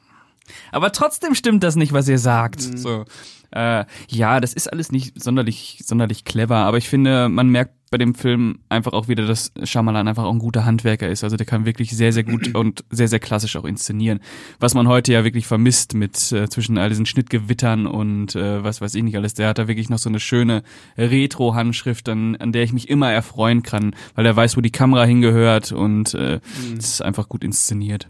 aber 0.71 0.91
trotzdem 0.91 1.35
stimmt 1.35 1.63
das 1.63 1.75
nicht, 1.75 1.93
was 1.93 2.07
ihr 2.07 2.19
sagt. 2.19 2.61
So. 2.61 3.05
Äh, 3.51 3.85
ja, 4.07 4.39
das 4.39 4.53
ist 4.53 4.71
alles 4.71 4.91
nicht 4.91 5.21
sonderlich, 5.21 5.81
sonderlich 5.83 6.23
clever, 6.23 6.57
aber 6.57 6.77
ich 6.77 6.87
finde, 6.87 7.29
man 7.29 7.49
merkt 7.49 7.73
bei 7.91 7.97
dem 7.97 8.13
Film 8.13 8.59
einfach 8.69 8.93
auch 8.93 9.07
wieder, 9.07 9.25
dass 9.25 9.51
Shyamalan 9.63 10.07
einfach 10.07 10.23
auch 10.23 10.31
ein 10.31 10.39
guter 10.39 10.65
Handwerker 10.65 11.09
ist. 11.09 11.23
Also 11.23 11.37
der 11.37 11.47
kann 11.47 11.65
wirklich 11.65 11.89
sehr, 11.95 12.13
sehr 12.13 12.23
gut 12.23 12.53
und 12.55 12.83
sehr, 12.91 13.07
sehr 13.07 13.19
klassisch 13.19 13.55
auch 13.55 13.65
inszenieren. 13.65 14.19
Was 14.59 14.75
man 14.75 14.87
heute 14.87 15.11
ja 15.11 15.23
wirklich 15.23 15.47
vermisst 15.47 15.95
mit 15.95 16.31
äh, 16.31 16.47
zwischen 16.49 16.77
all 16.77 16.89
diesen 16.89 17.07
Schnittgewittern 17.07 17.87
und 17.87 18.35
äh, 18.35 18.63
was 18.63 18.81
weiß 18.81 18.93
ich 18.93 19.03
nicht 19.03 19.17
alles. 19.17 19.33
Der 19.33 19.47
hat 19.47 19.57
da 19.57 19.67
wirklich 19.67 19.89
noch 19.89 19.97
so 19.97 20.09
eine 20.09 20.19
schöne 20.19 20.61
Retro-Handschrift, 20.97 22.07
an, 22.09 22.35
an 22.35 22.51
der 22.51 22.63
ich 22.63 22.73
mich 22.73 22.89
immer 22.89 23.11
erfreuen 23.11 23.63
kann, 23.63 23.95
weil 24.13 24.25
er 24.25 24.35
weiß, 24.35 24.55
wo 24.55 24.61
die 24.61 24.71
Kamera 24.71 25.05
hingehört 25.05 25.71
und 25.71 26.13
äh, 26.13 26.39
es 26.77 26.93
ist 26.93 27.01
einfach 27.01 27.27
gut 27.27 27.43
inszeniert. 27.43 28.07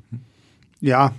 Ja, 0.81 1.11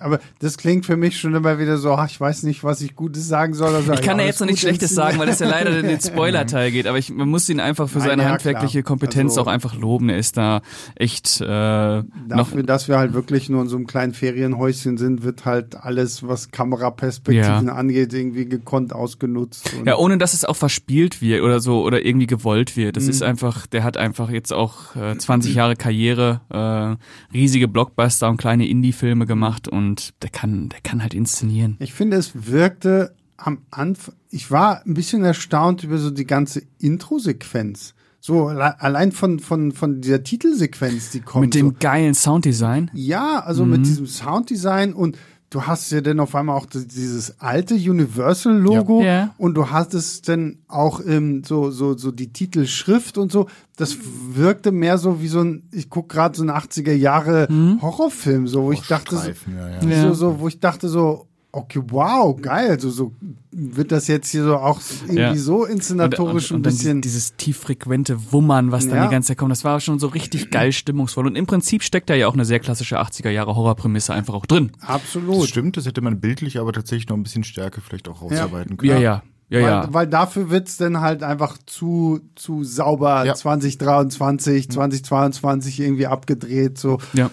aber 0.00 0.20
das 0.38 0.56
klingt 0.58 0.86
für 0.86 0.96
mich 0.96 1.18
schon 1.18 1.34
immer 1.34 1.58
wieder 1.58 1.76
so, 1.78 1.92
ach, 1.92 2.08
ich 2.08 2.20
weiß 2.20 2.44
nicht, 2.44 2.62
was 2.64 2.80
ich 2.80 2.94
Gutes 2.94 3.26
sagen 3.28 3.54
soll. 3.54 3.74
Also, 3.74 3.92
Ich 3.92 4.02
kann 4.02 4.18
ja 4.18 4.22
ja 4.24 4.28
jetzt 4.28 4.40
noch 4.40 4.46
nichts 4.46 4.60
Schlechtes 4.62 4.94
sagen, 4.94 5.18
weil 5.18 5.26
das 5.26 5.40
ja 5.40 5.48
leider 5.48 5.76
in 5.78 5.86
den 5.86 6.00
Spoiler-Teil 6.02 6.70
geht, 6.70 6.86
aber 6.86 6.98
ich, 6.98 7.10
man 7.10 7.28
muss 7.28 7.48
ihn 7.48 7.58
einfach 7.60 7.88
für 7.88 7.98
Nein, 7.98 8.08
seine 8.08 8.22
ja, 8.24 8.28
handwerkliche 8.30 8.82
klar. 8.82 8.88
Kompetenz 8.92 9.32
Also- 9.32 9.42
auch 9.42 9.46
einfach 9.46 9.74
loben. 9.74 10.08
Er 10.08 10.18
ist 10.18 10.36
da 10.36 10.62
echt 10.94 11.40
äh, 11.40 11.44
noch 11.46 12.04
Dafür, 12.28 12.62
dass 12.62 12.88
wir 12.88 12.98
halt 12.98 13.12
wirklich 13.14 13.48
nur 13.48 13.62
in 13.62 13.68
so 13.68 13.76
einem 13.76 13.86
kleinen 13.86 14.12
Ferienhäuschen 14.14 14.96
sind, 14.98 15.22
wird 15.24 15.44
halt 15.44 15.74
alles, 15.76 16.26
was 16.26 16.50
Kameraperspektiven 16.50 17.66
Ja. 17.66 17.74
angeht, 17.74 18.12
irgendwie 18.12 18.46
gekonnt 18.46 18.92
ausgenutzt. 18.92 19.70
Ja, 19.84 19.96
ohne 19.96 20.18
dass 20.18 20.34
es 20.34 20.44
auch 20.44 20.56
verspielt 20.56 21.20
wird 21.22 21.42
oder 21.42 21.60
so 21.60 21.82
oder 21.82 22.04
irgendwie 22.04 22.26
gewollt 22.26 22.76
wird. 22.76 22.94
Mhm. 22.96 23.00
Das 23.00 23.08
ist 23.08 23.22
einfach, 23.22 23.66
der 23.66 23.84
hat 23.84 23.96
einfach 23.96 24.30
jetzt 24.30 24.52
auch 24.52 24.94
äh, 24.96 25.16
20 25.16 25.54
Jahre 25.54 25.76
Karriere, 25.76 26.40
äh, 26.50 27.36
riesige 27.36 27.68
Blockbuster 27.68 28.28
und 28.28 28.36
kleine 28.36 28.66
Indie-Filme 28.92 29.26
gemacht 29.26 29.68
und 29.68 30.12
der 30.22 30.30
kann, 30.30 30.68
der 30.68 30.80
kann 30.82 31.02
halt 31.02 31.14
inszenieren. 31.14 31.76
Ich 31.80 31.92
finde, 31.94 32.16
es 32.18 32.46
wirkte 32.50 33.14
am 33.38 33.58
Anfang, 33.70 34.14
ich 34.30 34.50
war 34.50 34.84
ein 34.86 34.94
bisschen 34.94 35.24
erstaunt 35.24 35.82
über 35.82 35.98
so 35.98 36.10
die 36.10 36.26
ganze 36.26 36.62
Intro-Sequenz. 36.78 37.94
So 38.20 38.46
alle- 38.46 38.80
allein 38.80 39.10
von, 39.10 39.40
von, 39.40 39.72
von 39.72 40.00
dieser 40.00 40.22
Titelsequenz, 40.22 41.10
die 41.10 41.20
kommt. 41.20 41.46
Mit 41.46 41.54
dem 41.54 41.70
so. 41.70 41.76
geilen 41.80 42.14
Sounddesign. 42.14 42.90
Ja, 42.94 43.40
also 43.40 43.64
Mhm. 43.64 43.70
mit 43.72 43.86
diesem 43.86 44.06
Sounddesign 44.06 44.92
und 44.92 45.16
du 45.52 45.62
hast 45.62 45.90
ja 45.92 46.00
dann 46.00 46.18
auf 46.18 46.34
einmal 46.34 46.56
auch 46.56 46.66
dieses 46.66 47.38
alte 47.40 47.74
Universal-Logo 47.74 49.00
Ja. 49.02 49.06
Ja. 49.06 49.34
und 49.38 49.54
du 49.54 49.70
hattest 49.70 50.28
dann 50.28 50.58
auch 50.68 51.00
ähm, 51.06 51.42
so, 51.44 51.70
so, 51.70 51.96
so 51.96 52.10
die 52.10 52.32
Titelschrift 52.32 53.18
und 53.18 53.30
so. 53.30 53.48
Das 53.76 53.96
wirkte 54.32 54.72
mehr 54.72 54.98
so 54.98 55.20
wie 55.20 55.28
so 55.28 55.40
ein, 55.40 55.68
ich 55.72 55.90
guck 55.90 56.08
gerade 56.08 56.36
so 56.36 56.42
ein 56.42 56.50
80er 56.50 56.92
Jahre 56.92 57.48
Horrorfilm, 57.80 58.48
so 58.48 58.64
wo 58.64 58.72
ich 58.72 58.86
dachte, 58.86 59.16
so, 59.16 59.22
Streifen, 59.22 59.56
ja, 59.56 59.68
ja. 59.68 59.82
Mhm. 59.82 59.90
Ja. 59.90 60.02
so, 60.08 60.14
so, 60.14 60.40
wo 60.40 60.48
ich 60.48 60.60
dachte 60.60 60.88
so, 60.88 61.26
okay, 61.52 61.82
wow, 61.88 62.34
geil, 62.40 62.80
so, 62.80 62.88
so 62.90 63.12
wird 63.50 63.92
das 63.92 64.08
jetzt 64.08 64.30
hier 64.30 64.42
so 64.44 64.56
auch 64.56 64.80
irgendwie 65.02 65.20
Ja. 65.20 65.36
so 65.36 65.64
inszenatorisch 65.66 66.50
und, 66.50 66.56
und, 66.56 66.56
ein 66.56 66.56
und 66.60 66.66
dann 66.66 66.72
bisschen. 66.72 67.00
dieses 67.02 67.36
tieffrequente 67.36 68.32
Wummern, 68.32 68.72
was 68.72 68.88
dann 68.88 68.96
Ja. 68.96 69.04
die 69.06 69.10
ganze 69.12 69.28
Zeit 69.28 69.38
kommt, 69.38 69.50
das 69.52 69.62
war 69.62 69.78
schon 69.80 69.98
so 69.98 70.06
richtig 70.06 70.50
geil 70.50 70.72
stimmungsvoll. 70.72 71.26
Und 71.26 71.36
im 71.36 71.46
Prinzip 71.46 71.82
steckt 71.82 72.08
da 72.08 72.14
ja 72.14 72.26
auch 72.28 72.32
eine 72.34 72.46
sehr 72.46 72.58
klassische 72.60 72.98
80er 73.00 73.28
Jahre 73.30 73.54
Horrorprämisse 73.54 74.14
einfach 74.14 74.32
auch 74.34 74.46
drin. 74.46 74.72
Das 74.80 74.88
Absolut. 74.88 75.46
stimmt, 75.48 75.76
das 75.76 75.84
hätte 75.86 76.00
man 76.00 76.20
bildlich 76.20 76.58
aber 76.58 76.72
tatsächlich 76.72 77.08
noch 77.08 77.16
ein 77.16 77.22
bisschen 77.22 77.44
stärker 77.44 77.82
vielleicht 77.82 78.08
auch 78.08 78.22
rausarbeiten 78.22 78.78
können. 78.78 78.90
Ja, 78.92 78.98
ja. 78.98 79.22
Ja, 79.50 79.58
weil, 79.60 79.68
ja. 79.68 79.88
weil 79.92 80.06
dafür 80.06 80.48
wird's 80.48 80.78
dann 80.78 81.00
halt 81.02 81.22
einfach 81.22 81.58
zu, 81.66 82.20
zu 82.36 82.64
sauber 82.64 83.26
Ja. 83.26 83.34
2023, 83.34 84.70
2022 84.70 85.80
irgendwie 85.80 86.06
abgedreht, 86.06 86.78
so. 86.78 86.98
ja. 87.12 87.30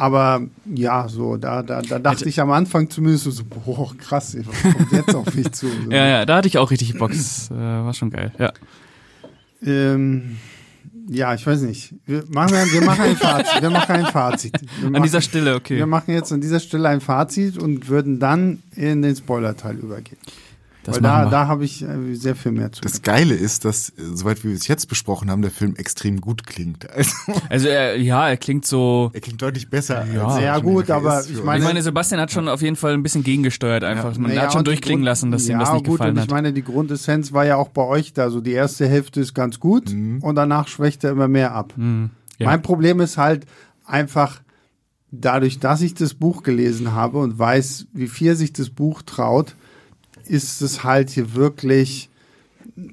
Aber 0.00 0.40
ja, 0.64 1.10
so, 1.10 1.36
da, 1.36 1.62
da, 1.62 1.82
da 1.82 1.98
dachte 1.98 2.26
ich 2.26 2.40
am 2.40 2.50
Anfang 2.52 2.88
zumindest 2.88 3.24
so, 3.24 3.42
boah, 3.44 3.94
krass, 3.98 4.34
was 4.46 4.74
kommt 4.74 4.92
jetzt 4.92 5.14
auf 5.14 5.34
mich 5.34 5.52
zu? 5.52 5.66
So. 5.66 5.74
Ja, 5.90 6.06
ja, 6.06 6.24
da 6.24 6.38
hatte 6.38 6.48
ich 6.48 6.56
auch 6.56 6.70
richtig 6.70 6.96
Bock. 6.96 7.10
Das 7.10 7.50
äh, 7.50 7.54
war 7.54 7.92
schon 7.92 8.08
geil. 8.08 8.32
Ja. 8.38 8.50
Ähm, 9.62 10.38
ja, 11.06 11.34
ich 11.34 11.46
weiß 11.46 11.60
nicht. 11.60 11.92
Wir 12.06 12.24
machen, 12.30 12.54
wir 12.72 12.80
machen 12.80 13.02
ein 13.02 13.16
Fazit. 13.16 13.52
Wir 13.60 13.68
machen 13.68 13.92
ein 13.92 14.06
Fazit. 14.06 14.54
Wir 14.62 14.86
An 14.86 14.92
machen, 14.92 15.02
dieser 15.02 15.20
Stelle, 15.20 15.54
okay. 15.54 15.76
wir 15.76 15.86
machen 15.86 16.14
jetzt 16.14 16.32
an 16.32 16.40
dieser 16.40 16.60
Stelle 16.60 16.88
ein 16.88 17.02
Fazit 17.02 17.58
und 17.58 17.88
würden 17.88 18.18
dann 18.18 18.62
in 18.76 19.02
den 19.02 19.14
Spoiler-Teil 19.14 19.76
übergehen. 19.76 20.16
Das 20.90 20.96
Weil 20.96 21.02
da, 21.02 21.24
wir. 21.26 21.30
da 21.30 21.46
habe 21.48 21.64
ich 21.64 21.82
äh, 21.82 22.14
sehr 22.14 22.36
viel 22.36 22.52
mehr 22.52 22.70
zu. 22.72 22.80
Das 22.82 23.02
Geile 23.02 23.34
ist, 23.34 23.64
dass, 23.64 23.90
äh, 23.90 23.92
soweit 24.14 24.44
wir 24.44 24.52
es 24.54 24.68
jetzt 24.68 24.86
besprochen 24.88 25.30
haben, 25.30 25.42
der 25.42 25.50
Film 25.50 25.74
extrem 25.76 26.20
gut 26.20 26.46
klingt. 26.46 26.86
Also, 26.94 27.14
Also 27.48 27.68
äh, 27.68 28.00
ja, 28.00 28.28
er 28.28 28.36
klingt 28.36 28.66
so. 28.66 29.10
er 29.12 29.20
klingt 29.20 29.40
deutlich 29.42 29.68
besser. 29.70 30.06
Ja. 30.12 30.26
als 30.26 30.34
Sehr 30.36 30.52
er 30.52 30.60
gut, 30.60 30.90
aber 30.90 31.22
ich 31.24 31.30
Ich 31.32 31.42
meine- 31.44 31.64
meine, 31.64 31.82
Sebastian 31.82 32.20
hat 32.20 32.30
schon 32.32 32.48
auf 32.48 32.62
jeden 32.62 32.76
Fall 32.76 32.92
ein 32.94 33.02
bisschen 33.02 33.22
gegengesteuert 33.24 33.84
einfach. 33.84 34.16
Man 34.18 34.30
Naja, 34.30 34.42
hat 34.42 34.52
schon 34.52 34.64
durchklingen 34.64 35.00
Grund- 35.00 35.06
lassen, 35.06 35.30
dass 35.30 35.48
ihm 35.48 35.58
das 35.58 35.68
ja, 35.68 35.74
nicht 35.74 35.86
gut, 35.86 35.94
gefallen 35.98 36.10
und 36.12 36.16
ich 36.18 36.22
hat. 36.24 36.30
meine, 36.30 36.52
die 36.52 36.62
Grundessenz 36.62 37.32
war 37.32 37.44
ja 37.46 37.56
auch 37.56 37.68
bei 37.68 37.82
euch 37.82 38.12
da. 38.12 38.30
So 38.30 38.40
die 38.40 38.52
erste 38.52 38.86
Hälfte 38.88 39.20
ist 39.20 39.34
ganz 39.34 39.60
gut 39.60 39.90
und 39.90 40.34
danach 40.34 40.68
schwächt 40.68 41.04
er 41.04 41.10
immer 41.12 41.28
mehr 41.28 41.54
ab. 41.54 41.72
Hm, 41.76 42.10
ja. 42.38 42.46
Mein 42.46 42.62
Problem 42.62 43.00
ist 43.00 43.16
halt 43.16 43.46
einfach, 43.86 44.40
dadurch, 45.12 45.58
dass 45.58 45.80
ich 45.82 45.94
das 45.94 46.14
Buch 46.14 46.42
gelesen 46.42 46.92
habe 46.92 47.18
und 47.18 47.38
weiß, 47.38 47.86
wie 47.92 48.08
viel 48.08 48.36
sich 48.36 48.52
das 48.52 48.70
Buch 48.70 49.02
traut, 49.02 49.54
ist 50.30 50.62
es 50.62 50.84
halt 50.84 51.10
hier 51.10 51.34
wirklich 51.34 52.08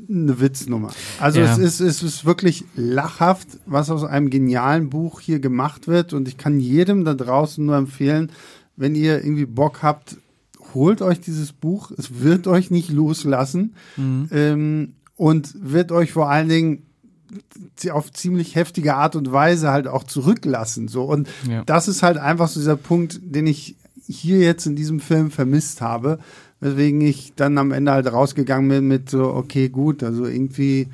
eine 0.10 0.40
Witznummer. 0.40 0.92
Also 1.20 1.40
Ja. 1.40 1.52
es, 1.52 1.58
ist, 1.60 1.80
es 1.82 2.02
ist 2.04 2.26
wirklich 2.26 2.64
lachhaft, 2.76 3.48
was 3.66 3.90
aus 3.90 4.04
einem 4.04 4.30
genialen 4.30 4.90
Buch 4.90 5.20
hier 5.22 5.40
gemacht 5.40 5.88
wird. 5.88 6.14
Und 6.14 6.28
ich 6.28 6.38
kann 6.38 6.60
jedem 6.60 7.06
da 7.06 7.14
draußen 7.14 7.64
nur 7.66 7.76
empfehlen, 7.76 8.32
wenn 8.76 8.96
ihr 8.96 9.24
irgendwie 9.24 9.46
Bock 9.46 9.84
habt, 9.84 10.18
holt 10.74 11.02
euch 11.02 11.20
dieses 11.22 11.54
Buch. 11.54 11.92
Es 11.98 12.20
wird 12.22 12.48
euch 12.48 12.72
nicht 12.72 12.90
loslassen 12.92 13.76
Mhm. 13.98 14.30
ähm, 14.32 14.94
und 15.16 15.54
wird 15.60 15.92
euch 15.92 16.12
vor 16.12 16.30
allen 16.30 16.50
Dingen 16.50 16.84
auf 17.92 18.12
ziemlich 18.14 18.56
heftige 18.56 18.96
Art 18.96 19.16
und 19.16 19.32
Weise 19.32 19.70
halt 19.72 19.88
auch 19.88 20.04
zurücklassen. 20.04 20.88
So. 20.88 21.04
Und 21.04 21.28
Ja. 21.50 21.64
das 21.66 21.88
ist 21.88 22.02
halt 22.04 22.18
einfach 22.18 22.48
so 22.48 22.60
dieser 22.60 22.78
Punkt, 22.78 23.20
den 23.24 23.48
ich 23.48 23.76
hier 24.08 24.40
jetzt 24.40 24.66
in 24.66 24.76
diesem 24.76 25.00
Film 25.02 25.32
vermisst 25.32 25.82
habe, 25.82 26.20
weswegen 26.60 27.02
ich 27.02 27.34
dann 27.36 27.58
am 27.58 27.72
Ende 27.72 27.92
halt 27.92 28.12
rausgegangen 28.12 28.70
bin 28.70 28.88
mit 28.88 29.10
so, 29.10 29.34
okay, 29.34 29.70
gut, 29.70 30.04
also 30.04 30.26
irgendwie 30.26 30.88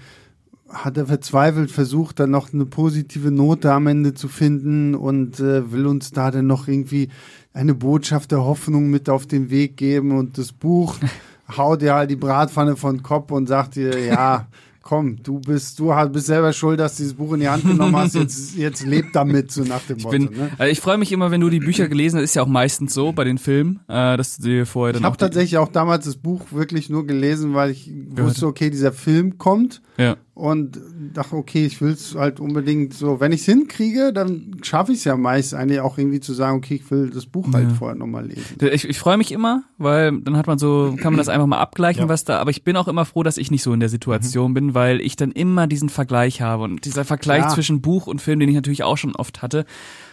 hat 0.69 0.97
er 0.97 1.06
verzweifelt 1.06 1.71
versucht, 1.71 2.19
dann 2.19 2.32
noch 2.32 2.52
eine 2.52 2.65
positive 2.65 3.32
Note 3.32 3.71
am 3.71 3.88
Ende 3.88 4.13
zu 4.13 4.28
finden 4.28 4.95
und 4.95 5.39
äh, 5.39 5.71
will 5.71 5.86
uns 5.86 6.12
da 6.12 6.32
dann 6.32 6.47
noch 6.47 6.67
irgendwie 6.67 7.10
eine 7.54 7.76
Botschaft 7.76 8.32
der 8.32 8.43
Hoffnung 8.43 8.89
mit 8.89 9.10
auf 9.10 9.28
den 9.28 9.49
Weg 9.49 9.78
geben 9.78 10.17
und 10.17 10.38
das 10.38 10.52
Buch 10.52 10.97
haut 11.58 11.82
dir 11.82 11.93
halt 11.93 12.10
die 12.10 12.15
Bratpfanne 12.15 12.76
von 12.76 12.97
den 12.97 13.04
Kopf 13.04 13.32
und 13.32 13.47
sagt 13.47 13.76
dir, 13.76 13.99
ja, 14.04 14.47
komm, 14.84 15.24
du 15.24 15.39
bist, 15.39 15.80
du 15.80 15.91
bist 16.12 16.28
selber 16.28 16.54
schuld, 16.54 16.80
dass 16.80 16.98
du 16.98 17.04
dieses 17.04 17.15
Buch 17.15 17.34
in 17.34 17.39
die 17.39 17.48
Hand 17.48 17.63
genommen 17.63 17.96
hast, 17.96 18.13
jetzt, 18.15 18.56
jetzt 18.58 18.86
leb 18.86 19.13
damit, 19.13 19.52
so 19.52 19.63
nach 19.63 19.82
dem 19.82 19.98
Ich 19.98 20.04
Motto. 20.04 20.17
bin, 20.17 20.38
ne? 20.38 20.52
also 20.58 20.72
ich 20.72 20.82
freue 20.82 20.98
mich 20.98 21.12
immer, 21.12 21.32
wenn 21.32 21.41
du 21.41 21.50
die 21.50 21.62
Bücher 21.62 21.88
gelesen 21.88 22.17
hast, 22.17 22.26
ist 22.26 22.36
ja 22.36 22.43
auch 22.43 22.48
meistens 22.48 22.93
so 22.93 23.13
bei 23.13 23.24
den 23.24 23.38
Filmen, 23.38 23.80
äh, 23.88 24.17
dass 24.17 24.38
du 24.38 24.43
dir 24.43 24.65
vorher 24.65 24.91
Ich 24.93 24.98
dann 24.98 25.06
habe 25.06 25.13
auch 25.13 25.17
die, 25.17 25.24
tatsächlich 25.24 25.58
auch 25.58 25.69
damals 25.69 26.06
das 26.06 26.17
Buch 26.17 26.52
wirklich 26.52 26.89
nur 26.89 27.08
gelesen, 27.08 27.54
weil 27.54 27.72
ich 27.72 27.89
wusste, 28.10 28.46
okay, 28.46 28.69
dieser 28.69 28.91
Film 28.91 29.38
kommt 29.38 29.82
ja. 29.98 30.17
Und 30.36 30.80
dachte, 31.13 31.36
okay, 31.36 31.63
ich 31.65 31.80
will 31.80 31.91
es 31.91 32.15
halt 32.15 32.39
unbedingt 32.39 32.96
so, 32.96 33.19
wenn 33.19 33.32
ich 33.32 33.41
es 33.41 33.46
hinkriege, 33.46 34.12
dann 34.13 34.58
schaffe 34.63 34.91
ich 34.91 34.98
es 34.98 35.04
ja 35.04 35.15
meist 35.15 35.54
eigentlich 35.54 35.80
auch 35.80 36.00
irgendwie 36.00 36.22
zu 36.22 36.34
sagen, 36.34 36.58
okay, 36.58 36.76
ich 36.84 36.89
will 36.89 37.12
das 37.12 37.28
Buch 37.28 37.54
halt 37.54 37.69
Ja. 37.69 37.76
vorher 37.76 37.96
nochmal 37.96 38.26
lesen. 38.26 38.58
Ich, 38.72 38.89
ich 38.89 38.98
freue 38.98 39.17
mich 39.17 39.32
immer, 39.32 39.63
weil 39.78 40.19
dann 40.22 40.36
hat 40.36 40.48
man 40.48 40.58
so, 40.58 40.96
kann 41.00 41.13
man 41.13 41.19
das 41.19 41.30
einfach 41.30 41.46
mal 41.46 41.60
abgleichen, 41.60 42.04
Ja. 42.04 42.10
was 42.10 42.24
da, 42.24 42.39
aber 42.39 42.50
ich 42.50 42.63
bin 42.63 42.76
auch 42.78 42.88
immer 42.88 43.06
froh, 43.06 43.22
dass 43.22 43.38
ich 43.38 43.52
nicht 43.52 43.62
so 43.62 43.74
in 43.74 43.80
der 43.80 43.89
Situation 43.89 44.56
bin, 44.56 44.74
weil 44.74 45.02
ich 45.02 45.15
dann 45.15 45.32
immer 45.32 45.67
diesen 45.67 45.89
Vergleich 45.89 46.41
habe 46.41 46.63
und 46.63 46.84
dieser 46.86 47.06
Vergleich 47.06 47.43
Ja. 47.43 47.50
zwischen 47.50 47.82
Buch 47.82 48.08
und 48.08 48.19
Film, 48.19 48.39
den 48.39 48.50
ich 48.50 48.56
natürlich 48.56 48.84
auch 48.84 48.98
schon 48.98 49.15
oft 49.15 49.43
hatte, 49.43 49.65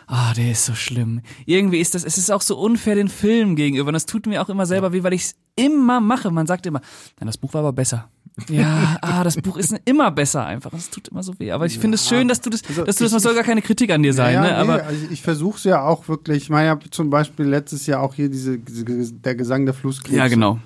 ah, 0.06 0.35
der 0.35 0.50
ist 0.52 0.66
so 0.66 0.74
schlimm. 0.74 1.22
Irgendwie 1.46 1.78
ist 1.78 1.94
das, 1.94 2.04
es 2.04 2.18
ist 2.18 2.30
auch 2.30 2.42
so 2.42 2.59
unfair 2.59 2.94
den 2.94 3.09
Film 3.09 3.56
gegenüber 3.56 3.88
und 3.88 3.94
das 3.94 4.04
tut 4.04 4.26
mir 4.26 4.42
auch 4.42 4.50
immer 4.50 4.66
selber 4.66 4.92
weh, 4.92 5.02
weil 5.02 5.14
ich 5.14 5.22
es 5.22 5.35
immer 5.56 6.00
mache. 6.00 6.30
Man 6.30 6.46
sagt 6.46 6.66
immer, 6.66 6.80
nein, 7.18 7.26
das 7.26 7.38
Buch 7.38 7.54
war 7.54 7.61
aber 7.61 7.72
besser. 7.72 8.11
Ja, 8.48 8.96
ah, 9.03 9.22
das 9.24 9.37
Buch 9.37 9.57
ist 9.57 9.74
immer 9.85 10.11
besser 10.11 10.44
einfach. 10.46 10.72
Es 10.72 10.90
tut 10.90 11.09
immer 11.09 11.22
so 11.22 11.38
weh. 11.38 11.53
Aber 11.53 11.66
ich 11.66 11.79
finde 11.79 11.96
es 11.96 12.09
schön, 12.09 12.29
dass 12.29 12.40
du 12.40 12.50
das, 12.50 12.62
Also 12.68 12.85
dass 12.85 12.96
du 12.96 13.05
das, 13.05 13.12
ich- 13.12 13.16
das 13.16 13.22
soll 13.22 13.35
gar 13.35 13.44
keine 13.44 13.62
Kritik 13.62 13.90
an 13.90 14.03
dir 14.03 14.12
sein, 14.14 14.35
Ja, 14.35 14.40
ne? 14.42 14.48
nee, 14.48 14.55
Aber 14.55 14.85
also 14.85 15.07
ich 15.11 15.23
versuche 15.23 15.58
es 15.58 15.64
ja 15.64 15.83
auch 15.83 16.08
wirklich. 16.08 16.44
Ich 16.44 16.50
meine, 16.50 16.67
ich 16.67 16.71
habe 16.71 16.90
zum 16.90 17.10
Beispiel 17.10 17.46
letztes 17.46 17.87
Jahr 17.87 18.00
auch 18.02 18.14
hier 18.14 18.29
diese, 18.29 18.58
der 18.58 19.35
Gesang 19.35 19.64
der 19.67 19.75
Flusskrebse. 19.75 20.17
ja, 20.17 20.29
genau. 20.29 20.58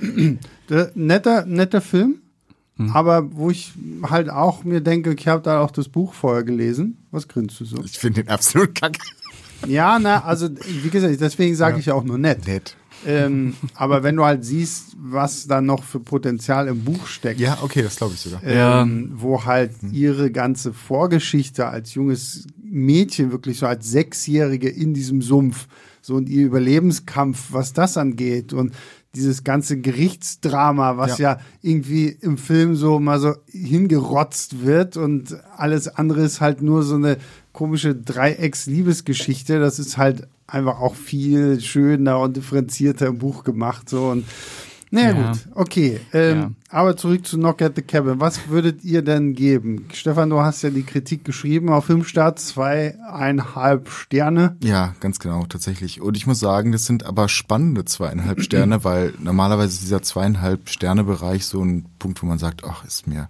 Der, 0.70 0.92
netter, 0.94 1.44
netter 1.46 1.80
Film, 1.80 2.20
Hm. 2.76 2.90
aber 2.92 3.36
wo 3.36 3.50
ich 3.50 3.72
halt 4.08 4.30
auch 4.30 4.62
mir 4.64 4.80
denke, 4.80 5.12
ich 5.18 5.26
habe 5.28 5.42
da 5.42 5.60
auch 5.60 5.70
das 5.72 5.88
Buch 5.88 6.14
vorher 6.14 6.44
gelesen. 6.44 6.96
Was 7.10 7.26
grinst 7.28 7.58
du 7.60 7.64
so? 7.64 7.82
Ich 7.84 7.98
finde 7.98 8.22
den 8.22 8.30
absolut 8.32 8.74
kacke. 8.74 8.98
Ja, 9.66 9.98
na, 9.98 10.24
also 10.24 10.48
wie 10.82 10.88
gesagt, 10.88 11.20
deswegen 11.20 11.54
sage 11.56 11.78
ich 11.80 11.86
ja 11.86 11.94
auch 11.94 12.04
nur 12.04 12.16
nett. 12.18 12.46
Nett. 12.46 12.76
Ähm, 13.06 13.54
aber 13.74 14.02
wenn 14.02 14.16
du 14.16 14.24
halt 14.24 14.44
siehst, 14.44 14.96
was 14.98 15.46
da 15.46 15.60
noch 15.60 15.84
für 15.84 16.00
Potenzial 16.00 16.68
im 16.68 16.84
Buch 16.84 17.06
steckt, 17.06 17.40
Ja, 17.40 17.58
okay, 17.62 17.82
das 17.82 17.96
glaube 17.96 18.14
ich 18.14 18.20
sogar. 18.20 18.44
Ja. 18.44 18.82
ähm, 18.82 19.12
wo 19.14 19.44
halt 19.44 19.72
ihre 19.92 20.30
ganze 20.30 20.72
Vorgeschichte 20.72 21.66
als 21.66 21.94
junges 21.94 22.46
Mädchen, 22.62 23.32
wirklich 23.32 23.58
so 23.58 23.66
als 23.66 23.90
Sechsjährige 23.90 24.68
in 24.68 24.94
diesem 24.94 25.22
Sumpf, 25.22 25.66
so 26.02 26.14
und 26.14 26.28
ihr 26.28 26.46
Überlebenskampf, 26.46 27.48
was 27.50 27.72
das 27.72 27.96
angeht 27.96 28.52
und 28.52 28.72
dieses 29.14 29.42
ganze 29.42 29.80
Gerichtsdrama, 29.80 30.96
was 30.96 31.18
ja. 31.18 31.40
irgendwie 31.62 32.08
im 32.08 32.38
Film 32.38 32.76
so 32.76 33.00
mal 33.00 33.18
so 33.18 33.34
hingerotzt 33.48 34.64
wird 34.64 34.96
und 34.96 35.36
alles 35.56 35.88
andere 35.88 36.22
ist 36.22 36.40
halt 36.40 36.62
nur 36.62 36.84
so 36.84 36.94
eine 36.94 37.16
komische 37.52 37.94
Dreiecks-Liebesgeschichte. 37.94 39.58
Das 39.58 39.80
ist 39.80 39.96
halt 39.98 40.28
einfach 40.50 40.80
auch 40.80 40.94
viel 40.94 41.60
schöner 41.60 42.18
und 42.20 42.36
differenzierter 42.36 43.06
im 43.06 43.18
Buch 43.18 43.44
gemacht. 43.44 43.88
So 43.88 44.08
und 44.08 44.24
naja, 44.92 45.10
Ja. 45.12 45.30
gut, 45.30 45.38
okay. 45.54 46.00
Ähm, 46.12 46.38
Ja. 46.38 46.50
Aber 46.72 46.96
zurück 46.96 47.24
zu 47.26 47.36
Knock 47.36 47.62
at 47.62 47.74
the 47.76 47.82
Cabin. 47.82 48.18
Was 48.20 48.48
würdet 48.48 48.82
ihr 48.84 49.02
denn 49.02 49.34
geben? 49.34 49.86
Stefan, 49.92 50.30
du 50.30 50.40
hast 50.40 50.62
ja 50.62 50.70
die 50.70 50.82
Kritik 50.82 51.24
geschrieben 51.24 51.68
auf 51.68 51.84
Filmstart, 51.86 52.38
zweieinhalb 52.40 53.88
Sterne. 53.90 54.56
Ja, 54.62 54.94
ganz 55.00 55.18
genau, 55.18 55.44
tatsächlich. 55.46 56.00
Und 56.00 56.16
ich 56.16 56.26
muss 56.26 56.40
sagen, 56.40 56.72
das 56.72 56.86
sind 56.86 57.04
aber 57.06 57.28
spannende 57.28 57.84
zweieinhalb 57.84 58.40
Sterne, 58.42 58.84
weil 58.84 59.14
normalerweise 59.20 59.72
ist 59.74 59.82
dieser 59.82 60.02
zweieinhalb 60.02 60.68
Sterne 60.68 61.04
Bereich 61.04 61.46
so 61.46 61.62
ein 61.62 61.86
Punkt, 61.98 62.22
wo 62.22 62.26
man 62.26 62.38
sagt, 62.38 62.62
ach, 62.64 62.84
ist 62.84 63.06
mir, 63.06 63.28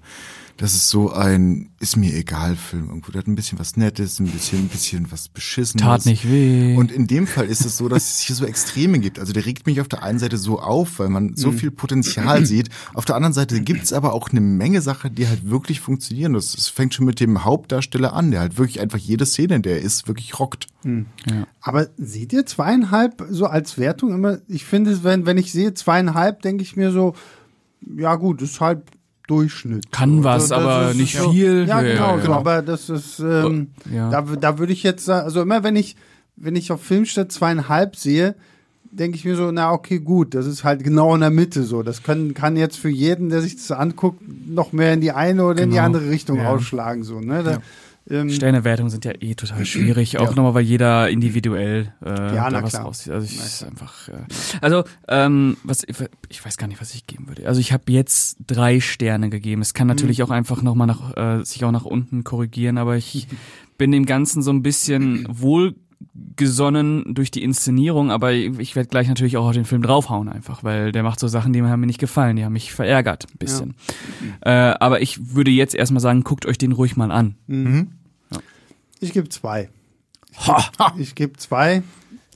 das 0.61 0.75
ist 0.75 0.91
so 0.91 1.11
ein, 1.11 1.71
ist 1.81 1.97
mir 1.97 2.13
egal 2.15 2.55
Film 2.55 2.89
irgendwo. 2.89 3.11
Der 3.13 3.21
hat 3.21 3.27
ein 3.27 3.35
bisschen 3.35 3.59
was 3.59 3.79
Nettes, 3.79 4.21
ein 4.21 4.27
bisschen, 4.27 4.59
ein 4.59 4.69
bisschen 4.69 5.11
was 5.11 5.29
Beschissenes. 5.31 5.83
Tat 5.83 6.05
nicht 6.05 6.31
weh. 6.31 6.77
Und 6.77 6.93
in 6.93 7.07
dem 7.07 7.27
Fall 7.27 7.47
ist 7.47 7.65
es 7.65 7.79
so, 7.79 7.89
dass 7.89 8.11
es 8.13 8.21
hier 8.21 8.37
so 8.37 8.45
Extreme 8.45 8.99
gibt. 8.99 9.19
Also 9.19 9.33
der 9.33 9.47
regt 9.47 9.67
mich 9.67 9.81
auf 9.81 9.89
der 9.89 10.03
einen 10.03 10.19
Seite 10.19 10.37
so 10.37 10.61
auf, 10.61 10.99
weil 10.99 11.09
man 11.09 11.29
Mhm. 11.29 11.37
so 11.37 11.51
viel 11.53 11.71
Potenzial 11.71 12.45
sieht. 12.45 12.69
Auf 12.93 13.07
der 13.07 13.17
anderen 13.17 13.33
Seite 13.33 13.59
gibt's 13.63 13.95
aber 13.95 14.13
auch 14.13 14.29
eine 14.29 14.43
Menge 14.43 14.83
Sachen, 14.83 15.15
die 15.15 15.27
halt 15.29 15.49
wirklich 15.49 15.81
funktionieren. 15.81 16.35
Das, 16.35 16.53
das 16.53 16.69
fängt 16.69 16.93
schon 16.93 17.07
mit 17.07 17.21
dem 17.21 17.43
Hauptdarsteller 17.45 18.13
an, 18.13 18.31
der 18.31 18.41
halt 18.41 18.59
wirklich 18.59 18.81
einfach 18.81 18.99
jede 18.99 19.25
Szene, 19.25 19.55
in 19.55 19.63
der 19.63 19.77
er 19.79 19.83
ist, 19.83 20.09
wirklich 20.09 20.39
rockt. 20.39 20.67
ja. 20.85 21.47
Aber 21.63 21.89
seht 21.97 22.35
ihr 22.35 22.45
zweieinhalb 22.45 23.25
so 23.31 23.47
als 23.47 23.79
Wertung 23.79 24.13
immer? 24.13 24.41
Ich 24.47 24.67
finde, 24.67 25.03
wenn, 25.05 25.25
wenn 25.25 25.39
ich 25.39 25.53
sehe 25.53 25.73
zweieinhalb, 25.73 26.43
denke 26.43 26.63
ich 26.63 26.77
mir 26.77 26.93
so, 26.93 27.15
ja 27.97 28.15
gut, 28.17 28.43
ist 28.43 28.61
halt 28.61 28.83
Durchschnitt. 29.31 29.93
Kann 29.93 30.19
so, 30.19 30.25
was, 30.25 30.49
das 30.49 30.59
aber 30.59 30.91
ist 30.91 30.97
nicht 30.97 31.17
so, 31.17 31.31
viel. 31.31 31.67
Ja, 31.69 31.81
Ja, 31.81 31.93
genau, 31.95 32.17
ja, 32.19 32.23
so, 32.25 32.31
ja. 32.33 32.37
aber 32.37 32.63
das 32.63 32.89
ist, 32.91 33.21
ähm, 33.21 33.69
Ja. 33.93 34.11
da, 34.11 34.23
da 34.23 34.59
würde 34.59 34.73
ich 34.73 34.83
jetzt 34.83 35.05
sagen, 35.05 35.25
also 35.25 35.41
immer 35.43 35.63
wenn 35.63 35.77
ich, 35.77 35.97
wenn 36.37 36.57
ich 36.57 36.73
auf 36.73 36.83
Filmstadt 36.83 37.31
zweieinhalb 37.33 37.97
sehe, 37.97 38.35
denke 38.93 39.17
ich 39.17 39.25
mir 39.25 39.37
so, 39.37 39.51
na 39.53 39.73
okay, 39.73 40.01
gut, 40.01 40.35
das 40.35 40.47
ist 40.47 40.65
halt 40.65 40.83
genau 40.83 41.15
in 41.15 41.21
der 41.21 41.31
Mitte 41.31 41.63
so. 41.63 41.83
Das 41.85 42.03
können, 42.03 42.35
kann 42.35 42.57
jetzt 42.57 42.77
für 42.77 42.89
jeden, 42.89 43.29
der 43.29 43.41
sich 43.41 43.55
das 43.57 43.71
anguckt, 43.71 44.21
noch 44.49 44.73
mehr 44.73 44.93
in 44.95 45.01
die 45.01 45.13
eine 45.13 45.45
oder 45.45 45.63
in 45.63 45.71
die 45.71 45.77
Genau. 45.77 45.87
andere 45.87 46.11
Richtung 46.11 46.39
Ja. 46.39 46.51
ausschlagen. 46.51 47.05
So, 47.05 47.21
ne? 47.21 47.43
Da, 47.45 47.59
ähm, 48.09 48.31
Sternewertungen 48.31 48.91
sind 48.91 49.05
ja 49.05 49.13
eh 49.21 49.35
total 49.35 49.65
schwierig, 49.65 50.19
auch 50.19 50.35
nochmal, 50.35 50.55
weil 50.55 50.65
jeder 50.65 51.11
individuell 51.11 51.93
äh, 52.05 52.35
Ja, 52.35 52.49
da 52.51 52.63
was 52.63 52.71
klar. 52.73 52.85
rauszieht. 52.85 53.13
Also 53.13 53.27
ich 53.27 53.37
ist 53.39 53.63
einfach. 53.63 54.09
Äh, 54.09 54.25
also 54.61 54.85
ähm, 55.09 55.57
was 55.65 55.85
ich 56.29 56.45
weiß 56.45 56.57
gar 56.57 56.67
nicht, 56.67 56.81
was 56.81 56.95
ich 56.95 57.07
geben 57.07 57.29
würde. 57.29 57.47
Also 57.47 57.61
ich 57.61 57.73
habe 57.73 57.85
jetzt 57.93 58.39
drei 58.47 58.81
Sterne 58.81 59.29
gegeben. 59.31 59.61
Es 59.63 59.75
kann 59.75 59.87
Mhm. 59.87 59.95
natürlich 59.95 60.23
auch 60.23 60.31
einfach 60.31 60.63
nochmal 60.63 60.87
nach 60.87 61.17
äh, 61.41 61.45
sich 61.45 61.65
auch 61.65 61.73
nach 61.73 61.85
unten 61.85 62.25
korrigieren, 62.25 62.79
aber 62.79 62.97
ich 62.97 63.29
bin 63.79 63.93
dem 63.93 64.07
Ganzen 64.07 64.43
so 64.43 64.51
ein 64.53 64.63
bisschen 64.63 65.27
wohlgesonnen 66.41 67.15
durch 67.15 67.31
die 67.31 67.43
Inszenierung, 67.43 68.11
aber 68.11 68.33
ich 68.33 68.75
werde 68.75 68.89
gleich 68.89 69.09
natürlich 69.09 69.37
auch 69.37 69.47
auf 69.47 69.53
den 69.53 69.65
Film 69.65 69.83
draufhauen 69.83 70.29
einfach, 70.29 70.65
weil 70.65 70.93
der 70.93 71.03
macht 71.03 71.21
so 71.21 71.29
Sachen, 71.29 71.53
die 71.53 71.63
haben 71.63 71.81
mir 71.81 71.87
nicht 71.87 72.01
gefallen, 72.01 72.37
die 72.37 72.45
haben 72.45 72.53
mich 72.55 72.73
verärgert 72.73 73.27
ein 73.31 73.39
bisschen. 73.39 73.75
Äh, 74.41 74.51
aber 74.51 75.03
ich 75.03 75.35
würde 75.35 75.51
jetzt 75.51 75.75
erstmal 75.75 76.01
sagen, 76.01 76.25
guckt 76.25 76.47
euch 76.47 76.59
den 76.59 76.73
ruhig 76.73 76.97
mal 76.97 77.11
an. 77.11 77.35
ich 79.01 79.13
gebe 79.13 79.29
zwei. 79.29 79.69
Ich 80.99 81.15
gebe 81.15 81.37
zwei. 81.37 81.83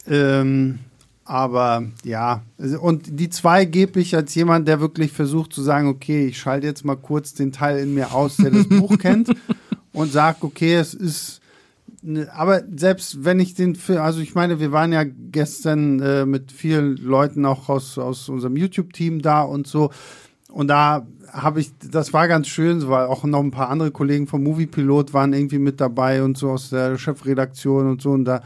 Ähm, 0.07 0.81
aber 1.25 1.85
ja, 2.05 2.43
also- 2.59 2.81
und 2.81 3.19
die 3.19 3.31
zwei 3.31 3.65
gebe 3.65 4.01
ich 4.01 4.15
als 4.15 4.35
jemand, 4.35 4.69
der 4.69 4.81
wirklich 4.81 5.13
versucht 5.13 5.55
zu 5.55 5.63
sagen, 5.63 5.89
okay, 5.89 6.27
ich 6.27 6.39
schalte 6.39 6.67
jetzt 6.67 6.85
mal 6.85 6.97
kurz 6.97 7.33
den 7.33 7.53
Teil 7.53 7.79
in 7.79 7.95
mir 7.95 8.13
aus, 8.13 8.37
der 8.37 8.51
das 8.51 8.69
Buch 8.69 8.99
kennt 8.99 9.31
und 9.93 10.13
sagt, 10.13 10.43
okay, 10.45 10.75
es 10.75 10.93
ist 10.93 11.41
aber 12.35 12.63
selbst 12.75 13.25
wenn 13.25 13.41
ich 13.41 13.55
den 13.55 13.77
Film, 13.77 14.01
also 14.01 14.21
ich 14.21 14.35
meine, 14.35 14.61
wir 14.61 14.73
waren 14.73 14.93
ja 14.93 15.05
gestern 15.05 16.01
äh, 16.01 16.27
mit 16.27 16.53
vielen 16.53 16.97
Leuten 16.97 17.47
auch 17.47 17.69
aus, 17.69 17.99
aus 17.99 18.29
unserem 18.29 18.57
YouTube-Team 18.57 19.23
da 19.23 19.43
und 19.43 19.67
so. 19.67 19.91
Und 20.51 20.69
da 20.69 21.07
habe 21.33 21.61
ich, 21.61 21.73
das 21.79 22.13
war 22.13 22.29
ganz 22.29 22.47
schön, 22.47 22.87
weil 22.89 23.07
auch 23.07 23.25
noch 23.25 23.41
ein 23.41 23.51
paar 23.51 23.71
andere 23.71 23.91
Kollegen 23.91 24.27
vom 24.27 24.43
Moviepilot 24.45 25.13
waren 25.15 25.33
irgendwie 25.33 25.59
mit 25.59 25.81
dabei 25.81 26.23
und 26.23 26.39
so 26.39 26.51
aus 26.51 26.71
der 26.71 26.97
Chefredaktion 26.99 27.91
und 27.91 28.03
so. 28.03 28.11
Und 28.11 28.25
da 28.25 28.43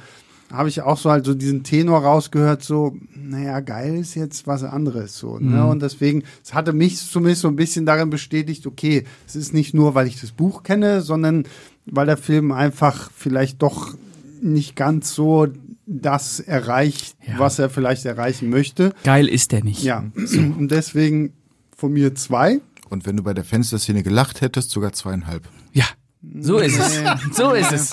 habe 0.51 0.69
ich 0.69 0.81
auch 0.81 0.97
so 0.97 1.11
halt 1.11 1.27
so 1.27 1.35
diesen 1.35 1.63
Tenor 1.63 2.03
rausgehört, 2.03 2.63
so, 2.63 2.97
naja, 3.15 3.61
geil 3.61 3.99
ist 3.99 4.15
jetzt 4.15 4.47
was 4.47 4.65
anderes 4.65 5.19
so. 5.19 5.39
Ne? 5.39 5.67
Und 5.67 5.83
deswegen, 5.83 6.23
es 6.43 6.55
hatte 6.55 6.73
mich 6.73 6.97
zumindest 6.97 7.43
so 7.43 7.49
ein 7.49 7.57
bisschen 7.57 7.85
darin 7.85 8.09
bestätigt, 8.09 8.67
okay, 8.67 9.05
es 9.27 9.37
ist 9.37 9.53
nicht 9.53 9.75
nur, 9.75 9.95
weil 9.95 10.07
ich 10.07 10.21
das 10.21 10.33
Buch 10.33 10.63
kenne, 10.63 11.03
sondern 11.03 11.45
weil 11.91 12.07
der 12.07 12.17
Film 12.17 12.53
einfach 12.53 13.11
vielleicht 13.17 13.63
doch 13.63 13.95
nicht 14.41 14.77
ganz 14.77 15.15
so 15.15 15.47
das 15.87 16.39
erreicht, 16.41 17.17
Ja. 17.27 17.39
was 17.39 17.59
er 17.59 17.71
vielleicht 17.71 18.05
erreichen 18.05 18.51
möchte. 18.51 18.93
Geil 19.05 19.27
ist 19.29 19.53
der 19.53 19.65
nicht. 19.65 19.83
Ja, 19.83 20.05
und 20.15 20.69
deswegen 20.71 21.33
von 21.77 21.93
mir 21.93 22.15
zwei. 22.15 22.61
Und 22.91 23.07
wenn 23.07 23.17
du 23.17 23.23
bei 23.23 23.35
der 23.35 23.45
Fensterszene 23.45 24.03
gelacht 24.03 24.41
hättest, 24.41 24.71
sogar 24.71 24.93
zweieinhalb. 24.93 25.49
Ja, 25.73 25.85
so 26.41 26.59
ist 26.59 26.79
es. 26.79 27.01
So 27.37 27.53
ist 27.53 27.73
es. 27.73 27.91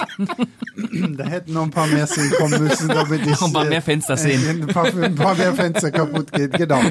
Da 1.18 1.26
hätten 1.26 1.54
noch 1.54 1.64
ein 1.64 1.70
paar 1.72 1.88
mehr 1.88 2.08
Szenen 2.08 2.32
kommen 2.32 2.64
müssen, 2.64 2.88
damit 2.88 3.22
ich 3.22 3.28
Noch 3.32 3.43
ein 3.48 3.54
paar 3.54 3.66
mehr 3.66 3.82
Fenster 3.82 4.18
sehen. 4.18 4.41
äh, 4.46 4.50
ein, 4.64 4.68
paar, 4.68 4.86
ein 4.93 5.16
paar 5.16 5.36
mehr 5.36 5.54
Fenster 5.54 5.91
kaputt 5.91 6.32
gehen. 6.32 6.50
Genau. 6.52 6.82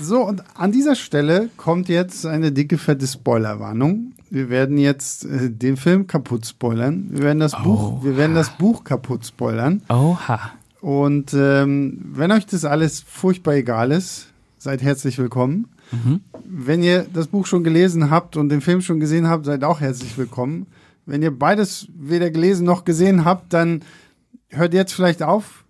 So, 0.00 0.22
und 0.22 0.42
an 0.54 0.70
dieser 0.72 0.94
Stelle 0.94 1.48
kommt 1.56 1.88
jetzt 1.88 2.24
eine 2.24 2.52
dicke, 2.52 2.78
fette 2.78 3.06
Spoilerwarnung. 3.06 4.12
Wir 4.34 4.48
werden 4.48 4.78
jetzt 4.78 5.24
äh, 5.26 5.48
den 5.48 5.76
Film 5.76 6.08
kaputt 6.08 6.44
spoilern. 6.44 7.06
Wir 7.10 7.22
werden 7.22 7.38
das 7.38 7.52
Buch, 7.52 8.02
wir 8.02 8.16
werden 8.16 8.34
das 8.34 8.50
Buch 8.58 8.82
kaputt 8.82 9.24
spoilern. 9.24 9.80
Oha. 9.88 10.50
Und 10.80 11.32
ähm, 11.34 12.00
wenn 12.12 12.32
euch 12.32 12.44
das 12.44 12.64
alles 12.64 13.00
furchtbar 13.06 13.54
egal 13.54 13.92
ist, 13.92 14.26
seid 14.58 14.82
herzlich 14.82 15.18
willkommen. 15.18 15.68
Wenn 16.44 16.82
ihr 16.82 17.06
das 17.12 17.28
Buch 17.28 17.46
schon 17.46 17.62
gelesen 17.62 18.10
habt 18.10 18.36
und 18.36 18.48
den 18.48 18.60
Film 18.60 18.80
schon 18.80 18.98
gesehen 18.98 19.28
habt, 19.28 19.44
seid 19.46 19.62
auch 19.62 19.80
herzlich 19.80 20.18
willkommen. 20.18 20.66
Wenn 21.06 21.22
ihr 21.22 21.30
beides 21.30 21.86
weder 21.96 22.30
gelesen 22.30 22.66
noch 22.66 22.84
gesehen 22.84 23.24
habt, 23.24 23.52
dann 23.52 23.82
hört 24.48 24.74
jetzt 24.74 24.94
vielleicht 24.94 25.22
auf, 25.22 25.64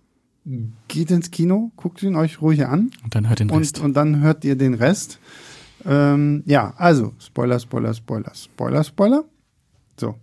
geht 0.87 1.11
ins 1.11 1.29
Kino, 1.29 1.69
guckt 1.75 2.01
ihn 2.01 2.15
euch 2.15 2.41
ruhig 2.41 2.65
an 2.65 2.89
Und 3.03 3.13
dann 3.13 3.29
hört 3.29 3.41
den 3.41 3.51
Rest. 3.51 3.77
und, 3.77 3.85
und 3.85 3.93
dann 3.93 4.21
hört 4.21 4.43
ihr 4.43 4.55
den 4.55 4.73
Rest. 4.73 5.19
Ähm, 5.85 6.43
ja, 6.45 6.73
also 6.77 7.13
Spoiler, 7.19 7.59
Spoiler, 7.59 7.93
Spoiler, 7.93 8.31
Spoiler, 8.33 8.83
Spoiler. 8.83 9.23
So, 9.99 10.15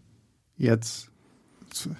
jetzt 0.56 1.08
zu, 1.70 1.90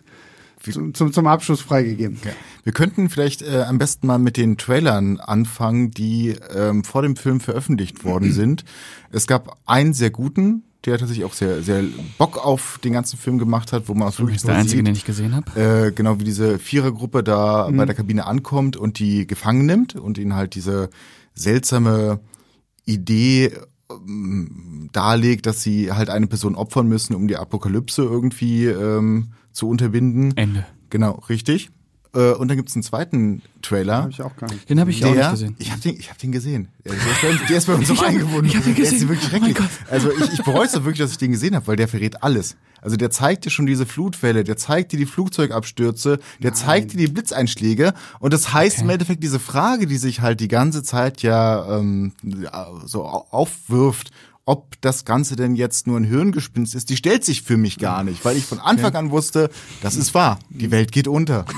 zum, 0.71 0.95
zum, 0.95 1.13
zum 1.13 1.27
Abschluss 1.27 1.61
freigegeben. 1.61 2.19
Wir 2.65 2.73
könnten 2.73 3.09
vielleicht 3.09 3.43
äh, 3.43 3.65
am 3.67 3.79
besten 3.79 4.07
mal 4.07 4.19
mit 4.19 4.37
den 4.37 4.57
Trailern 4.57 5.19
anfangen, 5.19 5.91
die 5.91 6.37
ähm, 6.55 6.85
vor 6.85 7.03
dem 7.03 7.17
Film 7.17 7.41
veröffentlicht 7.41 8.05
worden 8.05 8.33
sind. 8.33 8.65
Es 9.11 9.27
gab 9.27 9.59
einen 9.67 9.95
sehr 9.95 10.11
guten, 10.11 10.65
der 10.85 10.99
tatsächlich 10.99 11.25
auch 11.25 11.33
sehr, 11.33 11.63
sehr 11.63 11.85
Bock 12.19 12.45
auf 12.45 12.79
den 12.83 12.93
ganzen 12.93 13.17
Film 13.17 13.39
gemacht 13.39 13.73
hat, 13.73 13.89
wo 13.89 13.95
man 13.95 14.09
auch 14.09 14.13
das 14.13 14.19
wirklich 14.19 14.37
ist 14.37 14.49
der 14.49 14.57
einzige, 14.57 14.79
sieht, 14.79 14.87
den 14.87 14.95
ich 14.95 15.05
gesehen 15.05 15.35
habe. 15.35 15.61
äh, 15.61 15.93
genau 15.93 16.19
wie 16.19 16.25
diese 16.25 16.59
Vierergruppe 16.59 17.23
da 17.23 17.71
bei 17.71 17.87
der 17.87 17.95
Kabine 17.95 18.27
ankommt 18.27 18.77
und 18.77 18.99
die 18.99 19.27
gefangen 19.27 19.67
nimmt 19.67 19.95
und 19.95 20.19
ihnen 20.19 20.35
halt 20.35 20.55
diese 20.57 20.91
seltsame 21.35 22.21
Idee 22.85 23.53
ähm, 23.91 24.89
darlegt, 24.93 25.47
dass 25.47 25.63
sie 25.63 25.93
halt 25.93 26.11
eine 26.11 26.27
Person 26.27 26.55
opfern 26.55 26.89
müssen, 26.89 27.15
um 27.15 27.29
die 27.29 27.37
Apokalypse 27.37 28.03
irgendwie 28.03 28.67
ähm, 28.67 29.33
zu 29.53 29.69
unterbinden. 29.69 30.37
Ende. 30.37 30.67
Genau, 30.91 31.23
richtig. 31.29 31.71
Äh, 32.15 32.33
und 32.33 32.49
dann 32.49 32.57
gibt's 32.59 32.75
einen 32.75 32.83
zweiten 32.83 33.41
Trailer. 33.63 34.03
Hab 34.03 34.11
ich 34.11 34.21
auch 34.23 34.37
gar 34.37 34.51
nicht. 34.53 34.69
Den 34.69 34.79
habe 34.81 34.91
ich 34.91 35.05
auch 35.05 35.15
nicht 35.15 35.31
gesehen. 35.31 35.57
Ich 35.59 35.71
habe 35.71 35.81
den, 35.81 35.97
ich 35.99 36.11
hab 36.11 36.19
den 36.19 36.33
gesehen. 36.33 36.69
Der 36.85 36.93
ist 36.93 37.23
bei 37.23 37.29
uns, 37.31 37.41
der 37.49 37.57
ist 37.59 37.67
bei 37.67 37.75
uns 37.77 37.91
auch 37.91 38.03
eingebunden. 38.03 38.47
ich 38.47 38.57
hab 38.57 38.65
den 38.65 38.75
Der 38.75 38.85
ist 38.85 38.91
gesehen. 38.93 39.09
wirklich 39.09 39.27
Oh 39.29 39.31
schrecklich. 39.31 39.57
also 39.91 40.11
ich, 40.13 40.33
ich 40.35 40.43
bereue 40.45 40.67
es 40.67 40.75
wirklich, 40.75 40.99
dass 40.99 41.13
ich 41.13 41.19
den 41.19 41.33
gesehen 41.33 41.55
habe, 41.55 41.67
weil 41.67 41.77
der 41.77 41.89
verrät 41.89 42.23
alles. 42.23 42.57
Also 42.83 42.97
der 42.97 43.11
zeigt 43.11 43.45
dir 43.45 43.51
schon 43.51 43.65
diese 43.67 43.87
Flutwelle, 43.87 44.43
der 44.45 44.57
zeigt 44.57 44.91
dir 44.93 44.97
die 44.99 45.07
Flugzeugabstürze, 45.07 46.19
der 46.41 46.53
zeigt 46.53 46.93
dir 46.93 46.97
die 46.99 47.07
Blitzeinschläge. 47.07 47.95
Und 48.19 48.33
das 48.33 48.53
heißt 48.53 48.81
im 48.83 48.91
Endeffekt 48.91 49.23
diese 49.23 49.39
Frage, 49.39 49.87
die 49.87 49.97
sich 49.99 50.21
halt 50.21 50.41
die 50.41 50.49
ganze 50.49 50.83
Zeit 50.83 51.23
ja 51.23 51.79
ähm, 51.79 52.13
so 52.85 53.05
au- 53.05 53.27
aufwirft, 53.31 54.11
ob 54.45 54.81
das 54.81 55.05
Ganze 55.05 55.37
denn 55.37 55.55
jetzt 55.55 55.87
nur 55.87 55.99
ein 55.99 56.05
Hirngespinst 56.05 56.75
ist, 56.75 56.91
die 56.91 56.97
stellt 56.97 57.25
sich 57.25 57.43
für 57.43 57.57
mich 57.57 57.79
gar 57.79 58.03
nicht, 58.03 58.25
weil 58.25 58.37
ich 58.37 58.45
von 58.45 58.59
Anfang 58.59 58.95
an 58.97 59.11
wusste, 59.11 59.51
das 59.83 59.97
ist 59.97 60.15
wahr, 60.15 60.39
die 60.51 60.71
Welt 60.71 60.93
geht 60.93 61.09
unter. 61.09 61.45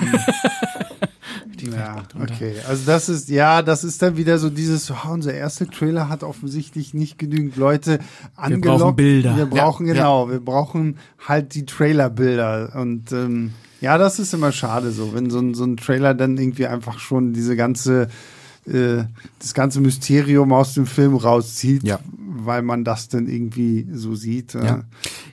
Ja, 1.72 2.03
okay. 2.20 2.57
Also 2.68 2.82
das 2.87 3.09
ist, 3.09 3.28
ja, 3.28 3.62
das 3.62 3.85
ist 3.85 4.03
dann 4.03 4.16
wieder 4.16 4.39
so 4.39 4.51
dieses, 4.51 4.91
oh, 4.91 5.09
unser 5.11 5.32
erster 5.32 5.66
Trailer 5.66 6.09
hat 6.09 6.22
offensichtlich 6.22 6.95
nicht 6.95 7.18
genügend 7.18 7.57
Leute 7.57 8.01
angelockt. 8.37 8.80
brauchen 8.80 8.97
Bilder. 8.97 9.37
Wir 9.37 9.47
brauchen, 9.47 9.87
Ja, 9.87 9.95
genau, 9.95 10.30
wir 10.30 10.41
brauchen 10.41 10.99
halt 11.26 11.55
die 11.55 11.64
Trailerbilder. 11.64 12.72
Und 12.74 13.12
ähm, 13.12 13.53
ja, 13.80 13.99
das 13.99 14.18
ist 14.18 14.35
immer 14.35 14.53
schade 14.53 14.91
so, 14.91 15.14
wenn 15.14 15.30
so 15.30 15.39
ein, 15.39 15.55
so 15.55 15.64
ein 15.64 15.76
Trailer 15.76 16.14
dann 16.14 16.39
irgendwie 16.39 16.66
einfach 16.66 16.99
schon 16.99 17.32
diese 17.32 17.57
ganze, 17.57 18.09
äh, 18.67 19.05
das 19.39 19.55
ganze 19.55 19.81
Mysterium 19.81 20.53
aus 20.53 20.75
dem 20.75 20.87
Film 20.87 21.15
rauszieht, 21.17 21.83
Ja. 21.85 22.01
weil 22.19 22.62
man 22.62 22.85
das 22.85 23.09
dann 23.09 23.27
irgendwie 23.29 23.87
so 23.93 24.15
sieht. 24.15 24.55
äh. 24.55 24.65
Ja. 24.65 24.85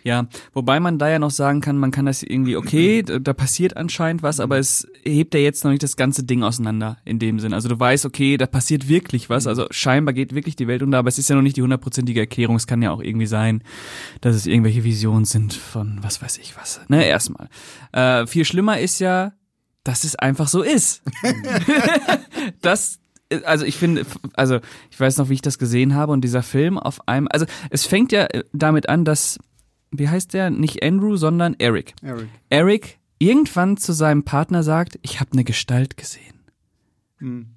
Ja, 0.03 0.27
wobei 0.53 0.79
man 0.79 0.97
da 0.97 1.09
ja 1.09 1.19
noch 1.19 1.29
sagen 1.29 1.61
kann, 1.61 1.77
man 1.77 1.91
kann 1.91 2.07
das 2.07 2.23
irgendwie, 2.23 2.55
okay, 2.55 3.03
da, 3.03 3.19
da 3.19 3.33
passiert 3.33 3.77
anscheinend 3.77 4.23
was, 4.23 4.39
aber 4.39 4.57
es 4.57 4.87
hebt 5.03 5.35
ja 5.35 5.39
jetzt 5.39 5.63
noch 5.63 5.69
nicht 5.69 5.83
das 5.83 5.95
ganze 5.95 6.23
Ding 6.23 6.41
auseinander 6.41 6.97
in 7.05 7.19
dem 7.19 7.39
Sinn. 7.39 7.53
Also 7.53 7.69
du 7.69 7.79
weißt, 7.79 8.05
okay, 8.07 8.35
da 8.37 8.47
passiert 8.47 8.87
wirklich 8.89 9.29
was, 9.29 9.45
also 9.45 9.67
scheinbar 9.69 10.13
geht 10.13 10.33
wirklich 10.33 10.55
die 10.55 10.67
Welt 10.67 10.81
unter, 10.81 10.97
aber 10.97 11.09
es 11.09 11.19
ist 11.19 11.29
ja 11.29 11.35
noch 11.35 11.43
nicht 11.43 11.55
die 11.57 11.61
hundertprozentige 11.61 12.19
Erklärung. 12.19 12.55
Es 12.55 12.65
kann 12.65 12.81
ja 12.81 12.89
auch 12.89 13.01
irgendwie 13.01 13.27
sein, 13.27 13.63
dass 14.21 14.35
es 14.35 14.47
irgendwelche 14.47 14.83
Visionen 14.83 15.25
sind 15.25 15.53
von 15.53 15.99
was 16.01 16.19
weiß 16.21 16.39
ich 16.39 16.57
was. 16.57 16.81
Ne, 16.87 17.05
erstmal. 17.05 17.47
Äh, 17.91 18.25
viel 18.25 18.43
schlimmer 18.45 18.79
ist 18.79 18.97
ja, 18.99 19.33
dass 19.83 20.03
es 20.03 20.15
einfach 20.15 20.47
so 20.47 20.63
ist. 20.63 21.03
das 22.61 22.99
also 23.45 23.65
ich 23.65 23.77
finde, 23.77 24.05
also 24.33 24.59
ich 24.89 24.99
weiß 24.99 25.17
noch, 25.17 25.29
wie 25.29 25.35
ich 25.35 25.41
das 25.41 25.57
gesehen 25.57 25.95
habe 25.95 26.11
und 26.11 26.21
dieser 26.21 26.43
Film 26.43 26.77
auf 26.77 27.07
einem, 27.07 27.27
also 27.31 27.45
es 27.69 27.85
fängt 27.85 28.11
ja 28.11 28.25
äh, 28.25 28.43
damit 28.53 28.89
an, 28.89 29.05
dass, 29.05 29.39
wie 29.91 30.09
heißt 30.09 30.33
der, 30.33 30.49
nicht 30.49 30.83
Andrew, 30.83 31.15
sondern 31.17 31.55
Eric. 31.59 31.93
Eric. 32.01 32.27
Eric 32.49 32.99
irgendwann 33.19 33.77
zu 33.77 33.93
seinem 33.93 34.23
Partner 34.23 34.63
sagt, 34.63 34.99
ich 35.01 35.19
habe 35.19 35.33
eine 35.33 35.43
Gestalt 35.43 35.97
gesehen. 35.97 36.41
Hm. 37.17 37.47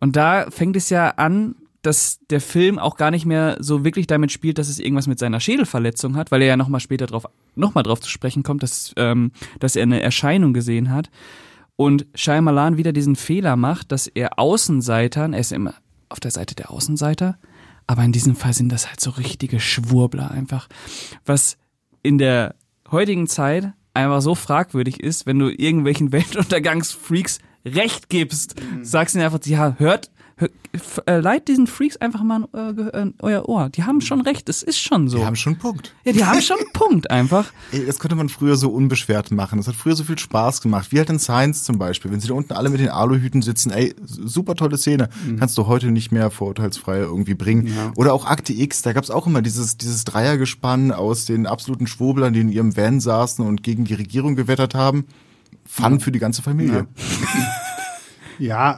Und 0.00 0.16
da 0.16 0.50
fängt 0.50 0.76
es 0.76 0.90
ja 0.90 1.10
an, 1.10 1.54
dass 1.82 2.18
der 2.30 2.40
Film 2.40 2.80
auch 2.80 2.96
gar 2.96 3.12
nicht 3.12 3.26
mehr 3.26 3.56
so 3.60 3.84
wirklich 3.84 4.08
damit 4.08 4.32
spielt, 4.32 4.58
dass 4.58 4.68
es 4.68 4.80
irgendwas 4.80 5.06
mit 5.06 5.20
seiner 5.20 5.38
Schädelverletzung 5.38 6.16
hat, 6.16 6.32
weil 6.32 6.42
er 6.42 6.48
ja 6.48 6.56
nochmal 6.56 6.80
später 6.80 7.06
drauf, 7.06 7.26
noch 7.54 7.74
mal 7.74 7.84
drauf 7.84 8.00
zu 8.00 8.10
sprechen 8.10 8.42
kommt, 8.42 8.64
dass, 8.64 8.92
ähm, 8.96 9.30
dass 9.60 9.76
er 9.76 9.84
eine 9.84 10.02
Erscheinung 10.02 10.52
gesehen 10.52 10.90
hat. 10.90 11.10
Und 11.76 12.06
Shyamalan 12.14 12.78
wieder 12.78 12.92
diesen 12.92 13.16
Fehler 13.16 13.56
macht, 13.56 13.92
dass 13.92 14.06
er 14.06 14.38
Außenseitern, 14.38 15.34
er 15.34 15.40
ist 15.40 15.52
immer 15.52 15.74
auf 16.08 16.20
der 16.20 16.30
Seite 16.30 16.54
der 16.54 16.70
Außenseiter, 16.70 17.38
aber 17.86 18.02
in 18.02 18.12
diesem 18.12 18.34
Fall 18.34 18.52
sind 18.52 18.70
das 18.70 18.88
halt 18.88 19.00
so 19.00 19.10
richtige 19.10 19.60
Schwurbler 19.60 20.30
einfach. 20.30 20.68
Was 21.24 21.58
in 22.02 22.18
der 22.18 22.54
heutigen 22.90 23.26
Zeit 23.26 23.72
einfach 23.94 24.20
so 24.20 24.34
fragwürdig 24.34 25.00
ist, 25.00 25.26
wenn 25.26 25.38
du 25.38 25.50
irgendwelchen 25.50 26.12
Weltuntergangsfreaks 26.12 27.38
Recht 27.64 28.08
gibst, 28.08 28.54
sagst 28.82 29.16
ihnen 29.16 29.24
einfach, 29.24 29.44
ja, 29.44 29.74
hört, 29.78 30.12
äh, 31.06 31.20
leiht 31.20 31.48
diesen 31.48 31.66
Freaks 31.66 31.96
einfach 31.96 32.22
mal 32.22 32.46
äh, 32.54 33.00
äh, 33.02 33.12
euer 33.20 33.48
Ohr. 33.48 33.68
Die 33.68 33.84
haben 33.84 34.00
schon 34.00 34.20
recht, 34.20 34.48
es 34.48 34.62
ist 34.62 34.78
schon 34.78 35.08
so. 35.08 35.18
Die 35.18 35.24
haben 35.24 35.36
schon 35.36 35.54
einen 35.54 35.60
Punkt. 35.60 35.94
ja, 36.04 36.12
die 36.12 36.24
haben 36.24 36.40
schon 36.40 36.58
einen 36.58 36.70
Punkt 36.72 37.10
einfach. 37.10 37.52
Ey, 37.72 37.84
das 37.86 37.98
konnte 37.98 38.16
man 38.16 38.28
früher 38.28 38.56
so 38.56 38.70
unbeschwert 38.70 39.30
machen. 39.30 39.58
Das 39.58 39.68
hat 39.68 39.74
früher 39.74 39.96
so 39.96 40.04
viel 40.04 40.18
Spaß 40.18 40.60
gemacht. 40.60 40.92
Wie 40.92 40.98
halt 40.98 41.10
in 41.10 41.18
Science 41.18 41.64
zum 41.64 41.78
Beispiel. 41.78 42.10
Wenn 42.10 42.20
sie 42.20 42.28
da 42.28 42.34
unten 42.34 42.52
alle 42.52 42.70
mit 42.70 42.80
den 42.80 42.88
Aluhüten 42.88 43.42
sitzen, 43.42 43.70
ey, 43.70 43.94
super 44.04 44.54
tolle 44.54 44.78
Szene. 44.78 45.08
Kannst 45.38 45.56
du 45.58 45.66
heute 45.66 45.90
nicht 45.90 46.12
mehr 46.12 46.30
vorurteilsfrei 46.30 46.98
irgendwie 46.98 47.34
bringen. 47.34 47.66
Ja. 47.66 47.92
Oder 47.96 48.12
auch 48.12 48.26
Akte 48.26 48.52
X, 48.52 48.82
da 48.82 48.92
gab's 48.92 49.10
auch 49.10 49.26
immer 49.26 49.42
dieses, 49.42 49.76
dieses 49.76 50.04
Dreiergespann 50.04 50.92
aus 50.92 51.24
den 51.24 51.46
absoluten 51.46 51.86
Schwurblern, 51.86 52.32
die 52.32 52.40
in 52.40 52.48
ihrem 52.50 52.76
Van 52.76 53.00
saßen 53.00 53.44
und 53.44 53.62
gegen 53.62 53.84
die 53.84 53.94
Regierung 53.94 54.36
gewettert 54.36 54.74
haben. 54.74 55.06
Fun 55.64 56.00
für 56.00 56.12
die 56.12 56.18
ganze 56.18 56.42
Familie. 56.42 56.74
Ja, 56.76 56.86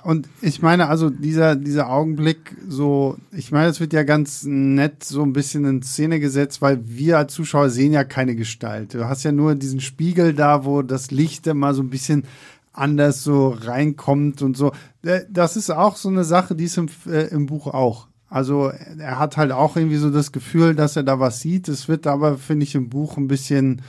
und 0.05 0.29
ich 0.41 0.63
meine, 0.63 0.89
also 0.89 1.11
dieser, 1.11 1.57
dieser 1.57 1.91
Augenblick, 1.91 2.57
so, 2.69 3.17
ich 3.33 3.51
meine, 3.51 3.69
es 3.69 3.81
wird 3.81 3.93
ja 3.93 4.05
ganz 4.05 4.45
nett 4.45 5.03
so 5.05 5.23
ein 5.23 5.33
bisschen 5.33 5.65
in 5.65 5.83
Szene 5.83 6.21
gesetzt, 6.21 6.63
weil 6.63 6.81
wir 6.85 7.19
als 7.19 7.35
Zuschauer 7.35 7.71
sehen 7.71 7.93
ja 7.93 8.05
keine 8.05 8.37
Gestalt. 8.37 8.95
Du 8.95 9.09
hast 9.09 9.25
ja 9.25 9.33
nur 9.33 9.55
diesen 9.55 9.81
Spiegel 9.81 10.33
da, 10.35 10.65
wo 10.65 10.83
das 10.83 11.11
Licht 11.11 11.47
immer 11.47 11.75
so 11.75 11.83
ein 11.83 11.91
bisschen 11.91 12.25
anders 12.73 13.25
so 13.25 13.49
reinkommt 13.49 14.43
und 14.43 14.57
so. 14.57 14.73
Äh, 15.03 15.23
Das 15.31 15.57
ist 15.57 15.71
auch 15.71 15.97
so 15.97 16.09
eine 16.09 16.25
Sache, 16.25 16.55
die 16.55 16.65
ist 16.65 16.79
im, 16.79 16.89
äh, 17.07 17.27
im 17.29 17.47
Buch 17.47 17.67
auch. 17.67 18.07
Also 18.31 18.71
er 18.99 19.19
hat 19.19 19.37
halt 19.37 19.53
auch 19.53 19.77
irgendwie 19.77 19.97
so 19.97 20.11
das 20.11 20.33
Gefühl, 20.33 20.75
dass 20.75 20.97
er 20.97 21.03
da 21.03 21.19
was 21.19 21.41
sieht. 21.41 21.67
Es 21.69 21.89
wird 21.89 22.07
aber, 22.07 22.37
finde 22.37 22.65
ich, 22.65 22.75
im 22.75 22.91
Buch 22.91 23.17
ein 23.17 23.27
bisschen 23.27 23.83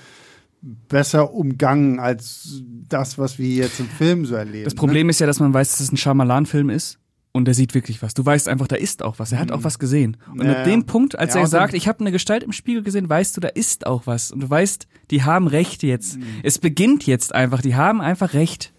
besser 0.61 1.33
umgangen 1.33 1.99
als 1.99 2.63
das, 2.87 3.17
was 3.17 3.37
wir 3.39 3.49
jetzt 3.49 3.79
im 3.79 3.87
Film 3.87 4.25
so 4.25 4.35
erleben. 4.35 4.65
Das 4.65 4.73
ne? 4.73 4.79
Problem 4.79 5.09
ist 5.09 5.19
ja, 5.19 5.27
dass 5.27 5.39
man 5.39 5.53
weiß, 5.53 5.71
dass 5.71 5.79
es 5.79 5.91
ein 5.91 5.97
Shyamalan-Film 5.97 6.69
ist. 6.69 6.99
Und 7.31 7.47
er 7.47 7.53
sieht 7.53 7.75
wirklich 7.75 8.01
was. 8.01 8.15
Du 8.15 8.25
weißt 8.25 8.49
einfach, 8.49 8.67
da 8.67 8.75
ist 8.75 9.03
auch 9.03 9.19
was. 9.19 9.31
Er 9.31 9.39
hat 9.39 9.51
auch 9.51 9.63
was 9.63 9.77
gesehen. 9.77 10.17
Und 10.33 10.43
Ja, 10.43 10.59
ab 10.59 10.63
dem 10.63 10.85
Punkt, 10.85 11.17
als 11.17 11.35
ja, 11.35 11.41
er 11.41 11.47
sagt, 11.47 11.75
ich 11.75 11.87
habe 11.87 11.99
eine 11.99 12.11
Gestalt 12.11 12.41
im 12.41 12.51
Spiegel 12.51 12.81
gesehen, 12.81 13.07
weißt 13.07 13.37
du, 13.37 13.41
da 13.41 13.49
ist 13.49 13.85
auch 13.85 14.07
was. 14.07 14.31
Und 14.31 14.39
du 14.39 14.49
weißt, 14.49 14.87
die 15.11 15.23
haben 15.23 15.45
Recht 15.45 15.83
jetzt. 15.83 16.17
Mhm. 16.17 16.23
Es 16.41 16.57
beginnt 16.57 17.05
jetzt 17.05 17.35
einfach. 17.35 17.61
Die 17.61 17.75
haben 17.75 18.01
einfach 18.01 18.33
Recht. 18.33 18.73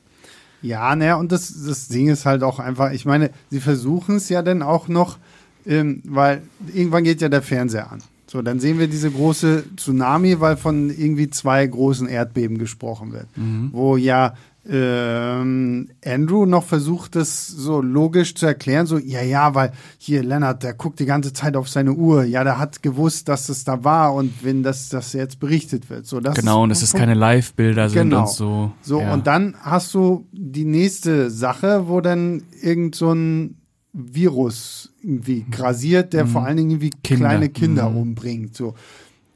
Ja, 0.63 0.95
naja, 0.97 1.15
und 1.15 1.31
das, 1.31 1.65
das 1.65 1.89
Ding 1.89 2.09
ist 2.09 2.27
halt 2.27 2.43
auch 2.43 2.59
einfach, 2.59 2.91
ich 2.91 3.07
meine, 3.07 3.31
sie 3.51 3.61
versuchen 3.61 4.17
es 4.17 4.29
ja 4.29 4.43
dann 4.43 4.63
auch 4.63 4.89
noch, 4.89 5.19
ähm, 5.65 6.03
weil 6.05 6.43
irgendwann 6.75 7.05
geht 7.05 7.21
ja 7.21 7.29
der 7.29 7.43
Fernseher 7.43 7.91
an. 7.93 8.03
So, 8.31 8.43
dann 8.43 8.61
sehen 8.61 8.79
wir 8.79 8.87
diese 8.87 9.11
große 9.11 9.65
Tsunami, 9.77 10.39
weil 10.39 10.57
von 10.57 10.89
irgendwie 10.89 11.31
zwei 11.31 11.67
großen 11.67 12.07
Erdbeben 12.07 12.59
gesprochen 12.59 13.13
wird. 13.13 13.27
Wo 13.73 13.97
ja 13.97 14.35
ähm, 14.69 15.89
Andrew 16.05 16.47
noch 16.47 16.63
versucht, 16.63 17.17
das 17.17 17.49
so 17.49 17.81
logisch 17.81 18.37
zu 18.37 18.47
erklären, 18.47 18.87
so, 18.87 18.99
ja, 18.99 19.21
ja, 19.21 19.55
weil 19.57 19.73
hier 19.99 20.23
Leonard, 20.23 20.63
der 20.63 20.75
guckt 20.75 21.01
die 21.01 21.07
ganze 21.07 21.33
Zeit 21.33 21.57
auf 21.57 21.69
seine 21.69 21.93
Uhr, 21.93 22.23
ja, 22.23 22.45
der 22.45 22.61
hat 22.61 22.83
gewusst, 22.85 23.29
dass 23.29 23.49
es 23.49 23.65
da 23.65 23.83
war 23.83 24.15
und 24.15 24.45
wenn 24.45 24.63
das, 24.63 24.91
das 24.91 25.13
jetzt 25.13 25.41
berichtet 25.41 25.91
wird. 25.91 26.07
So, 26.07 26.21
das 26.21 26.37
Genau, 26.37 26.63
und 26.63 26.71
es 26.71 26.93
keine 26.93 27.15
Live-Bilder 27.15 27.89
sind 27.89 28.11
Genau. 28.11 28.21
und 28.21 28.29
so. 28.29 28.73
so, 28.83 29.01
ja. 29.01 29.13
und 29.13 29.27
dann 29.27 29.57
hast 29.61 29.93
du 29.95 30.25
die 30.31 30.65
nächste 30.65 31.31
Sache, 31.31 31.89
wo 31.89 32.01
dann 32.01 32.45
irgend 32.63 32.95
so 32.95 33.13
ein 33.13 33.57
Virus 33.93 34.91
irgendwie 35.03 35.45
grasiert, 35.51 36.13
der 36.13 36.27
vor 36.27 36.45
allen 36.45 36.57
Dingen 36.57 36.71
irgendwie 36.71 36.91
Mhm. 36.97 37.03
Kinder. 37.03 37.29
kleine 37.29 37.49
Kinder 37.49 37.91
Mhm. 37.91 37.97
umbringt. 37.97 38.57
So. 38.57 38.75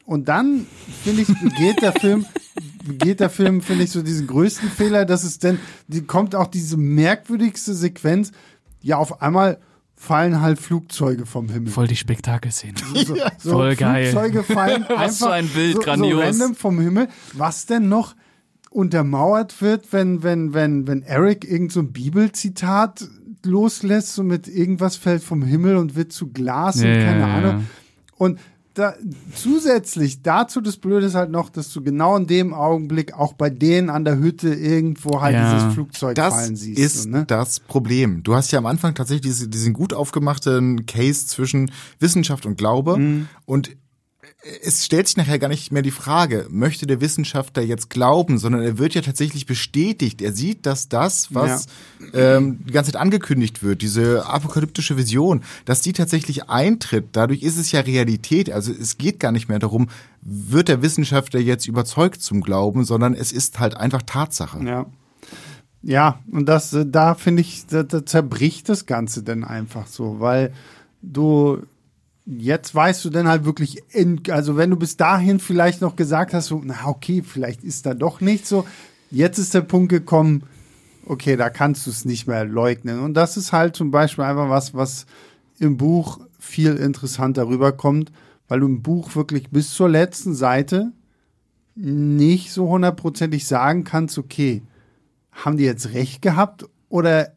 Und 0.06 0.28
dann, 0.28 0.66
finde 1.02 1.22
ich, 1.22 1.28
begeht 1.28 1.80
der 1.82 1.92
Film, 1.92 2.26
begeht 2.84 3.20
der 3.20 3.30
Film, 3.30 3.62
finde 3.62 3.84
ich, 3.84 3.90
so 3.90 4.02
diesen 4.02 4.26
größten 4.26 4.68
Fehler, 4.70 5.04
dass 5.06 5.24
es 5.24 5.38
denn, 5.38 5.58
die 5.88 6.02
kommt 6.02 6.34
auch 6.34 6.46
diese 6.46 6.76
merkwürdigste 6.76 7.74
Sequenz, 7.74 8.30
ja, 8.82 8.98
auf 8.98 9.22
einmal 9.22 9.58
fallen 9.96 10.40
halt 10.42 10.58
Flugzeuge 10.58 11.24
vom 11.24 11.48
Himmel. 11.48 11.72
Voll 11.72 11.86
die 11.86 11.96
Spektakelszene. 11.96 12.74
So, 13.06 13.16
so 13.38 13.50
Voll 13.52 13.76
geil. 13.76 14.06
Flugzeuge 14.10 14.42
fallen 14.42 14.82
einfach 14.84 14.98
Was 15.06 15.18
für 15.18 15.32
ein 15.32 15.48
Bild, 15.48 15.76
so, 15.76 15.80
grandios. 15.80 16.12
So 16.36 16.42
random 16.42 16.54
vom 16.54 16.80
Himmel. 16.80 17.08
Was 17.32 17.64
denn 17.66 17.88
noch 17.88 18.14
untermauert 18.70 19.62
wird, 19.62 19.92
wenn, 19.92 20.22
wenn, 20.22 20.52
wenn, 20.52 20.86
wenn 20.86 21.02
Eric 21.02 21.48
irgend 21.48 21.72
so 21.72 21.80
ein 21.80 21.92
Bibelzitat 21.92 23.08
loslässt, 23.44 24.14
so 24.14 24.22
mit 24.22 24.48
irgendwas 24.48 24.96
fällt 24.96 25.22
vom 25.22 25.42
Himmel 25.42 25.76
und 25.76 25.94
wird 25.96 26.12
zu 26.12 26.28
Glas 26.28 26.80
Ja, 26.82 26.88
und 26.92 27.00
keine 27.04 27.20
ja, 27.20 27.28
ja. 27.28 27.34
Ahnung. 27.50 27.66
Und 28.16 28.38
da, 28.74 28.94
zusätzlich 29.34 30.22
dazu 30.22 30.60
das 30.60 30.76
Blöde 30.78 31.06
ist 31.06 31.14
halt 31.14 31.30
noch, 31.30 31.48
dass 31.50 31.72
du 31.72 31.80
genau 31.82 32.16
in 32.16 32.26
dem 32.26 32.52
Augenblick 32.52 33.12
auch 33.14 33.34
bei 33.34 33.48
denen 33.50 33.88
an 33.90 34.04
der 34.04 34.18
Hütte 34.18 34.52
irgendwo 34.52 35.20
halt 35.20 35.34
Ja. 35.34 35.54
dieses 35.54 35.74
Flugzeug 35.74 36.16
Das 36.16 36.34
fallen 36.34 36.56
siehst. 36.56 36.78
ist 36.80 37.02
so, 37.04 37.08
ne? 37.10 37.24
das 37.26 37.60
Problem. 37.60 38.22
Du 38.24 38.34
hast 38.34 38.50
ja 38.50 38.58
am 38.58 38.66
Anfang 38.66 38.94
tatsächlich 38.94 39.22
diese, 39.26 39.48
diesen 39.48 39.74
gut 39.74 39.92
aufgemachten 39.92 40.86
Case 40.86 41.26
zwischen 41.28 41.70
Wissenschaft 42.00 42.46
und 42.46 42.56
Glaube 42.58 42.96
Mhm. 42.98 43.28
und 43.46 43.70
es 44.62 44.84
stellt 44.84 45.08
sich 45.08 45.16
nachher 45.16 45.38
gar 45.38 45.48
nicht 45.48 45.72
mehr 45.72 45.82
die 45.82 45.90
Frage, 45.90 46.46
möchte 46.50 46.86
der 46.86 47.00
Wissenschaftler 47.00 47.62
jetzt 47.62 47.88
glauben, 47.88 48.38
sondern 48.38 48.62
er 48.62 48.78
wird 48.78 48.94
ja 48.94 49.00
tatsächlich 49.00 49.46
bestätigt. 49.46 50.20
Er 50.20 50.32
sieht, 50.32 50.66
dass 50.66 50.88
das, 50.88 51.34
was 51.34 51.66
ähm, 52.12 52.58
die 52.66 52.72
ganze 52.72 52.92
Zeit 52.92 53.00
angekündigt 53.00 53.62
wird, 53.62 53.80
diese 53.80 54.26
apokalyptische 54.26 54.96
Vision, 54.96 55.42
dass 55.64 55.80
die 55.80 55.94
tatsächlich 55.94 56.50
eintritt. 56.50 57.08
Dadurch 57.12 57.42
ist 57.42 57.56
es 57.56 57.72
ja 57.72 57.80
Realität. 57.80 58.50
Also 58.50 58.72
es 58.72 58.98
geht 58.98 59.18
gar 59.18 59.32
nicht 59.32 59.48
mehr 59.48 59.58
darum, 59.58 59.88
wird 60.20 60.68
der 60.68 60.82
Wissenschaftler 60.82 61.40
jetzt 61.40 61.66
überzeugt 61.66 62.22
zum 62.22 62.42
Glauben, 62.42 62.84
sondern 62.84 63.14
es 63.14 63.32
ist 63.32 63.60
halt 63.60 63.76
einfach 63.76 64.02
Tatsache. 64.02 64.62
Ja. 64.64 64.86
Ja, 65.86 66.18
und 66.30 66.46
das, 66.46 66.72
äh, 66.72 66.86
da 66.86 67.14
finde 67.14 67.42
ich, 67.42 67.66
da, 67.66 67.82
da 67.82 68.06
zerbricht 68.06 68.70
das 68.70 68.86
Ganze 68.86 69.22
dann 69.22 69.44
einfach 69.44 69.86
so, 69.86 70.18
weil 70.18 70.54
du 71.02 71.62
jetzt 72.26 72.74
weißt 72.74 73.04
du 73.04 73.10
dann 73.10 73.28
halt 73.28 73.44
wirklich, 73.44 73.82
in, 73.90 74.22
also 74.30 74.56
wenn 74.56 74.70
du 74.70 74.76
bis 74.76 74.96
dahin 74.96 75.40
vielleicht 75.40 75.80
noch 75.80 75.96
gesagt 75.96 76.34
hast, 76.34 76.46
so, 76.46 76.60
na 76.64 76.86
okay, 76.86 77.22
vielleicht 77.22 77.62
ist 77.62 77.86
da 77.86 77.94
doch 77.94 78.20
nicht 78.20 78.46
so, 78.46 78.66
jetzt 79.10 79.38
ist 79.38 79.54
der 79.54 79.60
Punkt 79.60 79.90
gekommen, 79.90 80.44
okay, 81.06 81.36
da 81.36 81.50
kannst 81.50 81.86
du 81.86 81.90
es 81.90 82.04
nicht 82.04 82.26
mehr 82.26 82.44
leugnen. 82.44 83.00
Und 83.00 83.14
das 83.14 83.36
ist 83.36 83.52
halt 83.52 83.76
zum 83.76 83.90
Beispiel 83.90 84.24
einfach 84.24 84.48
was, 84.48 84.74
was 84.74 85.06
im 85.58 85.76
Buch 85.76 86.20
viel 86.38 86.74
interessanter 86.76 87.46
rüberkommt, 87.46 88.10
weil 88.48 88.60
du 88.60 88.66
im 88.66 88.82
Buch 88.82 89.14
wirklich 89.14 89.50
bis 89.50 89.72
zur 89.74 89.88
letzten 89.88 90.34
Seite 90.34 90.92
nicht 91.74 92.52
so 92.52 92.68
hundertprozentig 92.68 93.46
sagen 93.46 93.84
kannst, 93.84 94.16
okay, 94.18 94.62
haben 95.32 95.56
die 95.56 95.64
jetzt 95.64 95.92
recht 95.92 96.22
gehabt 96.22 96.66
oder 96.88 97.33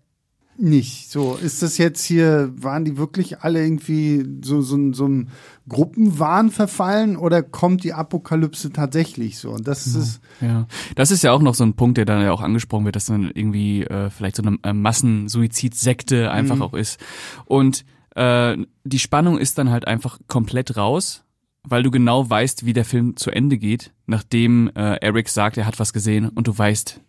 nicht? 0.60 1.12
So, 1.12 1.36
ist 1.36 1.62
das 1.64 1.78
jetzt 1.78 2.03
hier, 2.03 2.51
waren 2.55 2.86
die 2.86 2.97
wirklich 2.97 3.41
alle 3.41 3.64
irgendwie 3.64 4.26
so, 4.43 4.62
so, 4.62 4.93
so 4.93 5.05
einem 5.05 5.28
Gruppenwahn 5.70 6.49
verfallen 6.51 7.18
oder 7.18 7.43
kommt 7.43 7.84
die 7.84 7.93
Apokalypse 7.93 8.72
tatsächlich 8.72 9.38
so? 9.38 9.51
Und 9.51 9.68
das 9.68 9.86
ist. 9.88 10.22
Ja, 10.41 10.68
das 10.95 11.12
ist 11.12 11.24
ja 11.24 11.32
auch 11.32 11.41
noch 11.41 11.55
so 11.55 11.64
ein 11.64 11.74
Punkt, 11.76 11.97
der 11.97 12.05
dann 12.05 12.22
ja 12.22 12.32
auch 12.32 12.41
angesprochen 12.41 12.86
wird, 12.86 12.95
dass 12.95 13.05
dann 13.05 13.32
irgendwie 13.34 13.84
äh, 13.84 14.10
vielleicht 14.10 14.36
so 14.38 14.43
eine 14.43 14.58
äh, 14.64 14.74
Massensuizidsekte 14.74 16.32
einfach 16.32 16.55
Mhm. 16.55 16.62
auch 16.62 16.74
ist. 16.74 16.99
Und 17.45 17.86
äh, 18.16 18.58
die 18.84 18.99
Spannung 18.99 19.38
ist 19.38 19.58
dann 19.58 19.70
halt 19.70 19.88
einfach 19.88 20.20
komplett 20.28 20.78
raus, 20.78 21.24
weil 21.64 21.84
du 21.84 21.91
genau 21.91 22.30
weißt, 22.30 22.66
wie 22.66 22.74
der 22.74 22.86
Film 22.86 23.18
zu 23.18 23.30
Ende 23.32 23.58
geht, 23.58 23.93
nachdem 24.05 24.70
äh, 24.76 24.95
Eric 25.01 25.30
sagt, 25.30 25.58
er 25.58 25.66
hat 25.66 25.80
was 25.80 25.93
gesehen 25.93 26.30
und 26.30 26.47
du 26.47 26.58
weißt, 26.58 27.01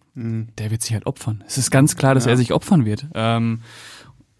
der 0.58 0.70
wird 0.70 0.82
sich 0.82 0.92
halt 0.92 1.06
opfern. 1.06 1.44
Es 1.46 1.58
ist 1.58 1.70
ganz 1.70 1.96
klar, 1.96 2.14
dass 2.14 2.24
Ja. 2.24 2.32
er 2.32 2.36
sich 2.36 2.52
opfern 2.52 2.84
wird. 2.84 3.06
Ähm, 3.14 3.60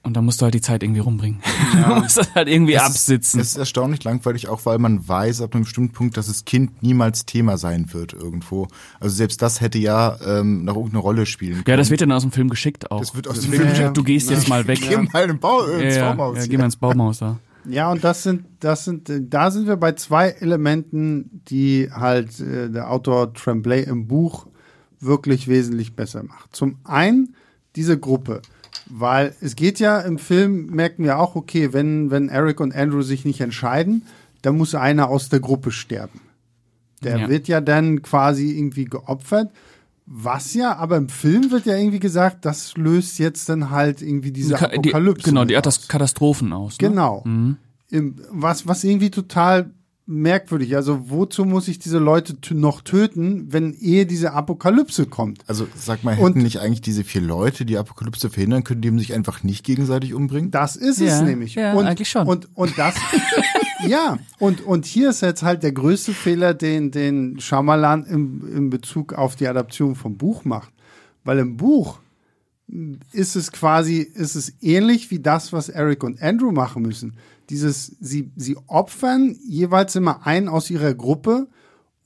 und 0.02 0.16
da 0.16 0.22
musst 0.22 0.40
du 0.40 0.44
halt 0.44 0.54
die 0.54 0.60
Zeit 0.60 0.82
irgendwie 0.82 1.00
rumbringen. 1.00 1.40
du 1.86 1.94
musst 1.96 2.16
das 2.16 2.34
halt 2.34 2.48
irgendwie 2.48 2.72
Es 2.74 2.82
ist- 2.82 2.88
absitzen. 2.88 3.40
Es 3.40 3.48
ist 3.50 3.56
erstaunlich 3.58 4.02
langweilig, 4.04 4.48
auch 4.48 4.64
weil 4.64 4.78
man 4.78 5.06
weiß 5.06 5.42
ab 5.42 5.54
einem 5.54 5.64
bestimmten 5.64 5.92
Punkt, 5.92 6.16
dass 6.16 6.28
das 6.28 6.44
Kind 6.44 6.82
niemals 6.82 7.26
Thema 7.26 7.58
sein 7.58 7.92
wird 7.92 8.12
irgendwo. 8.14 8.68
Also 9.00 9.14
selbst 9.16 9.42
das 9.42 9.60
hätte 9.60 9.78
ja 9.78 10.16
ähm, 10.24 10.64
noch 10.64 10.76
irgendeine 10.76 11.02
Rolle 11.02 11.26
spielen 11.26 11.54
können. 11.56 11.64
ja, 11.68 11.76
das 11.76 11.90
wird 11.90 12.00
dann 12.00 12.12
aus 12.12 12.22
dem 12.22 12.32
Film 12.32 12.48
geschickt 12.48 12.90
auch. 12.90 13.00
Das 13.00 13.14
wird 13.14 13.28
aus 13.28 13.34
Das 13.36 13.44
dem 13.44 13.52
Film 13.54 13.68
Ja, 13.68 13.80
ja. 13.82 13.90
du 13.90 14.02
gehst 14.02 14.30
jetzt 14.30 14.48
mal 14.48 14.66
weg. 14.66 14.80
Geh 14.80 14.96
mal 14.96 15.28
im 15.28 15.38
Bau, 15.38 15.66
Ja, 15.68 15.78
ins 15.78 15.96
ja, 15.96 16.08
Baumhaus. 16.12 16.38
ja, 16.38 16.46
geh 16.46 16.56
mal 16.56 16.64
ins 16.64 16.76
Baumhaus 16.76 17.18
da. 17.18 17.38
Ja, 17.68 17.90
und 17.90 18.02
das 18.02 18.22
sind, 18.22 18.46
das 18.60 18.84
sind, 18.86 19.10
da 19.28 19.50
sind 19.50 19.66
wir 19.66 19.76
bei 19.76 19.92
zwei 19.92 20.28
Elementen, 20.30 21.42
die 21.50 21.90
halt 21.92 22.40
äh, 22.40 22.70
der 22.70 22.90
Autor 22.90 23.34
Tremblay 23.34 23.82
im 23.82 24.06
Buch 24.06 24.46
wirklich 25.00 25.48
wesentlich 25.48 25.94
besser 25.94 26.22
macht. 26.22 26.54
Zum 26.54 26.76
einen 26.84 27.34
diese 27.76 27.98
Gruppe, 27.98 28.42
weil 28.86 29.34
es 29.40 29.54
geht 29.56 29.78
ja 29.80 30.00
im 30.00 30.18
Film, 30.18 30.66
merken 30.66 31.04
wir 31.04 31.18
auch, 31.18 31.34
okay, 31.36 31.72
wenn, 31.72 32.10
wenn 32.10 32.28
Eric 32.28 32.60
und 32.60 32.74
Andrew 32.74 33.02
sich 33.02 33.24
nicht 33.24 33.40
entscheiden, 33.40 34.02
dann 34.42 34.56
muss 34.56 34.74
einer 34.74 35.08
aus 35.08 35.28
der 35.28 35.40
Gruppe 35.40 35.70
sterben. 35.72 36.20
Der 37.02 37.18
Ja. 37.18 37.28
wird 37.28 37.48
ja 37.48 37.60
dann 37.60 38.02
quasi 38.02 38.50
irgendwie 38.56 38.84
geopfert. 38.86 39.50
Was 40.06 40.54
ja, 40.54 40.74
aber 40.76 40.96
im 40.96 41.08
Film 41.10 41.50
wird 41.50 41.66
ja 41.66 41.76
irgendwie 41.76 42.00
gesagt, 42.00 42.44
das 42.46 42.76
löst 42.76 43.18
jetzt 43.18 43.48
dann 43.50 43.70
halt 43.70 44.00
irgendwie 44.00 44.32
diese 44.32 44.54
Ka- 44.54 44.68
die, 44.68 44.78
Apokalypse. 44.78 45.22
genau, 45.22 45.44
die 45.44 45.52
das 45.54 45.80
aus. 45.80 45.88
Katastrophen 45.88 46.52
aus. 46.52 46.80
Ne? 46.80 46.88
Genau. 46.88 47.22
Im, 47.90 48.16
was, 48.30 48.66
was 48.66 48.84
irgendwie 48.84 49.10
total 49.10 49.70
merkwürdig. 50.10 50.74
Also, 50.74 51.10
wozu 51.10 51.44
muss 51.44 51.68
ich 51.68 51.78
diese 51.78 51.98
Leute 51.98 52.34
noch 52.56 52.80
töten, 52.80 53.52
wenn 53.52 53.74
ehe 53.74 54.06
diese 54.06 54.32
Apokalypse 54.32 55.04
kommt? 55.06 55.42
Also 55.46 55.68
sag 55.76 56.02
mal, 56.02 56.16
Und- 56.18 56.30
hätten 56.30 56.42
nicht 56.42 56.60
eigentlich 56.60 56.80
diese 56.80 57.04
vier 57.04 57.20
Leute 57.20 57.66
die 57.66 57.76
Apokalypse 57.76 58.30
verhindern 58.30 58.64
können, 58.64 58.80
die 58.80 58.98
sich 58.98 59.12
einfach 59.14 59.42
nicht 59.42 59.64
gegenseitig 59.64 60.14
umbringen? 60.14 60.50
Das 60.50 60.76
ist 60.76 61.00
es 61.00 61.08
Ja, 61.10 61.22
nämlich. 61.22 61.54
ja, 61.54 61.74
und, 61.74 61.86
eigentlich 61.86 62.08
schon. 62.08 62.26
Und, 62.26 62.48
und 62.54 62.78
das, 62.78 62.94
ja, 63.86 64.18
und, 64.38 64.62
und 64.62 64.86
hier 64.86 65.10
ist 65.10 65.20
jetzt 65.20 65.42
halt 65.42 65.62
der 65.62 65.72
größte 65.72 66.14
Fehler, 66.14 66.54
den, 66.54 66.90
den 66.90 67.38
Shyamalan 67.38 68.04
im, 68.06 68.56
in 68.56 68.70
Bezug 68.70 69.12
auf 69.12 69.36
die 69.36 69.46
Adaption 69.46 69.94
vom 69.94 70.16
Buch 70.16 70.44
macht. 70.46 70.72
Weil 71.24 71.38
im 71.40 71.58
Buch 71.58 71.98
ist 73.12 73.36
es 73.36 73.52
quasi, 73.52 73.98
ist 73.98 74.34
es 74.36 74.54
ähnlich 74.62 75.10
wie 75.10 75.18
das, 75.20 75.52
was 75.52 75.68
Eric 75.68 76.02
und 76.02 76.22
Andrew 76.22 76.50
machen 76.52 76.82
müssen. 76.82 77.14
Dieses, 77.50 77.96
sie, 78.00 78.30
sie 78.36 78.56
opfern 78.66 79.36
jeweils 79.46 79.96
immer 79.96 80.26
einen 80.26 80.48
aus 80.48 80.70
ihrer 80.70 80.94
Gruppe, 80.94 81.48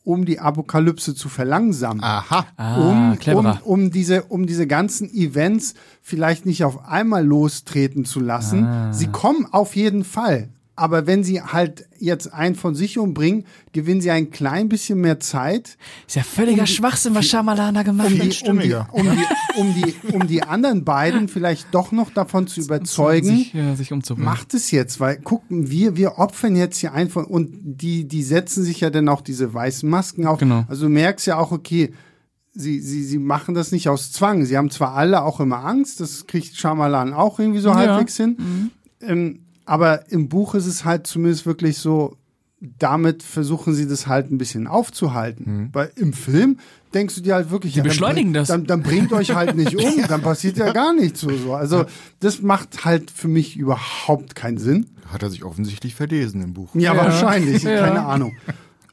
um 0.04 0.24
die 0.24 0.40
Apokalypse 0.40 1.14
zu 1.14 1.28
verlangsamen 1.28 2.02
Aha. 2.02 2.46
Ah, 2.56 2.76
um, 2.76 3.18
um, 3.34 3.58
um, 3.64 3.90
diese, 3.90 4.24
um 4.24 4.46
diese 4.46 4.66
ganzen 4.66 5.08
Events 5.12 5.74
vielleicht 6.00 6.44
nicht 6.44 6.64
auf 6.64 6.86
einmal 6.86 7.24
lostreten 7.24 8.04
zu 8.04 8.20
lassen. 8.20 8.64
Ah. 8.64 8.92
Sie 8.92 9.06
kommen 9.06 9.46
auf 9.50 9.76
jeden 9.76 10.04
Fall. 10.04 10.48
Aber 10.74 11.06
wenn 11.06 11.22
sie 11.22 11.42
halt 11.42 11.84
jetzt 11.98 12.32
einen 12.32 12.54
von 12.54 12.74
sich 12.74 12.96
umbringen, 12.98 13.44
gewinnen 13.72 14.00
sie 14.00 14.10
ein 14.10 14.30
klein 14.30 14.70
bisschen 14.70 15.00
mehr 15.02 15.20
Zeit, 15.20 15.76
Ist 16.06 16.16
ja 16.16 16.22
völliger 16.22 16.66
Schwachsinn, 16.66 17.14
was 17.14 17.26
Shyamalan 17.26 17.74
da 17.74 17.82
gemacht 17.82 18.08
um 18.10 18.18
hat. 18.18 18.24
die, 18.42 18.48
um, 18.48 18.58
die, 18.58 18.74
um, 18.92 19.04
die, 19.04 19.60
um, 19.60 19.74
die, 19.74 19.94
um 20.14 20.26
die 20.26 20.42
anderen 20.42 20.82
beiden 20.84 21.28
vielleicht 21.28 21.74
doch 21.74 21.92
noch 21.92 22.10
davon 22.10 22.46
zu 22.46 22.60
überzeugen, 22.62 23.26
Sich, 23.28 23.52
ja, 23.52 23.76
sich 23.76 23.92
umzubringen. 23.92 24.24
macht 24.24 24.54
es 24.54 24.70
jetzt, 24.70 24.98
weil 24.98 25.18
gucken, 25.20 25.70
wir, 25.70 25.96
wir 25.96 26.18
opfern 26.18 26.56
jetzt 26.56 26.78
hier 26.78 26.94
ein 26.94 27.10
von, 27.10 27.26
und 27.26 27.50
die, 27.62 28.08
die 28.08 28.22
setzen 28.22 28.64
sich 28.64 28.80
ja 28.80 28.88
dann 28.88 29.10
auch 29.10 29.20
diese 29.20 29.52
weißen 29.52 29.88
Masken 29.88 30.26
auf. 30.26 30.38
Genau. 30.38 30.64
Also 30.68 30.84
du 30.86 30.88
merkst 30.90 31.26
ja 31.26 31.36
auch, 31.36 31.52
okay, 31.52 31.92
sie, 32.54 32.80
sie, 32.80 33.04
sie 33.04 33.18
machen 33.18 33.54
das 33.54 33.72
nicht 33.72 33.90
aus 33.90 34.10
Zwang. 34.10 34.46
Sie 34.46 34.56
haben 34.56 34.70
zwar 34.70 34.94
alle 34.94 35.22
auch 35.22 35.38
immer 35.38 35.64
Angst, 35.66 36.00
das 36.00 36.26
kriegt 36.26 36.56
Shyamalan 36.56 37.12
auch 37.12 37.38
irgendwie 37.38 37.60
so 37.60 37.68
Ja. 37.68 37.74
halbwegs 37.74 38.16
hin. 38.16 38.70
Ähm, 39.02 39.41
aber 39.64 40.10
im 40.10 40.28
Buch 40.28 40.54
ist 40.54 40.66
es 40.66 40.84
halt 40.84 41.06
zumindest 41.06 41.46
wirklich 41.46 41.78
so, 41.78 42.16
damit 42.78 43.22
versuchen 43.24 43.74
sie 43.74 43.88
das 43.88 44.06
halt 44.06 44.30
ein 44.30 44.38
bisschen 44.38 44.66
aufzuhalten. 44.68 45.70
Weil 45.72 45.90
im 45.96 46.12
Film 46.12 46.58
denkst 46.94 47.16
du 47.16 47.20
dir 47.20 47.34
halt 47.34 47.50
wirklich, 47.50 47.74
ja, 47.74 47.82
beschleunigen 47.82 48.32
dann, 48.32 48.42
das. 48.42 48.48
Dann, 48.48 48.66
dann 48.66 48.82
bringt 48.82 49.12
euch 49.12 49.34
halt 49.34 49.56
nicht 49.56 49.74
um, 49.76 50.02
dann 50.08 50.22
passiert 50.22 50.58
ja 50.58 50.72
gar 50.72 50.94
nichts 50.94 51.20
so. 51.20 51.30
so. 51.36 51.54
Also 51.54 51.86
das 52.20 52.40
macht 52.40 52.84
halt 52.84 53.10
für 53.10 53.26
mich 53.28 53.56
überhaupt 53.56 54.34
keinen 54.36 54.58
Sinn. 54.58 54.86
Hat 55.12 55.22
er 55.24 55.30
sich 55.30 55.44
offensichtlich 55.44 55.94
verlesen 55.96 56.40
im 56.42 56.54
Buch. 56.54 56.74
Ja, 56.74 56.94
Ja. 56.94 56.96
wahrscheinlich, 57.04 57.64
Ja. 57.64 57.80
keine 57.86 58.04
Ahnung. 58.04 58.34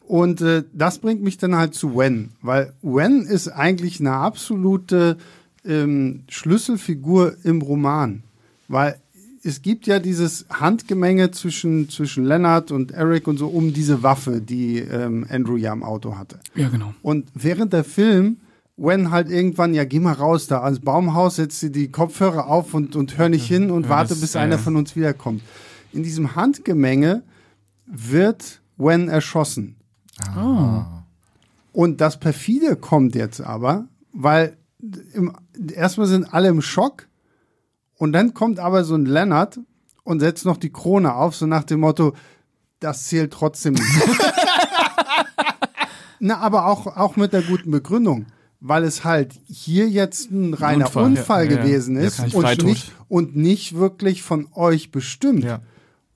Und 0.07 0.41
äh, 0.41 0.63
das 0.73 0.97
bringt 0.97 1.21
mich 1.21 1.37
dann 1.37 1.55
halt 1.55 1.75
zu 1.75 1.95
Wen, 1.95 2.31
weil 2.41 2.73
Wen 2.81 3.21
ist 3.27 3.49
eigentlich 3.49 3.99
eine 3.99 4.13
absolute 4.13 5.17
ähm, 5.63 6.23
Schlüsselfigur 6.29 7.35
im 7.43 7.61
Roman, 7.61 8.23
weil 8.67 8.95
es 9.43 9.61
gibt 9.61 9.87
ja 9.87 9.99
dieses 9.99 10.45
Handgemenge 10.49 11.31
zwischen, 11.31 11.89
zwischen 11.89 12.25
Leonard 12.25 12.71
und 12.71 12.91
Eric 12.91 13.27
und 13.27 13.37
so 13.37 13.47
um 13.47 13.73
diese 13.73 14.03
Waffe, 14.03 14.41
die 14.41 14.79
ähm, 14.79 15.25
Andrew 15.29 15.55
ja 15.55 15.73
im 15.73 15.83
Auto 15.83 16.17
hatte. 16.17 16.39
Ja, 16.55 16.69
genau. 16.69 16.93
Und 17.01 17.27
während 17.33 17.73
der 17.73 17.83
Film, 17.83 18.37
Wen 18.77 19.11
halt 19.11 19.29
irgendwann, 19.29 19.73
ja, 19.73 19.83
geh 19.83 19.99
mal 19.99 20.13
raus 20.13 20.47
da 20.47 20.61
ans 20.63 20.79
Baumhaus, 20.79 21.35
setz 21.35 21.59
dir 21.59 21.69
die 21.69 21.91
Kopfhörer 21.91 22.47
auf 22.47 22.73
und, 22.73 22.95
und 22.95 23.17
hör 23.17 23.27
nicht 23.27 23.45
hin 23.45 23.71
und 23.71 23.83
Ja, 23.83 23.89
warte, 23.89 24.15
bis 24.15 24.37
einer 24.37 24.57
von 24.57 24.77
uns 24.77 24.95
wiederkommt. 24.95 25.41
In 25.91 26.03
diesem 26.03 26.35
Handgemenge 26.35 27.23
wird 27.85 28.61
Wen 28.77 29.09
erschossen. 29.09 29.75
Oh. 30.37 30.83
Und 31.73 31.99
das 31.99 32.19
perfide 32.19 32.77
kommt 32.77 33.15
jetzt 33.15 33.41
aber, 33.41 33.87
weil 34.13 34.55
im, 35.13 35.33
erstmal 35.73 36.07
sind 36.07 36.33
alle 36.33 36.47
im 36.47 36.61
Schock 36.61 37.08
und 37.99 38.13
dann 38.13 38.33
kommt 38.33 38.59
aber 38.59 38.85
so 38.85 38.95
ein 38.95 39.05
Leonard 39.05 39.59
und 40.03 40.21
setzt 40.21 40.45
noch 40.45 40.57
die 40.57 40.71
Krone 40.71 41.13
auf, 41.13 41.35
so 41.35 41.45
nach 41.45 41.65
dem 41.65 41.81
Motto, 41.81 42.15
das 42.79 43.05
zählt 43.05 43.33
trotzdem 43.33 43.73
nicht. 43.73 43.85
Na, 46.19 46.39
aber 46.39 46.65
auch, 46.65 46.87
auch 46.87 47.17
mit 47.17 47.33
der 47.33 47.41
guten 47.41 47.71
Begründung, 47.71 48.27
weil 48.61 48.85
es 48.85 49.03
halt 49.03 49.33
hier 49.47 49.89
jetzt 49.89 50.31
ein 50.31 50.53
reiner 50.53 50.85
Unfall, 50.85 51.03
Unfall, 51.03 51.51
ja, 51.51 51.57
gewesen 51.57 51.97
Ja, 51.97 52.03
ist 52.03 52.33
und 52.33 52.63
nicht, 52.63 52.91
und 53.09 53.35
nicht 53.35 53.75
wirklich 53.75 54.23
von 54.23 54.47
euch 54.53 54.91
bestimmt. 54.91 55.43
Ja. 55.43 55.59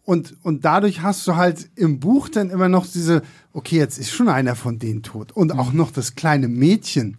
Und, 0.05 0.37
und 0.41 0.63
dadurch 0.63 1.01
hast 1.01 1.27
du 1.27 1.35
halt 1.35 1.69
im 1.75 1.99
Buch 1.99 2.29
dann 2.29 2.49
immer 2.49 2.69
noch 2.69 2.87
diese, 2.87 3.23
okay, 3.51 3.77
jetzt 3.77 3.97
ist 3.97 4.11
schon 4.11 4.29
einer 4.29 4.55
von 4.55 4.79
denen 4.79 5.03
tot. 5.03 5.33
Und 5.33 5.51
auch 5.51 5.73
noch 5.73 5.91
das 5.91 6.15
kleine 6.15 6.47
Mädchen. 6.47 7.17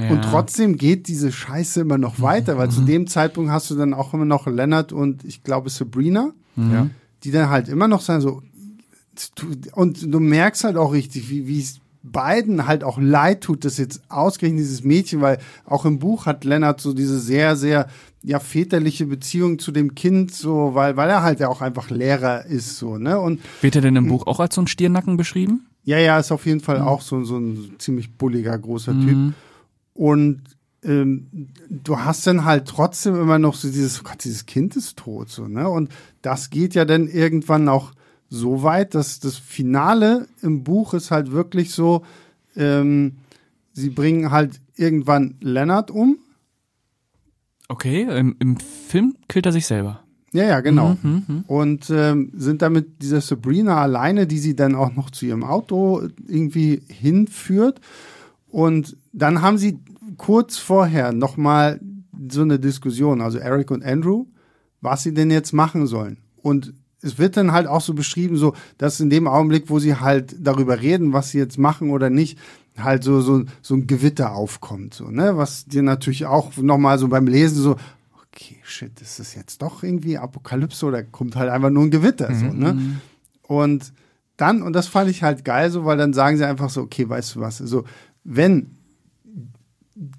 Ja. 0.00 0.08
Und 0.10 0.22
trotzdem 0.22 0.76
geht 0.76 1.08
diese 1.08 1.30
Scheiße 1.30 1.80
immer 1.82 1.98
noch 1.98 2.20
weiter, 2.20 2.56
weil 2.58 2.70
zu 2.70 2.80
dem 2.80 3.06
Zeitpunkt 3.06 3.50
hast 3.50 3.70
du 3.70 3.74
dann 3.74 3.92
auch 3.94 4.14
immer 4.14 4.24
noch 4.24 4.46
Leonard 4.46 4.92
und 4.92 5.24
ich 5.24 5.42
glaube 5.42 5.68
Sabrina, 5.70 6.30
Ja. 6.56 6.88
die 7.22 7.30
dann 7.30 7.50
halt 7.50 7.68
immer 7.68 7.86
noch 7.88 8.00
sagen 8.00 8.20
so, 8.22 8.42
und 9.74 10.12
du 10.14 10.20
merkst 10.20 10.64
halt 10.64 10.76
auch 10.76 10.92
richtig, 10.92 11.30
wie, 11.30 11.46
wie 11.46 11.60
es 11.60 11.80
beiden 12.02 12.66
halt 12.66 12.82
auch 12.82 12.98
leid 12.98 13.42
tut, 13.42 13.64
dass 13.66 13.76
jetzt 13.76 14.00
ausgerechnet 14.08 14.60
dieses 14.60 14.82
Mädchen, 14.84 15.20
weil 15.20 15.38
auch 15.66 15.84
im 15.84 15.98
Buch 15.98 16.24
hat 16.24 16.44
Lennart 16.44 16.80
so 16.80 16.94
diese 16.94 17.18
sehr, 17.20 17.56
sehr, 17.56 17.88
ja, 18.22 18.38
väterliche 18.38 19.04
Beziehung 19.06 19.58
zu 19.58 19.70
dem 19.72 19.94
Kind, 19.94 20.32
so, 20.34 20.70
weil, 20.74 20.96
weil 20.96 21.10
er 21.10 21.22
halt 21.22 21.40
ja 21.40 21.48
auch 21.48 21.60
einfach 21.60 21.90
Lehrer 21.90 22.46
ist, 22.46 22.78
so, 22.78 22.96
ne, 22.96 23.20
und 23.20 23.40
Wird 23.60 23.76
er 23.76 23.82
denn 23.82 23.96
im 23.96 24.08
Buch 24.08 24.26
auch 24.26 24.40
als 24.40 24.54
so 24.54 24.62
ein 24.62 24.66
Stirnacken 24.66 25.16
beschrieben? 25.18 25.66
ja, 25.84 25.98
ja, 25.98 26.18
ist 26.18 26.30
auf 26.32 26.46
jeden 26.46 26.60
Fall 26.60 26.80
auch 26.80 27.00
so, 27.02 27.24
so 27.24 27.38
ein 27.38 27.72
ziemlich 27.78 28.12
bulliger, 28.12 28.56
großer 28.58 28.92
Typ. 28.92 29.34
Und 29.94 30.42
ähm, 30.82 31.26
du 31.68 31.98
hast 31.98 32.26
dann 32.26 32.44
halt 32.44 32.66
trotzdem 32.66 33.14
immer 33.20 33.38
noch 33.38 33.54
so 33.54 33.68
dieses, 33.68 34.00
oh 34.00 34.04
Gott, 34.04 34.24
dieses 34.24 34.46
Kind 34.46 34.76
ist 34.76 34.96
tot, 34.96 35.28
so, 35.28 35.46
ne? 35.46 35.68
Und 35.68 35.90
das 36.22 36.50
geht 36.50 36.74
ja 36.74 36.84
dann 36.84 37.06
irgendwann 37.08 37.68
auch 37.68 37.92
so 38.28 38.62
weit, 38.62 38.94
dass 38.94 39.20
das 39.20 39.36
Finale 39.36 40.28
im 40.40 40.62
Buch 40.62 40.94
ist 40.94 41.10
halt 41.10 41.32
wirklich 41.32 41.72
so, 41.72 42.04
ähm, 42.56 43.16
sie 43.72 43.90
bringen 43.90 44.30
halt 44.30 44.60
irgendwann 44.76 45.34
Leonard 45.40 45.90
um. 45.90 46.18
Okay, 47.68 48.02
im, 48.02 48.36
im 48.38 48.56
Film 48.56 49.16
killt 49.28 49.46
er 49.46 49.52
sich 49.52 49.66
selber. 49.66 50.02
Ja, 50.32 50.44
ja, 50.44 50.60
genau. 50.60 50.96
Mhm, 51.02 51.44
Und 51.48 51.90
ähm, 51.90 52.30
sind 52.34 52.62
damit 52.62 53.02
dieser 53.02 53.20
Sabrina 53.20 53.80
alleine, 53.82 54.28
die 54.28 54.38
sie 54.38 54.54
dann 54.54 54.76
auch 54.76 54.94
noch 54.94 55.10
zu 55.10 55.26
ihrem 55.26 55.42
Auto 55.42 56.02
irgendwie 56.26 56.82
hinführt. 56.88 57.80
Und 58.48 58.96
dann 59.12 59.42
haben 59.42 59.58
sie 59.58 59.78
kurz 60.16 60.56
vorher 60.56 61.12
nochmal 61.12 61.80
so 62.30 62.42
eine 62.42 62.58
Diskussion, 62.58 63.20
also 63.20 63.38
Eric 63.38 63.70
und 63.70 63.84
Andrew, 63.84 64.26
was 64.80 65.02
sie 65.02 65.14
denn 65.14 65.30
jetzt 65.30 65.52
machen 65.52 65.86
sollen. 65.86 66.18
Und 66.36 66.74
es 67.02 67.18
wird 67.18 67.36
dann 67.36 67.52
halt 67.52 67.66
auch 67.66 67.80
so 67.80 67.94
beschrieben, 67.94 68.36
so, 68.36 68.54
dass 68.78 69.00
in 69.00 69.10
dem 69.10 69.26
Augenblick, 69.26 69.70
wo 69.70 69.78
sie 69.78 69.96
halt 69.96 70.36
darüber 70.38 70.80
reden, 70.80 71.12
was 71.12 71.30
sie 71.30 71.38
jetzt 71.38 71.58
machen 71.58 71.90
oder 71.90 72.10
nicht, 72.10 72.38
halt 72.78 73.04
so, 73.04 73.20
so, 73.20 73.44
so 73.62 73.74
ein 73.74 73.86
Gewitter 73.86 74.32
aufkommt, 74.34 74.94
so, 74.94 75.10
ne, 75.10 75.36
was 75.36 75.64
dir 75.66 75.82
natürlich 75.82 76.26
auch 76.26 76.56
nochmal 76.56 76.98
so 76.98 77.08
beim 77.08 77.26
Lesen 77.26 77.58
so, 77.58 77.76
okay, 78.26 78.58
shit, 78.62 79.00
ist 79.00 79.18
das 79.18 79.34
jetzt 79.34 79.60
doch 79.60 79.82
irgendwie 79.82 80.18
Apokalypse 80.18 80.86
oder 80.86 81.02
kommt 81.02 81.36
halt 81.36 81.50
einfach 81.50 81.70
nur 81.70 81.84
ein 81.84 81.90
Gewitter, 81.90 82.34
so, 82.34 82.46
ne? 82.46 82.72
Und 83.42 83.92
dann, 84.36 84.62
und 84.62 84.72
das 84.74 84.86
fand 84.86 85.10
ich 85.10 85.22
halt 85.22 85.44
geil, 85.44 85.70
so, 85.70 85.84
weil 85.84 85.98
dann 85.98 86.12
sagen 86.12 86.36
sie 86.36 86.46
einfach 86.46 86.70
so, 86.70 86.82
okay, 86.82 87.08
weißt 87.08 87.34
du 87.34 87.40
was, 87.40 87.60
also, 87.60 87.84
wenn 88.24 88.76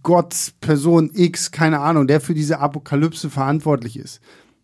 Gott, 0.04 0.54
Person 0.62 1.12
X, 1.14 1.52
keine 1.52 1.80
Ahnung, 1.80 2.08
der 2.08 2.22
für 2.22 2.34
diese 2.34 2.60
Apokalypse 2.60 3.30
verantwortlich 3.30 3.98
ist, 3.98 4.22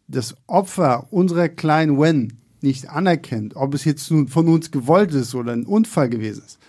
das 0.07 0.35
Opfer 0.47 1.07
unserer 1.11 1.49
kleinen 1.49 1.99
Wen 1.99 2.39
nicht 2.61 2.89
anerkennt, 2.89 3.55
ob 3.55 3.73
es 3.73 3.85
jetzt 3.85 4.09
nun 4.11 4.27
von 4.27 4.47
uns 4.47 4.71
gewollt 4.71 5.13
ist 5.13 5.35
oder 5.35 5.53
ein 5.53 5.65
Unfall 5.65 6.09
gewesen 6.09 6.43
ist, 6.45 6.59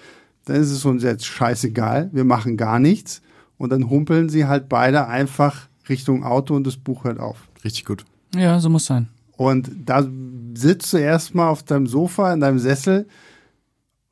dann 0.45 0.57
ist 0.57 0.70
es 0.70 0.84
uns 0.84 1.03
jetzt 1.03 1.26
scheißegal, 1.26 2.11
wir 2.12 2.24
machen 2.24 2.57
gar 2.57 2.78
nichts 2.78 3.22
und 3.57 3.70
dann 3.70 3.91
humpeln 3.91 4.28
sie 4.28 4.47
halt 4.47 4.68
beide 4.68 5.07
einfach 5.07 5.68
Richtung 5.89 6.24
Auto 6.24 6.55
und 6.55 6.66
das 6.66 6.76
Buch 6.76 7.05
hört 7.05 7.18
auf. 7.18 7.49
Richtig 7.64 7.84
gut. 7.84 8.05
Ja, 8.34 8.61
so 8.61 8.68
muss 8.68 8.86
sein. 8.86 9.09
Und 9.36 9.70
da 9.84 10.07
sitzt 10.55 10.93
du 10.93 10.99
erstmal 10.99 11.49
auf 11.49 11.62
deinem 11.62 11.86
Sofa, 11.86 12.32
in 12.32 12.41
deinem 12.41 12.59
Sessel 12.59 13.07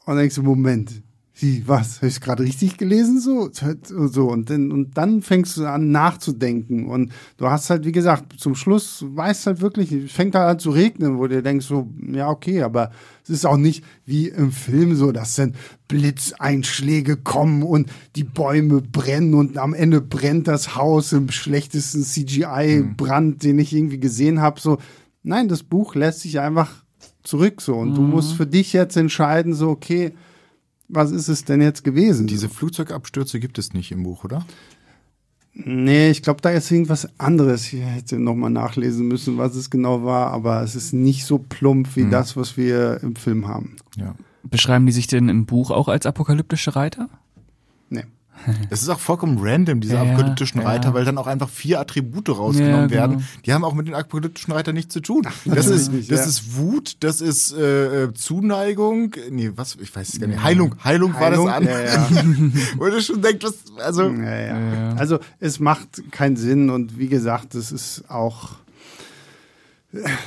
und 0.04 0.16
denkst 0.16 0.38
Moment, 0.38 1.02
wie, 1.39 1.68
was? 1.68 1.97
Habe 1.97 2.07
ich 2.07 2.20
gerade 2.22 2.43
richtig 2.43 2.78
gelesen? 2.78 3.20
So, 3.20 3.51
so. 3.53 4.30
Und, 4.30 4.49
dann, 4.49 4.72
und 4.72 4.97
dann 4.97 5.20
fängst 5.20 5.59
du 5.59 5.66
an 5.66 5.91
nachzudenken. 5.91 6.87
Und 6.87 7.12
du 7.37 7.47
hast 7.49 7.68
halt, 7.68 7.84
wie 7.84 7.93
gesagt, 7.93 8.41
zum 8.41 8.55
Schluss 8.55 9.05
weißt 9.07 9.47
halt 9.47 9.61
wirklich, 9.61 9.93
es 9.93 10.12
fängt 10.12 10.34
halt 10.34 10.49
an 10.49 10.59
zu 10.59 10.70
regnen, 10.70 11.18
wo 11.18 11.26
du 11.26 11.43
denkst 11.43 11.66
so, 11.66 11.91
ja, 12.11 12.30
okay, 12.30 12.62
aber 12.62 12.91
es 13.22 13.28
ist 13.28 13.45
auch 13.45 13.59
nicht 13.59 13.84
wie 14.07 14.28
im 14.28 14.51
Film 14.51 14.97
so, 14.97 15.12
dass 15.12 15.34
dann 15.34 15.55
Blitzeinschläge 15.89 17.18
kommen 17.18 17.62
und 17.62 17.91
die 18.16 18.24
Bäume 18.24 18.80
brennen 18.80 19.34
und 19.34 19.59
am 19.59 19.74
Ende 19.74 20.01
brennt 20.01 20.49
das 20.49 20.74
Haus 20.74 21.12
im 21.12 21.30
schlechtesten 21.30 22.03
CGI-Brand, 22.03 23.43
den 23.43 23.59
ich 23.59 23.74
irgendwie 23.74 24.01
gesehen 24.01 24.41
habe. 24.41 24.59
So, 24.59 24.78
nein, 25.22 25.49
das 25.49 25.62
Buch 25.62 25.97
lässt 25.97 26.20
sich 26.20 26.41
einfach 26.41 26.82
zurück 27.22 27.61
so. 27.61 27.74
Und 27.74 27.95
du 27.95 28.01
musst 28.01 28.32
für 28.32 28.47
dich 28.47 28.72
jetzt 28.72 28.97
entscheiden, 28.97 29.53
so, 29.53 29.68
okay, 29.68 30.14
was 30.89 31.11
ist 31.11 31.28
es 31.28 31.45
denn 31.45 31.61
jetzt 31.61 31.84
gewesen? 31.84 32.26
Diese 32.26 32.49
Flugzeugabstürze 32.49 33.41
gibt 33.41 33.59
es 33.59 33.72
nicht 33.72 33.93
im 33.93 34.03
Buch, 34.05 34.24
oder? 34.24 34.45
Nee, 35.55 36.11
ich 36.11 36.22
glaube, 36.22 36.43
da 36.43 36.51
ist 36.51 36.70
irgendwas 36.70 37.09
anderes. 37.18 37.72
Ich 37.72 37.80
hätte 37.80 38.18
nochmal 38.18 38.51
nachlesen 38.51 39.09
müssen, 39.09 39.39
was 39.39 39.55
es 39.55 39.70
genau 39.70 40.05
war, 40.05 40.30
aber 40.32 40.62
es 40.62 40.76
ist 40.76 40.93
nicht 40.93 41.24
so 41.24 41.39
plump 41.39 41.97
wie 41.97 42.05
Mhm. 42.05 42.11
das, 42.11 42.37
was 42.37 42.57
wir 42.59 43.01
im 43.03 43.16
Film 43.16 43.49
haben. 43.49 43.76
Ja. 43.97 44.14
Beschreiben 44.43 44.84
die 44.84 44.93
sich 44.93 45.07
denn 45.07 45.28
im 45.30 45.47
Buch 45.47 45.70
auch 45.70 45.89
als 45.89 46.05
apokalyptische 46.05 46.76
Reiter? 46.76 47.09
Es 48.70 48.82
ist 48.82 48.88
auch 48.88 48.99
vollkommen 48.99 49.38
random, 49.40 49.80
diese 49.80 49.94
Ja, 49.94 50.03
apokalyptischen 50.03 50.61
ja. 50.61 50.66
Reiter, 50.68 50.94
weil 50.94 51.05
dann 51.05 51.18
auch 51.18 51.26
einfach 51.26 51.49
vier 51.49 51.80
Attribute 51.80 52.28
rausgenommen 52.28 52.74
Ja, 52.74 52.86
genau. 52.86 53.01
werden. 53.01 53.24
Die 53.44 53.53
haben 53.53 53.64
auch 53.64 53.74
mit 53.74 53.86
den 53.86 53.94
apokalyptischen 53.94 54.53
Reitern 54.53 54.74
nichts 54.74 54.92
zu 54.92 55.01
tun. 55.01 55.26
Das 55.44 55.66
ist, 55.66 55.90
das 55.92 56.09
ja. 56.09 56.24
ist 56.24 56.57
Wut, 56.57 56.97
das 57.01 57.20
ist 57.20 57.53
äh, 57.53 58.05
äh, 58.05 58.14
Zuneigung, 58.14 59.14
nee, 59.30 59.51
was, 59.55 59.76
ich 59.80 59.94
weiß 59.94 60.14
es 60.14 60.20
gar 60.20 60.26
nicht. 60.26 60.42
Heilung, 60.42 60.74
Heilung, 60.82 61.14
war 61.14 61.30
das 61.30 61.38
Heilung? 61.38 61.49
an. 61.49 61.64
Ja, 61.64 61.80
ja. 61.80 62.09
Wo 62.76 62.86
du 62.86 63.01
schon 63.01 63.22
denkst, 63.22 63.44
was, 63.44 63.55
also, 63.82 64.09
Ja, 64.11 64.40
ja. 64.40 64.94
Also 64.97 65.18
es 65.40 65.61
macht 65.61 66.11
keinen 66.11 66.36
Sinn 66.36 66.70
und 66.70 66.99
wie 66.99 67.09
gesagt, 67.09 67.55
das 67.55 67.72
ist 67.72 68.05
auch 68.09 68.51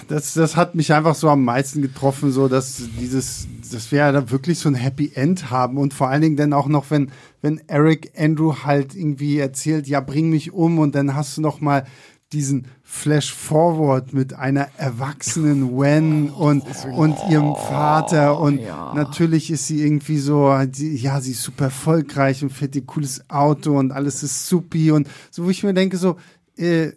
das, 0.08 0.34
das 0.34 0.56
hat 0.56 0.76
mich 0.76 0.94
einfach 0.94 1.16
so 1.16 1.30
am 1.30 1.44
meisten 1.44 1.82
getroffen, 1.82 2.32
so 2.32 2.48
dass 2.48 2.82
dieses, 3.00 3.48
dass 3.72 3.92
wir 3.92 4.00
ja 4.00 4.12
da 4.12 4.32
wirklich 4.32 4.60
so 4.60 4.70
ein 4.70 4.76
Happy 4.76 5.12
End 5.14 5.50
haben 5.50 5.78
und 5.78 5.94
vor 5.94 6.10
allen 6.10 6.22
Dingen 6.22 6.36
dann 6.38 6.54
auch 6.54 6.68
noch, 6.68 6.92
wenn, 6.92 7.12
wenn 7.42 7.62
Eric 7.68 8.12
Andrew 8.18 8.56
halt 8.64 8.96
irgendwie 8.96 9.40
erzählt, 9.40 9.88
ja, 9.88 10.00
bring 10.00 10.30
mich 10.30 10.52
um 10.52 10.80
und 10.80 10.96
dann 10.96 11.16
hast 11.16 11.38
du 11.38 11.42
noch 11.42 11.62
mal 11.62 11.86
diesen 12.32 12.68
Flash 12.84 13.34
Forward 13.34 14.14
mit 14.14 14.34
einer 14.34 14.68
erwachsenen 14.78 15.72
Wen 15.72 16.30
und, 16.30 16.64
und 16.96 17.18
ihrem 17.30 17.56
Vater 17.56 18.40
und 18.40 18.62
natürlich 18.94 19.50
ist 19.50 19.68
sie 19.68 19.82
irgendwie 19.84 20.20
so, 20.20 20.56
die, 20.66 20.96
ja, 20.96 21.22
sie 21.22 21.32
ist 21.32 21.42
super 21.42 21.66
erfolgreich 21.66 22.44
und 22.44 22.52
fährt 22.52 22.76
ihr 22.76 22.86
cooles 22.86 23.30
Auto 23.30 23.78
und 23.78 23.92
alles 23.92 24.22
ist 24.22 24.48
supi 24.48 24.92
und 24.92 25.08
so, 25.32 25.46
wo 25.46 25.50
ich 25.50 25.64
mir 25.64 25.74
denke, 25.74 25.98
so, 25.98 26.18
äh, 26.56 26.92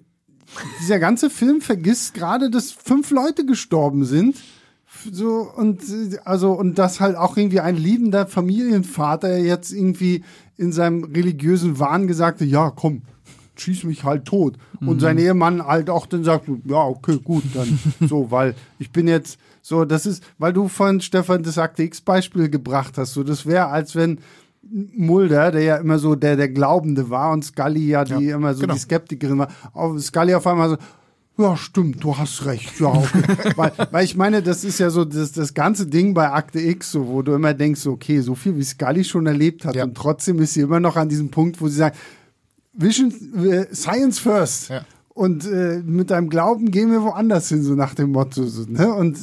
dieser 0.81 0.99
ganze 0.99 1.31
Film 1.31 1.61
vergisst 1.61 2.15
gerade, 2.15 2.51
dass 2.51 2.73
fünf 2.73 3.11
Leute 3.11 3.45
gestorben 3.45 4.05
sind. 4.05 4.37
So, 5.11 5.51
und, 5.57 5.83
also, 6.25 6.53
und 6.53 6.79
dass 6.79 7.01
halt 7.01 7.17
auch 7.17 7.37
irgendwie 7.37 7.61
ein 7.61 7.77
liebender 7.77 8.27
Familienvater 8.27 9.39
jetzt 9.39 9.73
irgendwie 9.73 10.23
in 10.57 10.73
seinem 10.73 11.05
religiösen 11.05 11.79
Wahn 11.79 12.07
gesagt 12.07 12.41
hat, 12.41 12.49
ja, 12.49 12.71
komm, 12.71 13.03
schieß 13.57 13.85
mich 13.85 14.05
halt 14.05 14.27
tot. 14.27 14.57
Und 14.81 15.01
sein 15.01 15.19
Ehemann 15.19 15.65
halt 15.65 15.91
auch 15.91 16.07
dann 16.07 16.25
sagt, 16.25 16.49
ja, 16.65 16.85
okay, 16.85 17.19
gut, 17.23 17.45
dann 17.55 17.79
so, 18.09 18.31
weil 18.31 18.55
ich 18.79 18.91
bin 18.91 19.09
jetzt 19.09 19.39
so, 19.61 19.85
das 19.85 20.07
ist, 20.07 20.25
weil 20.39 20.53
du 20.53 20.69
von 20.69 21.01
Stefan 21.01 21.45
das 21.45 21.59
Akte 21.59 21.85
X-Beispiel 21.85 22.49
gebracht 22.49 22.99
hast, 22.99 23.15
so, 23.15 23.23
das 23.23 23.47
wäre, 23.47 23.69
als 23.69 23.95
wenn 23.95 24.19
Mulder, 24.73 25.51
der 25.51 25.63
ja 25.63 25.77
immer 25.77 25.99
so 25.99 26.15
der, 26.15 26.37
der 26.37 26.49
Glaubende 26.49 27.11
war 27.11 27.33
und 27.33 27.45
Scully 27.45 27.89
ja, 27.89 28.05
die 28.05 28.25
Ja, 28.27 28.37
immer 28.37 28.55
so 28.55 28.63
genau. 28.63 28.75
die 28.75 28.81
Skeptikerin 28.81 29.39
war, 29.39 29.49
auf 29.75 30.01
Scully 30.01 30.35
auf 30.35 30.47
einmal 30.47 30.71
so, 30.71 30.77
ja, 31.39 31.57
stimmt, 31.57 32.03
du 32.05 32.17
hast 32.17 32.45
recht. 32.45 32.79
Ja, 32.81 32.89
okay. 32.89 33.23
weil, 33.57 33.73
weil 33.91 34.05
ich 34.05 34.17
meine, 34.17 34.43
das 34.43 34.65
ist 34.65 34.79
ja 34.79 34.91
so 34.91 35.05
das, 35.05 35.33
das 35.33 35.55
ganze 35.55 35.87
Ding 35.87 36.15
bei 36.15 36.31
Akte 36.31 36.61
X, 36.61 36.93
so, 36.93 37.07
wo 37.09 37.23
du 37.23 37.35
immer 37.35 37.55
denkst, 37.55 37.87
okay, 37.87 38.21
so 38.21 38.35
viel 38.35 38.57
wie 38.57 38.63
Scully 38.65 39.05
schon 39.05 39.27
erlebt 39.27 39.65
hat 39.65 39.75
Ja. 39.75 39.85
und 39.85 39.95
trotzdem 39.95 40.39
ist 40.41 40.55
sie 40.55 40.61
immer 40.61 40.81
noch 40.81 40.97
an 40.97 41.09
diesem 41.09 41.31
Punkt, 41.31 41.61
wo 41.61 41.69
sie 41.69 41.77
sagt, 41.77 41.97
Vision, 42.75 43.13
äh, 43.45 43.67
Science 43.75 44.19
first. 44.19 44.71
Ja. 44.71 44.85
Und 45.11 45.45
äh, 45.47 45.83
mit 45.85 46.11
deinem 46.11 46.31
Glauben 46.31 46.71
gehen 46.71 46.91
wir 46.91 47.03
woanders 47.03 47.51
hin, 47.51 47.63
so 47.63 47.75
nach 47.75 47.95
dem 47.95 48.13
Motto. 48.13 48.45
So, 48.47 48.65
ne? 48.67 48.93
Und 48.95 49.19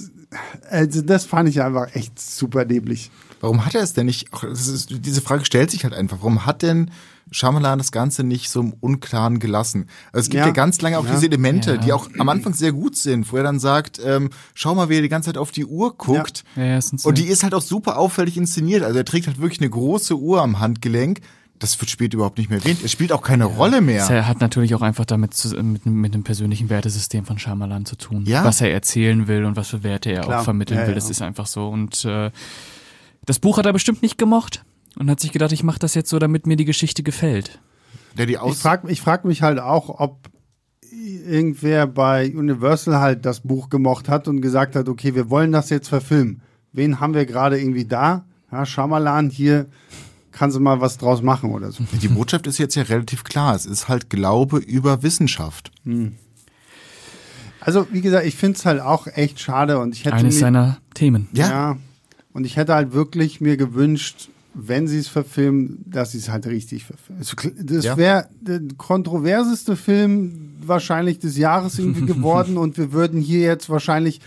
also 0.70 1.02
das 1.02 1.26
fand 1.26 1.50
ich 1.50 1.62
einfach 1.64 1.96
echt 1.96 2.20
super 2.20 2.66
dämlich. 2.66 3.10
Warum 3.40 3.66
hat 3.66 3.76
er 3.76 3.82
es 3.82 3.94
denn 3.94 4.06
nicht, 4.06 4.28
ach, 4.32 4.42
das 4.42 4.68
ist, 4.68 4.90
diese 4.92 5.22
Frage 5.22 5.46
stellt 5.46 5.72
sich 5.72 5.84
halt 5.84 5.94
einfach, 5.94 6.18
warum 6.20 6.46
hat 6.46 6.62
denn 6.62 6.92
Shyamalan 7.32 7.78
das 7.78 7.92
Ganze 7.92 8.24
nicht 8.24 8.50
so 8.50 8.60
im 8.60 8.74
Unklaren 8.80 9.40
gelassen? 9.40 9.86
Also 10.12 10.26
es 10.26 10.30
gibt 10.30 10.40
ja, 10.40 10.48
Ja. 10.48 10.52
ganz 10.54 10.82
lange 10.82 10.98
auch 10.98 11.06
Ja. 11.06 11.14
diese 11.14 11.28
Elemente, 11.28 11.72
Ja. 11.74 11.78
die 11.78 11.94
auch 11.94 12.10
am 12.18 12.28
Anfang 12.30 12.54
sehr 12.54 12.72
gut 12.72 12.96
sind, 12.96 13.32
wo 13.32 13.38
er 13.38 13.44
dann 13.44 13.60
sagt, 13.60 14.00
ähm, 14.04 14.30
schau 14.56 14.74
mal, 14.74 14.90
wie 14.90 14.96
er 14.96 15.02
die 15.04 15.10
ganze 15.10 15.28
Zeit 15.28 15.38
auf 15.38 15.52
die 15.52 15.66
Uhr 15.66 15.96
guckt. 15.96 16.44
Ja, 16.56 16.64
ja, 16.64 16.80
Und 17.04 17.18
die 17.18 17.26
ist 17.28 17.44
halt 17.44 17.54
auch 17.54 17.62
super 17.62 17.98
auffällig 18.00 18.36
inszeniert. 18.38 18.84
Also 18.84 18.98
er 18.98 19.06
trägt 19.06 19.28
halt 19.28 19.40
wirklich 19.40 19.62
eine 19.62 19.70
große 19.70 20.18
Uhr 20.18 20.42
am 20.42 20.60
Handgelenk. 20.60 21.22
Das 21.60 21.80
wird 21.82 21.90
später 21.92 22.16
überhaupt 22.16 22.38
nicht 22.38 22.50
mehr 22.50 22.60
erwähnt. 22.60 22.80
Es 22.86 22.92
spielt 22.92 23.12
auch 23.12 23.22
keine 23.22 23.44
Rolle 23.44 23.82
mehr. 23.82 24.02
Es 24.04 24.10
hat 24.10 24.40
natürlich 24.40 24.74
auch 24.76 24.82
einfach 24.82 25.04
damit 25.04 25.34
zu, 25.34 25.50
mit, 25.62 25.86
mit 25.86 26.14
dem 26.14 26.24
persönlichen 26.24 26.70
Wertesystem 26.70 27.26
von 27.26 27.38
Shyamalan 27.38 27.86
zu 27.86 27.98
tun. 27.98 28.24
Ja. 28.26 28.46
Was 28.46 28.62
er 28.62 28.72
erzählen 28.72 29.28
will 29.28 29.44
und 29.44 29.58
was 29.58 29.68
für 29.68 29.84
Werte 29.84 30.10
er 30.10 30.22
Klar. 30.22 30.40
auch 30.40 30.44
vermitteln 30.46 30.78
Ja, 30.78 30.84
will. 30.84 30.92
ja. 30.94 30.96
Das 30.96 31.10
ist 31.10 31.22
einfach 31.22 31.48
so. 31.48 31.68
Und 31.68 32.06
äh, 32.06 32.32
das 33.30 33.38
Buch 33.38 33.60
hat 33.60 33.68
er 33.68 33.74
bestimmt 33.74 34.02
nicht 34.02 34.18
gemocht 34.18 34.66
und 34.98 35.08
hat 35.08 35.20
sich 35.20 35.32
gedacht, 35.32 35.52
ich 35.52 35.62
mache 35.62 35.78
das 35.78 35.94
jetzt 35.94 36.10
so, 36.10 36.18
damit 36.18 36.48
mir 36.48 36.56
die 36.58 36.66
Geschichte 36.66 37.04
gefällt. 37.04 37.60
Der 38.18 38.26
die 38.26 38.34
Ich 38.34 38.40
Aus 38.40 38.62
frage 38.62 38.90
ich 38.92 39.02
frag 39.02 39.24
mich 39.24 39.44
halt 39.44 39.60
auch, 39.60 40.00
ob 40.00 40.30
irgendwer 40.92 41.86
bei 41.86 42.34
Universal 42.36 43.00
halt 43.00 43.26
das 43.26 43.42
Buch 43.42 43.70
gemocht 43.70 44.10
hat 44.10 44.28
und 44.28 44.42
gesagt 44.42 44.76
hat, 44.76 44.90
okay, 44.90 45.14
wir 45.14 45.30
wollen 45.30 45.52
das 45.52 45.70
jetzt 45.70 45.90
verfilmen. 45.90 46.42
Wen 46.74 47.00
haben 47.00 47.14
wir 47.14 47.28
gerade 47.28 47.60
irgendwie 47.60 47.86
da? 47.86 48.26
Ja, 48.52 48.66
Shyamalan, 48.66 49.30
hier 49.30 49.68
kannst 50.32 50.58
du 50.58 50.60
mal 50.60 50.82
was 50.82 50.98
draus 50.98 51.22
machen 51.22 51.52
oder 51.52 51.72
so. 51.72 51.84
die 52.02 52.08
Botschaft 52.08 52.48
ist 52.48 52.58
jetzt 52.58 52.74
ja 52.74 52.82
relativ 52.82 53.24
klar. 53.24 53.56
Es 53.56 53.68
ist 53.68 53.88
halt 53.88 54.10
Glaube 54.10 54.58
über 54.58 55.04
Wissenschaft. 55.04 55.72
Also, 57.62 57.86
wie 57.92 58.02
gesagt, 58.02 58.26
ich 58.26 58.36
finde 58.36 58.58
es 58.58 58.66
halt 58.66 58.82
auch 58.82 59.06
echt 59.06 59.40
schade 59.40 59.78
und 59.78 59.94
ich 59.94 60.06
hätte 60.06 60.16
Eines 60.16 60.40
seiner 60.40 60.80
Themen. 60.96 61.28
Ja. 61.34 61.50
ja, 61.50 61.78
und 62.34 62.46
ich 62.46 62.58
hätte 62.58 62.74
halt 62.74 62.94
wirklich 62.94 63.42
mir 63.42 63.58
gewünscht, 63.58 64.30
wenn 64.54 64.88
sie 64.88 64.98
es 64.98 65.08
verfilmen, 65.08 65.84
dass 65.86 66.12
sie 66.12 66.18
es 66.18 66.30
halt 66.30 66.48
richtig 66.48 66.84
verfilmen. 66.86 67.24
Das 67.64 67.86
Ja. 67.86 67.98
wäre 67.98 68.30
der 68.42 68.62
kontroverseste 68.78 69.76
Film 69.76 70.54
wahrscheinlich 70.66 71.20
des 71.20 71.38
Jahres 71.38 71.78
irgendwie 71.80 72.06
geworden 72.14 72.58
und 72.58 72.78
wir 72.78 72.92
würden 72.92 73.22
hier 73.22 73.42
jetzt 73.42 73.70
wahrscheinlich 73.70 74.20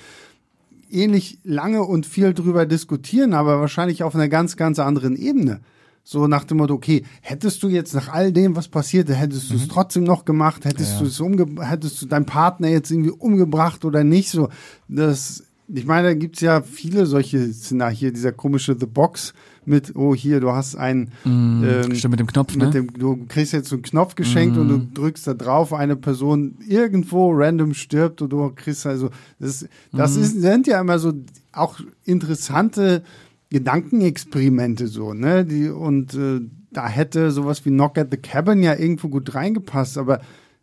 ähnlich 0.90 1.38
lange 1.42 1.82
und 1.82 2.06
viel 2.06 2.34
drüber 2.34 2.66
diskutieren, 2.66 3.32
aber 3.34 3.60
wahrscheinlich 3.60 4.02
auf 4.02 4.14
einer 4.14 4.28
ganz, 4.28 4.56
ganz 4.56 4.78
anderen 4.78 5.16
Ebene. 5.16 5.60
So 6.04 6.26
nach 6.26 6.44
dem 6.44 6.56
Motto, 6.58 6.74
okay, 6.74 7.04
hättest 7.20 7.62
du 7.62 7.68
jetzt 7.68 7.94
nach 7.94 8.08
all 8.08 8.32
dem, 8.32 8.56
was 8.56 8.66
passierte, 8.68 9.14
hättest 9.14 9.50
du 9.50 9.54
es 9.54 9.68
trotzdem 9.68 10.02
noch 10.02 10.24
gemacht, 10.24 10.64
hättest 10.64 11.00
du 11.00 11.04
es 11.04 11.20
umge 11.20 11.46
hättest 11.64 12.02
du 12.02 12.06
deinen 12.06 12.26
Partner 12.26 12.68
jetzt 12.68 12.90
irgendwie 12.90 13.10
umgebracht 13.12 13.84
oder 13.84 14.02
nicht? 14.02 14.28
So, 14.28 14.48
das, 14.88 15.44
ich 15.74 15.86
meine, 15.86 16.08
da 16.08 16.14
gibt's 16.14 16.40
ja 16.40 16.62
viele 16.62 17.06
solche 17.06 17.52
Szenarien, 17.52 17.96
hier 17.96 18.12
dieser 18.12 18.32
komische 18.32 18.76
The 18.78 18.86
Box 18.86 19.32
mit, 19.64 19.94
oh 19.94 20.14
hier, 20.14 20.40
du 20.40 20.52
hast 20.52 20.76
einen 20.76 21.12
ähm, 21.24 21.94
Stimmt, 21.94 22.12
mit 22.12 22.20
dem 22.20 22.26
Knopf, 22.26 22.56
ne? 22.56 22.64
mit 22.64 22.74
dem, 22.74 22.92
du 22.92 23.24
kriegst 23.28 23.52
jetzt 23.52 23.68
so 23.68 23.76
einen 23.76 23.82
Knopf 23.82 24.14
geschenkt 24.14 24.56
und 24.56 24.68
du 24.68 24.78
drückst 24.78 25.26
da 25.26 25.34
drauf, 25.34 25.72
eine 25.72 25.96
Person 25.96 26.56
irgendwo 26.66 27.30
random 27.32 27.74
stirbt 27.74 28.22
und 28.22 28.30
du 28.30 28.50
kriegst 28.54 28.86
also, 28.86 29.10
das, 29.38 29.66
das 29.92 30.16
ist, 30.16 30.40
sind 30.40 30.66
ja 30.66 30.80
immer 30.80 30.98
so 30.98 31.12
auch 31.52 31.78
interessante 32.04 33.02
Gedankenexperimente 33.50 34.88
so, 34.88 35.14
ne, 35.14 35.44
die, 35.44 35.68
und 35.68 36.14
äh, 36.14 36.40
da 36.70 36.88
hätte 36.88 37.30
sowas 37.30 37.64
wie 37.64 37.70
Knock 37.70 37.98
at 37.98 38.08
the 38.10 38.16
Cabin 38.16 38.62
ja 38.62 38.74
irgendwo 38.74 39.08
gut 39.08 39.34
reingepasst, 39.34 39.98
aber 39.98 40.20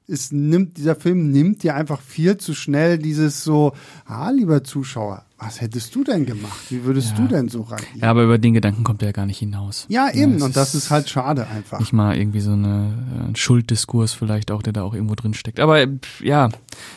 es 0.09 0.31
nimmt, 0.31 0.77
dieser 0.77 0.95
Film 0.95 1.31
nimmt 1.31 1.63
ja 1.63 1.75
einfach 1.75 2.01
viel 2.01 2.37
zu 2.37 2.53
schnell 2.53 2.97
dieses 2.97 3.43
so, 3.43 3.73
ah, 4.05 4.29
lieber 4.31 4.63
Zuschauer, 4.63 5.23
was 5.37 5.61
hättest 5.61 5.95
du 5.95 6.03
denn 6.03 6.25
gemacht? 6.25 6.59
Wie 6.69 6.83
würdest 6.83 7.11
Ja. 7.11 7.15
du 7.17 7.27
denn 7.27 7.47
so 7.47 7.61
reagieren? 7.61 7.99
Ja, 8.01 8.09
aber 8.09 8.23
über 8.23 8.37
den 8.37 8.53
Gedanken 8.53 8.83
kommt 8.83 9.01
er 9.01 9.09
ja 9.09 9.11
gar 9.13 9.25
nicht 9.25 9.37
hinaus. 9.39 9.85
Ja, 9.87 10.11
eben, 10.13 10.35
es 10.35 10.43
und 10.43 10.55
das 10.57 10.75
ist 10.75 10.89
halt 10.89 11.09
schade 11.09 11.47
einfach. 11.47 11.79
Nicht 11.79 11.93
mal 11.93 12.17
irgendwie 12.17 12.41
so 12.41 12.51
eine, 12.51 12.93
äh, 13.23 13.27
ein 13.29 13.35
Schulddiskurs 13.35 14.13
vielleicht 14.13 14.51
auch, 14.51 14.61
der 14.61 14.73
da 14.73 14.83
auch 14.83 14.93
irgendwo 14.93 15.15
drin 15.15 15.33
steckt. 15.33 15.59
Aber 15.61 15.85
ja, 16.21 16.49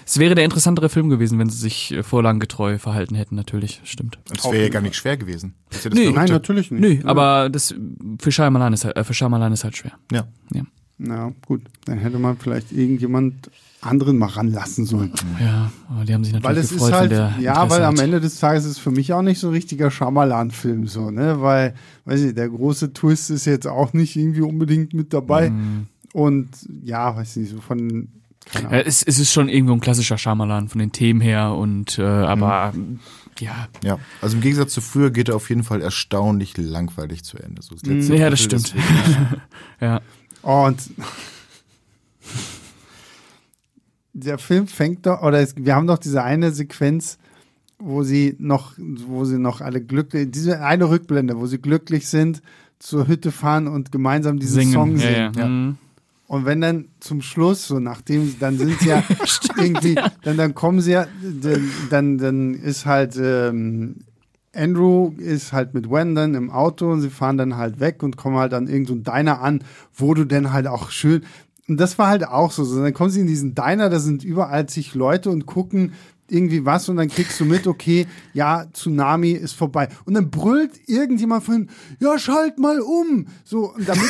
es 0.04 0.18
wäre 0.18 0.34
der 0.34 0.44
interessantere 0.44 0.88
Film 0.88 1.08
gewesen, 1.08 1.38
wenn 1.38 1.50
sie 1.50 1.58
sich 1.58 1.92
äh, 1.92 2.02
vorlagengetreu 2.02 2.78
verhalten 2.78 3.14
hätten, 3.14 3.36
natürlich, 3.36 3.80
stimmt. 3.84 4.18
Das 4.28 4.44
wäre 4.44 4.62
ja 4.64 4.68
gar 4.70 4.82
nicht 4.82 4.96
schwer 4.96 5.16
gewesen. 5.16 5.54
Ja 5.72 5.78
das 5.84 5.92
Nee. 5.94 6.10
Nein, 6.10 6.28
natürlich 6.28 6.70
nicht. 6.72 6.80
Nö, 7.04 7.08
aber 7.08 7.48
das 7.48 7.74
für 8.20 8.32
Shyamalan 8.32 8.72
ist 8.72 8.84
halt, 8.84 8.96
äh, 8.96 9.04
für 9.04 9.14
Shyamalan 9.14 9.52
ist 9.52 9.62
halt 9.64 9.76
schwer. 9.76 9.92
Ja. 10.10 10.26
Ja. 10.52 10.62
Na 11.04 11.32
gut, 11.46 11.62
dann 11.84 11.98
hätte 11.98 12.18
man 12.18 12.36
vielleicht 12.38 12.72
irgendjemand 12.72 13.50
anderen 13.80 14.16
mal 14.18 14.26
ranlassen 14.28 14.84
sollen. 14.86 15.12
Ja, 15.40 15.72
aber 15.90 16.04
die 16.04 16.14
haben 16.14 16.22
sich 16.22 16.32
natürlich 16.32 16.56
Weil 16.56 16.62
es 16.62 16.70
gefreut, 16.70 16.88
ist 16.90 16.94
halt, 16.96 17.10
der 17.10 17.34
ja, 17.40 17.52
Interesse 17.54 17.70
weil 17.70 17.84
am 17.84 17.94
hat. 17.96 18.04
Ende 18.04 18.20
des 18.20 18.38
Tages 18.38 18.64
ist 18.64 18.70
es 18.72 18.78
für 18.78 18.92
mich 18.92 19.12
auch 19.12 19.22
nicht 19.22 19.40
so 19.40 19.48
ein 19.48 19.52
richtiger 19.54 19.90
Schamalan-Film 19.90 20.86
so, 20.86 21.10
ne? 21.10 21.40
Weil, 21.42 21.74
weiß 22.04 22.20
ich, 22.22 22.34
der 22.36 22.48
große 22.48 22.92
Twist 22.92 23.30
ist 23.30 23.44
jetzt 23.46 23.66
auch 23.66 23.92
nicht 23.92 24.14
irgendwie 24.14 24.42
unbedingt 24.42 24.94
mit 24.94 25.12
dabei. 25.12 25.50
Mhm. 25.50 25.86
Und 26.12 26.48
ja, 26.84 27.16
weiß 27.16 27.36
nicht, 27.36 27.50
so 27.50 27.60
von, 27.60 28.06
Ja, 28.54 28.70
es, 28.80 29.02
es 29.02 29.18
ist 29.18 29.32
schon 29.32 29.48
irgendwo 29.48 29.72
ein 29.72 29.80
klassischer 29.80 30.16
Shyamalan 30.18 30.68
von 30.68 30.78
den 30.78 30.92
Themen 30.92 31.20
her 31.20 31.52
und 31.54 31.98
äh, 31.98 32.02
aber 32.04 32.72
Mhm. 32.76 33.00
ja, 33.40 33.66
Ja, 33.82 33.98
also 34.20 34.36
im 34.36 34.42
Gegensatz 34.42 34.74
zu 34.74 34.80
früher 34.80 35.10
geht 35.10 35.28
er 35.28 35.34
auf 35.34 35.48
jeden 35.48 35.64
Fall 35.64 35.80
erstaunlich 35.82 36.56
langweilig 36.56 37.24
zu 37.24 37.36
Ende. 37.38 37.62
So 37.62 37.74
das 37.74 37.82
letzte 37.84 38.14
Ja, 38.14 38.30
das 38.30 38.40
stimmt. 38.40 38.74
ja. 39.80 40.00
Und 40.42 40.90
der 44.12 44.38
Film 44.38 44.66
fängt 44.66 45.06
doch, 45.06 45.22
oder 45.22 45.40
es, 45.40 45.54
wir 45.56 45.74
haben 45.74 45.86
doch 45.86 45.98
diese 45.98 46.22
eine 46.22 46.52
Sequenz, 46.52 47.18
wo 47.78 48.02
sie 48.02 48.36
noch, 48.38 48.74
wo 48.78 49.24
sie 49.24 49.38
noch 49.38 49.60
alle 49.60 49.80
glücklich, 49.80 50.30
diese 50.30 50.60
eine 50.62 50.88
Rückblende, 50.88 51.38
wo 51.38 51.46
sie 51.46 51.58
glücklich 51.58 52.06
sind, 52.08 52.42
zur 52.78 53.08
Hütte 53.08 53.32
fahren 53.32 53.68
und 53.68 53.92
gemeinsam 53.92 54.38
diesen 54.38 54.60
Singen. 54.60 54.72
Song 54.72 54.96
ja, 54.96 55.00
singen. 55.00 55.32
ja. 55.36 55.48
Mhm. 55.48 55.78
Und 56.26 56.46
wenn 56.46 56.60
dann 56.62 56.88
zum 56.98 57.20
Schluss, 57.20 57.66
so 57.66 57.78
nachdem, 57.78 58.38
dann 58.38 58.56
sind 58.56 58.80
sie 58.80 58.88
ja 58.88 59.04
irgendwie, 59.56 59.96
dann, 60.22 60.36
dann 60.36 60.54
kommen 60.54 60.80
sie 60.80 60.92
ja, 60.92 61.06
dann, 61.22 61.70
dann, 61.90 62.18
dann 62.18 62.54
ist 62.54 62.86
halt, 62.86 63.16
ähm, 63.20 63.96
Andrew 64.54 65.12
ist 65.18 65.52
halt 65.52 65.74
mit 65.74 65.90
Wen 65.90 66.14
dann 66.14 66.34
im 66.34 66.50
Auto 66.50 66.90
und 66.90 67.00
sie 67.00 67.10
fahren 67.10 67.38
dann 67.38 67.56
halt 67.56 67.80
weg 67.80 68.02
und 68.02 68.16
kommen 68.16 68.36
halt 68.36 68.54
an 68.54 68.66
irgendeinen 68.66 69.04
Diner 69.04 69.40
an, 69.40 69.64
wo 69.94 70.14
du 70.14 70.24
dann 70.24 70.52
halt 70.52 70.66
auch 70.66 70.90
schön, 70.90 71.22
und 71.68 71.78
das 71.78 71.98
war 71.98 72.08
halt 72.08 72.26
auch 72.26 72.50
so, 72.50 72.64
so 72.64 72.82
dann 72.82 72.92
kommen 72.92 73.10
sie 73.10 73.20
in 73.20 73.26
diesen 73.26 73.54
Diner, 73.54 73.88
da 73.88 74.00
sind 74.00 74.24
überall 74.24 74.66
zig 74.66 74.94
Leute 74.94 75.30
und 75.30 75.46
gucken 75.46 75.92
irgendwie 76.32 76.64
was 76.64 76.88
und 76.88 76.96
dann 76.96 77.08
kriegst 77.08 77.38
du 77.38 77.44
mit, 77.44 77.66
okay, 77.66 78.06
ja, 78.32 78.64
Tsunami 78.72 79.30
ist 79.32 79.52
vorbei. 79.52 79.88
Und 80.06 80.14
dann 80.14 80.30
brüllt 80.30 80.72
irgendjemand 80.88 81.44
von, 81.44 81.68
ja, 82.00 82.18
schalt 82.18 82.58
mal 82.58 82.80
um. 82.80 83.26
So, 83.44 83.72
und 83.74 83.86
damit, 83.88 84.08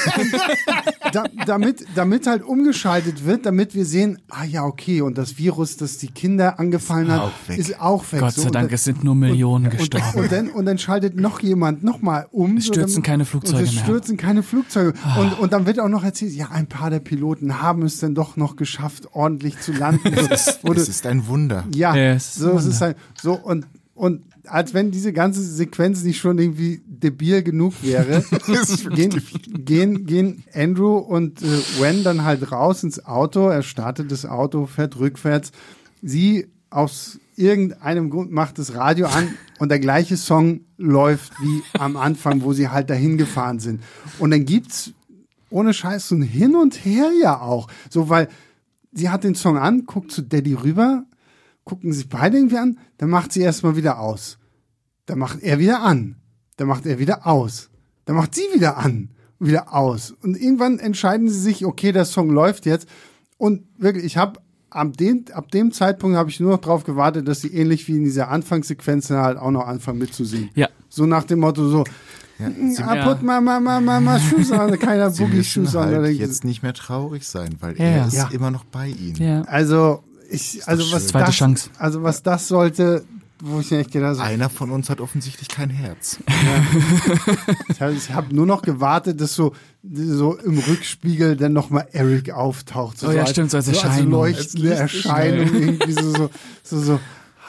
da, 1.13 1.25
damit, 1.47 1.85
damit 1.95 2.27
halt 2.27 2.43
umgeschaltet 2.43 3.25
wird, 3.25 3.45
damit 3.47 3.75
wir 3.75 3.85
sehen, 3.85 4.19
ah 4.31 4.45
ja, 4.45 4.65
okay, 4.65 5.01
und 5.01 5.19
das 5.19 5.39
Virus, 5.39 5.77
das 5.77 5.99
die 5.99 6.09
Kinder 6.09 6.59
angefallen 6.61 7.11
hat, 7.11 7.21
Auch 7.21 7.33
weg. 7.49 7.59
ist 7.59 7.81
auch 7.81 8.05
weg. 8.13 8.21
Gott 8.21 8.33
So, 8.35 8.43
sei 8.43 8.47
und 8.49 8.55
Dank, 8.55 8.69
dann- 8.69 8.75
es 8.75 8.85
sind 8.85 9.05
nur 9.05 9.15
Millionen 9.15 9.67
und, 9.67 9.77
gestorben. 9.77 10.07
und, 10.21 10.33
dann, 10.33 10.49
und 10.51 10.67
dann 10.67 10.79
schaltet 10.79 11.17
noch 11.17 11.41
jemand 11.41 11.83
nochmal 11.83 12.27
um. 12.31 12.57
Es 12.57 12.67
stürzen 12.67 12.95
damit- 12.95 13.05
keine 13.05 13.25
Flugzeuge 13.25 13.59
und 13.59 13.65
es 13.65 13.75
mehr. 13.75 13.85
stürzen 13.85 14.17
keine 14.17 14.43
Flugzeuge. 14.43 14.95
Und, 15.19 15.39
und 15.41 15.53
dann 15.53 15.67
wird 15.67 15.81
auch 15.81 15.89
noch 15.89 16.05
erzählt, 16.05 16.33
ja, 16.33 16.51
ein 16.51 16.67
paar 16.67 16.91
der 16.91 17.01
Piloten 17.01 17.61
haben 17.61 17.83
es 17.83 17.99
dann 17.99 18.15
doch 18.15 18.37
noch 18.37 18.57
geschafft, 18.57 19.09
ordentlich 19.13 19.59
zu 19.61 19.73
landen. 19.73 20.15
So, 20.37 20.69
du- 20.69 20.81
Es 20.81 20.89
ist 20.89 21.07
ein 21.07 21.27
Wunder. 21.27 21.65
ja, 21.75 21.95
Ja, 21.95 22.12
es 22.13 22.29
ist 22.29 22.35
so 22.37 22.53
es 22.53 22.67
ist 22.67 22.81
halt 22.81 22.97
so 23.21 23.35
und 23.35 23.67
und 23.95 24.23
als 24.47 24.75
wenn 24.75 24.91
diese 24.91 25.13
ganze 25.13 25.43
Sequenz 25.43 26.03
nicht 26.03 26.19
schon 26.19 26.39
irgendwie 26.39 26.81
debil 26.87 27.43
genug 27.43 27.75
wäre, 27.83 28.25
gehen, 28.95 29.23
gehen, 29.47 30.07
gehen 30.07 30.45
Andrew 30.53 30.97
und 30.97 31.43
äh, 31.43 31.47
Wen 31.79 32.03
dann 32.03 32.25
halt 32.25 32.51
raus 32.51 32.83
ins 32.83 33.05
Auto. 33.05 33.49
Er 33.49 33.63
startet 33.63 34.11
das 34.11 34.27
Auto, 34.27 34.67
fährt 34.67 34.99
rückwärts. 34.99 35.53
Sie 36.03 36.49
aus 36.71 37.19
irgendeinem 37.37 38.11
Grund 38.11 38.33
macht 38.33 38.59
das 38.59 38.75
Radio 38.75 39.07
an 39.07 39.35
und 39.59 39.71
der 39.71 39.79
gleiche 39.79 40.17
Song 40.17 40.63
läuft 40.77 41.33
wie 41.41 41.63
am 41.79 41.97
Anfang, 41.97 42.43
wo 42.43 42.53
sie 42.53 42.69
halt 42.69 42.91
dahin 42.91 43.19
gefahren 43.19 43.59
sind. 43.59 43.83
Und 44.19 44.31
dann 44.31 44.45
gibt's 44.45 44.93
ohne 45.51 45.75
Scheiß 45.75 46.09
so 46.09 46.15
ein 46.15 46.23
Hin 46.23 46.57
und 46.57 46.85
Her 46.85 47.11
ja 47.21 47.41
auch. 47.41 47.69
So, 47.91 48.09
weil 48.09 48.29
sie 48.93 49.11
hat 49.11 49.25
den 49.25 49.35
Song 49.35 49.59
an, 49.59 49.87
guckt 49.87 50.13
zu 50.13 50.23
Daddy 50.23 50.55
rüber, 50.55 51.05
gucken 51.65 51.93
sich 51.93 52.09
beide 52.09 52.37
irgendwie 52.37 52.59
an, 52.59 52.79
dann 52.99 53.11
macht 53.11 53.33
sie 53.33 53.41
erstmal 53.41 53.77
wieder 53.77 53.99
aus. 54.01 54.39
Dann 55.07 55.19
macht 55.19 55.43
er 55.43 55.59
wieder 55.59 55.83
an. 55.83 56.17
Dann 56.57 56.69
macht 56.69 56.87
er 56.87 56.99
wieder 56.99 57.27
aus. 57.27 57.71
Dann 58.05 58.17
macht 58.17 58.35
sie 58.35 58.43
wieder 58.55 58.77
an. 58.79 59.11
Und 59.39 59.49
wieder 59.49 59.75
aus. 59.75 60.13
Und 60.23 60.37
irgendwann 60.37 60.79
entscheiden 60.79 61.29
sie 61.29 61.39
sich, 61.41 61.65
okay, 61.67 61.93
der 61.93 62.05
Song 62.05 62.31
läuft 62.31 62.67
jetzt. 62.67 62.89
Und 63.39 63.63
wirklich, 63.79 64.05
ich 64.05 64.17
habe 64.17 64.41
ab 64.71 64.97
dem, 64.97 65.25
ab 65.33 65.51
dem 65.51 65.73
Zeitpunkt 65.73 66.17
habe 66.17 66.31
ich 66.31 66.39
nur 66.41 66.53
noch 66.53 66.61
drauf 66.61 66.85
gewartet, 66.85 67.27
dass 67.29 67.41
sie 67.41 67.49
ähnlich 67.55 67.87
wie 67.89 67.97
in 67.97 68.05
dieser 68.05 68.29
Anfangssequenz 68.29 69.11
halt 69.11 69.37
auch 69.39 69.51
noch 69.51 69.67
anfangen 69.67 69.99
mitzusingen. 69.99 70.51
Ja. 70.55 70.69
So 70.89 71.07
nach 71.07 71.25
dem 71.25 71.41
Motto 71.41 71.69
so, 71.69 71.85
I 72.41 72.45
Ja. 72.79 73.05
put 73.13 73.23
my, 73.23 73.41
my, 73.41 73.61
my, 73.61 73.81
my, 73.81 74.01
my 74.01 74.19
shoes 74.19 74.51
on, 74.51 74.77
keiner 74.79 75.11
Sie 75.11 75.25
Boogie 75.25 75.45
Shoes 75.45 75.75
on. 75.77 75.85
halt 75.87 75.99
Oder 75.99 76.09
jetzt 76.11 76.45
nicht 76.45 76.63
mehr 76.63 76.75
traurig 76.75 77.27
sein, 77.27 77.57
weil 77.61 77.77
Ja, 77.79 77.85
er 77.85 77.97
ja. 77.99 78.07
ist 78.07 78.15
Ja. 78.15 78.29
immer 78.33 78.51
noch 78.51 78.65
bei 78.65 78.89
ihnen. 78.89 79.17
Ja. 79.17 79.43
Also, 79.43 80.03
ich, 80.33 80.67
also 80.67 80.91
was. 80.93 81.09
Zweite 81.09 81.27
das, 81.27 81.35
Chance. 81.37 81.71
also 81.79 82.03
was 82.03 82.23
das 82.23 82.49
sollte, 82.49 83.05
wo 83.43 83.61
ich 83.61 83.71
mir 83.71 83.79
echt 83.81 83.93
gedacht 83.93 84.19
habe, 84.19 84.29
Einer 84.29 84.49
von 84.51 84.71
uns 84.71 84.89
hat 84.91 85.01
offensichtlich 85.01 85.49
kein 85.49 85.71
Herz. 85.71 86.19
ich 87.69 87.81
habe 87.81 87.97
hab 88.15 88.33
nur 88.33 88.47
noch 88.47 88.63
gewartet, 88.63 89.21
dass 89.21 89.35
so, 89.35 89.55
so 89.93 90.37
im 90.37 90.59
Rückspiegel 90.59 91.37
dann 91.37 91.53
nochmal 91.53 91.89
Eric 91.93 92.31
auftaucht. 92.31 92.99
So, 92.99 93.09
Oh 93.09 93.11
ja, 93.13 93.23
als- 93.23 93.31
stimmt, 93.31 93.51
so 93.51 93.57
als 93.57 93.67
So 93.67 93.73
Erscheinung. 93.73 94.11
leuchtende 94.13 94.71
Als 94.73 94.81
Erscheinung, 94.81 95.55
irgendwie 95.55 95.93
so, 95.93 96.11
so, 96.13 96.31
so, 96.63 96.81
so 96.81 97.01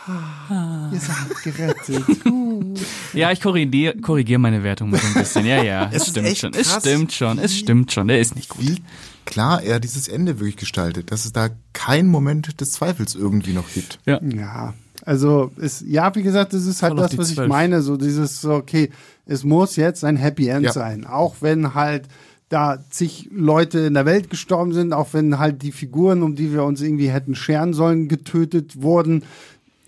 ah, 0.07 0.89
ihr 0.91 0.99
seid 0.99 1.43
gerettet. 1.43 2.03
Ja, 3.13 3.31
ich 3.31 3.41
korrigiere 3.41 3.95
korrigier 3.97 4.39
meine 4.39 4.63
Wertung 4.63 4.89
mal 4.89 4.99
so 4.99 5.07
ein 5.07 5.13
bisschen. 5.13 5.45
Ja, 5.45 5.61
ja, 5.63 5.89
es 5.93 6.01
Es 6.01 6.07
ist 6.07 6.09
stimmt 6.09 6.37
schon. 6.37 6.53
Es 6.55 6.69
krass, 6.69 6.81
stimmt 6.83 7.11
schon. 7.13 7.37
Es 7.39 7.55
stimmt 7.55 7.91
schon. 7.91 8.07
Der 8.07 8.19
ist 8.19 8.35
nicht 8.35 8.49
gut. 8.49 8.61
Wie 8.65 8.81
klar 9.25 9.61
er 9.61 9.79
dieses 9.79 10.07
Ende 10.07 10.39
wirklich 10.39 10.57
gestaltet, 10.57 11.11
dass 11.11 11.25
es 11.25 11.31
da 11.33 11.49
keinen 11.73 12.07
Moment 12.09 12.59
des 12.59 12.71
Zweifels 12.71 13.13
irgendwie 13.13 13.53
noch 13.53 13.71
gibt. 13.71 13.99
Ja. 14.07 14.19
Ja, 14.23 14.73
also 15.05 15.51
es, 15.61 15.83
ja, 15.87 16.13
wie 16.15 16.23
gesagt, 16.23 16.53
das 16.53 16.65
ist 16.65 16.81
halt 16.81 16.93
Voll 16.93 17.03
das, 17.03 17.17
was 17.17 17.29
ich 17.29 17.35
Zwölf. 17.35 17.49
meine. 17.49 17.81
So 17.83 17.95
dieses, 17.97 18.41
so, 18.41 18.53
okay, 18.53 18.89
es 19.27 19.43
muss 19.43 19.75
jetzt 19.75 20.03
ein 20.03 20.15
Happy 20.17 20.47
End 20.47 20.65
Ja. 20.65 20.73
sein. 20.73 21.05
Auch 21.05 21.35
wenn 21.41 21.75
halt 21.75 22.05
da 22.49 22.83
zig 22.89 23.29
Leute 23.31 23.79
in 23.79 23.93
der 23.93 24.05
Welt 24.05 24.29
gestorben 24.29 24.73
sind, 24.73 24.93
auch 24.93 25.09
wenn 25.13 25.39
halt 25.39 25.61
die 25.61 25.71
Figuren, 25.71 26.21
um 26.23 26.35
die 26.35 26.51
wir 26.53 26.63
uns 26.63 26.81
irgendwie 26.81 27.09
hätten 27.09 27.35
scheren 27.35 27.73
sollen, 27.73 28.07
getötet 28.07 28.81
wurden. 28.81 29.23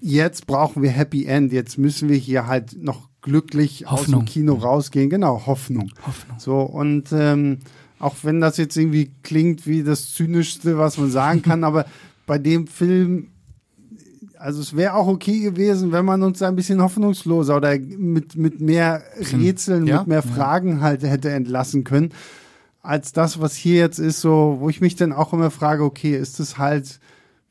Jetzt 0.08 0.46
brauchen 0.46 0.84
wir 0.84 0.92
Happy 0.92 1.26
End. 1.26 1.52
Jetzt 1.52 1.80
müssen 1.80 2.10
wir 2.10 2.16
hier 2.18 2.46
halt 2.46 2.80
noch 2.80 3.10
glücklich 3.24 3.88
aus 3.88 4.02
Hoffnung. 4.02 4.22
dem 4.22 4.26
Kino 4.26 4.54
rausgehen. 4.54 5.10
Genau, 5.10 5.48
Hoffnung. 5.48 5.92
Hoffnung. 6.06 6.38
So, 6.38 6.60
und 6.60 7.12
ähm, 7.12 7.58
auch 7.98 8.14
wenn 8.22 8.40
das 8.40 8.58
jetzt 8.58 8.78
irgendwie 8.78 9.12
klingt 9.24 9.66
wie 9.66 9.82
das 9.82 10.14
Zynischste, 10.14 10.78
was 10.78 11.00
man 11.00 11.10
sagen 11.10 11.42
kann, 11.42 11.64
aber 11.64 11.88
bei 12.28 12.38
dem 12.38 12.68
Film 12.68 13.30
Also 14.38 14.62
es 14.62 14.76
wäre 14.76 14.94
auch 14.94 15.08
okay 15.08 15.40
gewesen, 15.40 15.92
wenn 15.92 16.06
man 16.06 16.22
uns 16.22 16.40
ein 16.44 16.56
bisschen 16.56 16.84
hoffnungsloser 16.84 17.58
oder 17.58 17.76
mit, 17.80 18.36
mit 18.36 18.62
mehr 18.62 19.02
Rätseln, 19.34 19.88
Ja, 19.88 20.00
mit 20.00 20.08
mehr 20.08 20.22
Fragen 20.22 20.82
halt 20.82 21.02
hätte 21.02 21.32
entlassen 21.32 21.84
können, 21.84 22.12
als 22.84 23.12
das, 23.12 23.42
was 23.42 23.56
hier 23.56 23.78
jetzt 23.78 23.98
ist, 23.98 24.22
so, 24.22 24.58
wo 24.60 24.70
ich 24.70 24.82
mich 24.82 24.96
dann 24.96 25.14
auch 25.14 25.34
immer 25.34 25.50
frage, 25.50 25.84
okay, 25.84 26.16
ist 26.16 26.40
es 26.40 26.60
halt, 26.60 27.00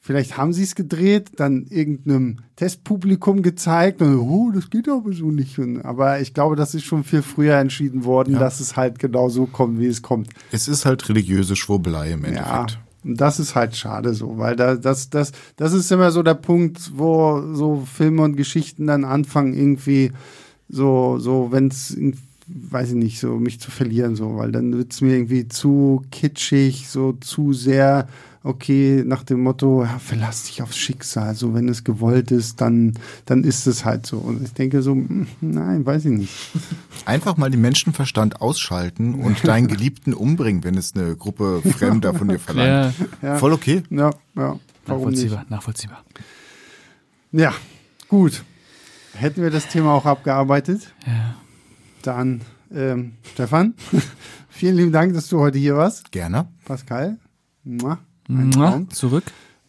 vielleicht 0.07 0.37
haben 0.37 0.53
sie 0.53 0.65
es 0.65 0.75
gedreht, 0.75 1.31
dann 1.37 1.65
irgendeinem 1.71 2.37
Testpublikum 2.57 3.41
gezeigt 3.43 4.03
und, 4.03 4.19
oh, 4.19 4.51
das 4.55 4.69
geht 4.69 4.87
aber 4.89 5.13
so 5.15 5.31
nicht. 5.31 5.59
Aber 5.83 6.21
ich 6.21 6.35
glaube, 6.35 6.57
das 6.57 6.75
ist 6.75 6.85
schon 6.85 7.05
viel 7.05 7.23
früher 7.23 7.57
entschieden 7.57 8.05
worden, 8.05 8.35
Ja. 8.35 8.39
dass 8.41 8.61
es 8.61 8.77
halt 8.77 8.99
genau 8.99 9.31
so 9.31 9.47
kommt, 9.47 9.81
wie 9.81 9.87
es 9.87 10.03
kommt. 10.03 10.29
Es 10.53 10.69
ist 10.69 10.85
halt 10.85 11.09
religiöse 11.09 11.57
Schwurbelei 11.57 12.13
im 12.13 12.23
Ja, 12.25 12.29
Endeffekt. 12.29 12.79
und 13.03 13.19
das 13.19 13.41
ist 13.41 13.55
halt 13.55 13.75
schade 13.77 14.13
so, 14.13 14.37
weil 14.37 14.57
da, 14.57 14.75
das, 14.75 15.09
das, 15.09 15.33
das 15.57 15.73
ist 15.73 15.91
immer 15.91 16.11
so 16.11 16.23
der 16.23 16.35
Punkt, 16.35 16.93
wo 16.95 17.43
so 17.55 17.83
Filme 17.91 18.23
und 18.23 18.37
Geschichten 18.37 18.87
dann 18.87 19.05
anfangen, 19.07 19.55
irgendwie 19.55 20.13
so, 20.69 21.19
so, 21.19 21.49
wenn 21.51 21.69
es, 21.69 21.97
weiß 22.47 22.91
ich 22.91 22.95
nicht, 22.97 23.21
so 23.21 23.37
mich 23.39 23.61
zu 23.61 23.71
verlieren, 23.71 24.17
so, 24.17 24.37
weil 24.37 24.53
dann 24.53 24.73
wird's 24.73 25.01
mir 25.01 25.15
irgendwie 25.15 25.49
zu 25.49 26.03
kitschig, 26.11 26.89
so 26.89 27.13
zu 27.15 27.53
sehr, 27.53 28.09
okay, 28.43 29.03
nach 29.07 29.23
dem 29.23 29.41
Motto, 29.43 29.85
ja, 29.85 29.99
verlass 29.99 30.45
dich 30.45 30.61
aufs 30.63 30.77
Schicksal, 30.77 31.35
so 31.35 31.55
wenn 31.55 31.69
es 31.69 31.83
gewollt 31.85 32.31
ist, 32.31 32.61
dann, 32.61 32.95
dann 33.25 33.43
ist 33.45 33.67
es 33.67 33.85
halt 33.87 34.07
so. 34.07 34.19
Und 34.19 34.43
ich 34.45 34.53
denke 34.53 34.83
so, 34.83 34.93
hm, 34.93 35.27
nein, 35.41 35.87
weiß 35.87 36.05
ich 36.05 36.11
nicht. 36.19 36.33
Einfach 37.07 37.37
mal 37.39 37.51
den 37.51 37.63
Menschenverstand 37.63 38.41
ausschalten 38.43 39.15
und 39.15 39.47
deinen 39.49 39.67
Geliebten 39.67 40.13
umbringen, 40.13 40.63
wenn 40.65 40.77
es 40.77 40.95
eine 40.95 41.17
Gruppe 41.17 41.63
Fremder 41.63 42.13
von 42.15 42.29
dir 42.29 42.39
verlangt. 42.39 42.95
Ja, 43.23 43.29
Ja. 43.29 43.39
Voll 43.39 43.53
okay. 43.55 43.83
Ja, 43.91 44.11
ja, 44.37 44.59
warum 44.87 45.11
nicht? 45.11 45.25
nachvollziehbar, 45.25 45.47
nachvollziehbar. 45.49 46.05
Ja, 47.33 47.53
gut. 48.09 48.45
Hätten 49.15 49.43
wir 49.43 49.51
das 49.51 49.69
Thema 49.69 49.93
auch 49.95 50.07
abgearbeitet, 50.07 50.93
Ja. 51.07 51.37
Dann 52.07 52.43
ähm, 52.73 53.13
Stefan, 53.33 53.75
vielen 54.49 54.77
lieben 54.77 54.93
Dank, 54.93 55.15
dass 55.15 55.29
du 55.29 55.39
heute 55.41 55.59
hier 55.59 55.77
warst. 55.77 56.13
Gerne. 56.13 56.49
Pascal, 56.65 57.19
Mua, 57.65 57.99
ein 58.29 58.51
Mua, 58.51 58.71
Traum. 58.71 58.91
Zurück. 58.91 59.25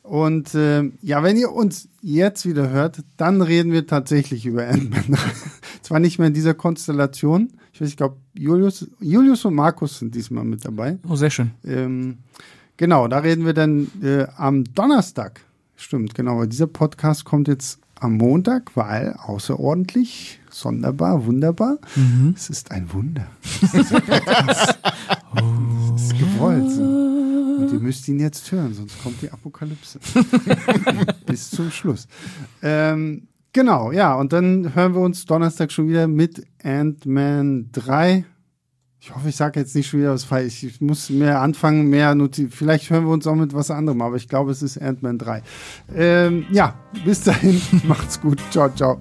Und 0.05 0.53
ähm, 0.53 0.93
ja, 1.01 1.23
wenn 1.23 1.35
ihr 1.35 1.51
uns 1.51 1.89
jetzt 2.01 2.45
wieder 2.45 2.69
hört, 2.69 3.03
dann 3.17 3.41
reden 3.41 3.71
wir 3.71 3.87
tatsächlich 3.87 4.45
über 4.45 4.67
Ant-Man. 4.67 5.17
Zwar 5.81 5.99
nicht 5.99 6.19
mehr 6.19 6.27
in 6.27 6.33
dieser 6.33 6.53
Konstellation. 6.53 7.53
Ich 7.73 7.81
weiß, 7.81 7.89
ich 7.89 7.97
glaube, 7.97 8.17
Julius, 8.33 8.87
Julius 8.99 9.45
und 9.45 9.55
Markus 9.55 9.99
sind 9.99 10.13
diesmal 10.13 10.43
mit 10.43 10.63
dabei. 10.63 10.99
Oh, 11.09 11.15
sehr 11.15 11.31
schön. 11.31 11.51
Ähm, 11.65 12.19
genau, 12.77 13.07
da 13.07 13.19
reden 13.19 13.45
wir 13.45 13.53
dann 13.53 13.87
äh, 14.03 14.27
am 14.37 14.63
Donnerstag. 14.63 15.41
Stimmt, 15.75 16.13
genau. 16.13 16.37
weil 16.37 16.47
Dieser 16.47 16.67
Podcast 16.67 17.25
kommt 17.25 17.47
jetzt 17.47 17.79
am 17.95 18.17
Montag, 18.17 18.75
weil 18.75 19.15
außerordentlich, 19.17 20.39
sonderbar, 20.55 21.25
wunderbar. 21.25 21.77
Es 22.35 22.49
ist 22.49 22.71
ein 22.71 22.91
Wunder. 22.93 23.27
Es 23.61 23.73
ist 23.73 23.91
gewollt. 26.17 26.71
So. 26.71 26.81
Und 26.81 27.69
ihr 27.71 27.79
müsst 27.79 28.07
ihn 28.07 28.19
jetzt 28.19 28.51
hören, 28.51 28.73
sonst 28.73 29.01
kommt 29.01 29.21
die 29.21 29.31
Apokalypse. 29.31 29.99
Bis 31.25 31.49
zum 31.49 31.71
Schluss. 31.71 32.07
Ähm, 32.61 33.27
genau, 33.53 33.91
ja, 33.91 34.15
und 34.15 34.33
dann 34.33 34.75
hören 34.75 34.93
wir 34.93 35.01
uns 35.01 35.25
Donnerstag 35.25 35.71
schon 35.71 35.87
wieder 35.87 36.07
mit 36.07 36.45
Ant-Man 36.63 37.69
3. 37.71 38.25
Ich 38.99 39.15
hoffe, 39.15 39.29
ich 39.29 39.35
sage 39.35 39.59
jetzt 39.59 39.75
nicht 39.75 39.87
schon 39.87 39.99
wieder 39.99 40.13
was 40.13 40.23
falsch. 40.23 40.63
Ich 40.63 40.81
muss 40.81 41.09
mehr 41.09 41.41
anfangen, 41.41 41.89
mehr 41.89 42.15
notieren. 42.15 42.49
Vielleicht 42.49 42.89
hören 42.89 43.05
wir 43.05 43.11
uns 43.11 43.27
auch 43.27 43.35
mit 43.35 43.53
was 43.53 43.71
anderem, 43.71 44.01
aber 44.01 44.15
ich 44.15 44.27
glaube, 44.27 44.51
es 44.51 44.61
ist 44.61 44.81
Ant-Man 44.81 45.17
3. 45.17 45.43
Ähm, 45.93 46.45
ja, 46.51 46.75
bis 47.05 47.21
dahin, 47.21 47.61
macht's 47.87 48.19
gut. 48.19 48.41
Ciao, 48.51 48.69
ciao. 48.73 48.99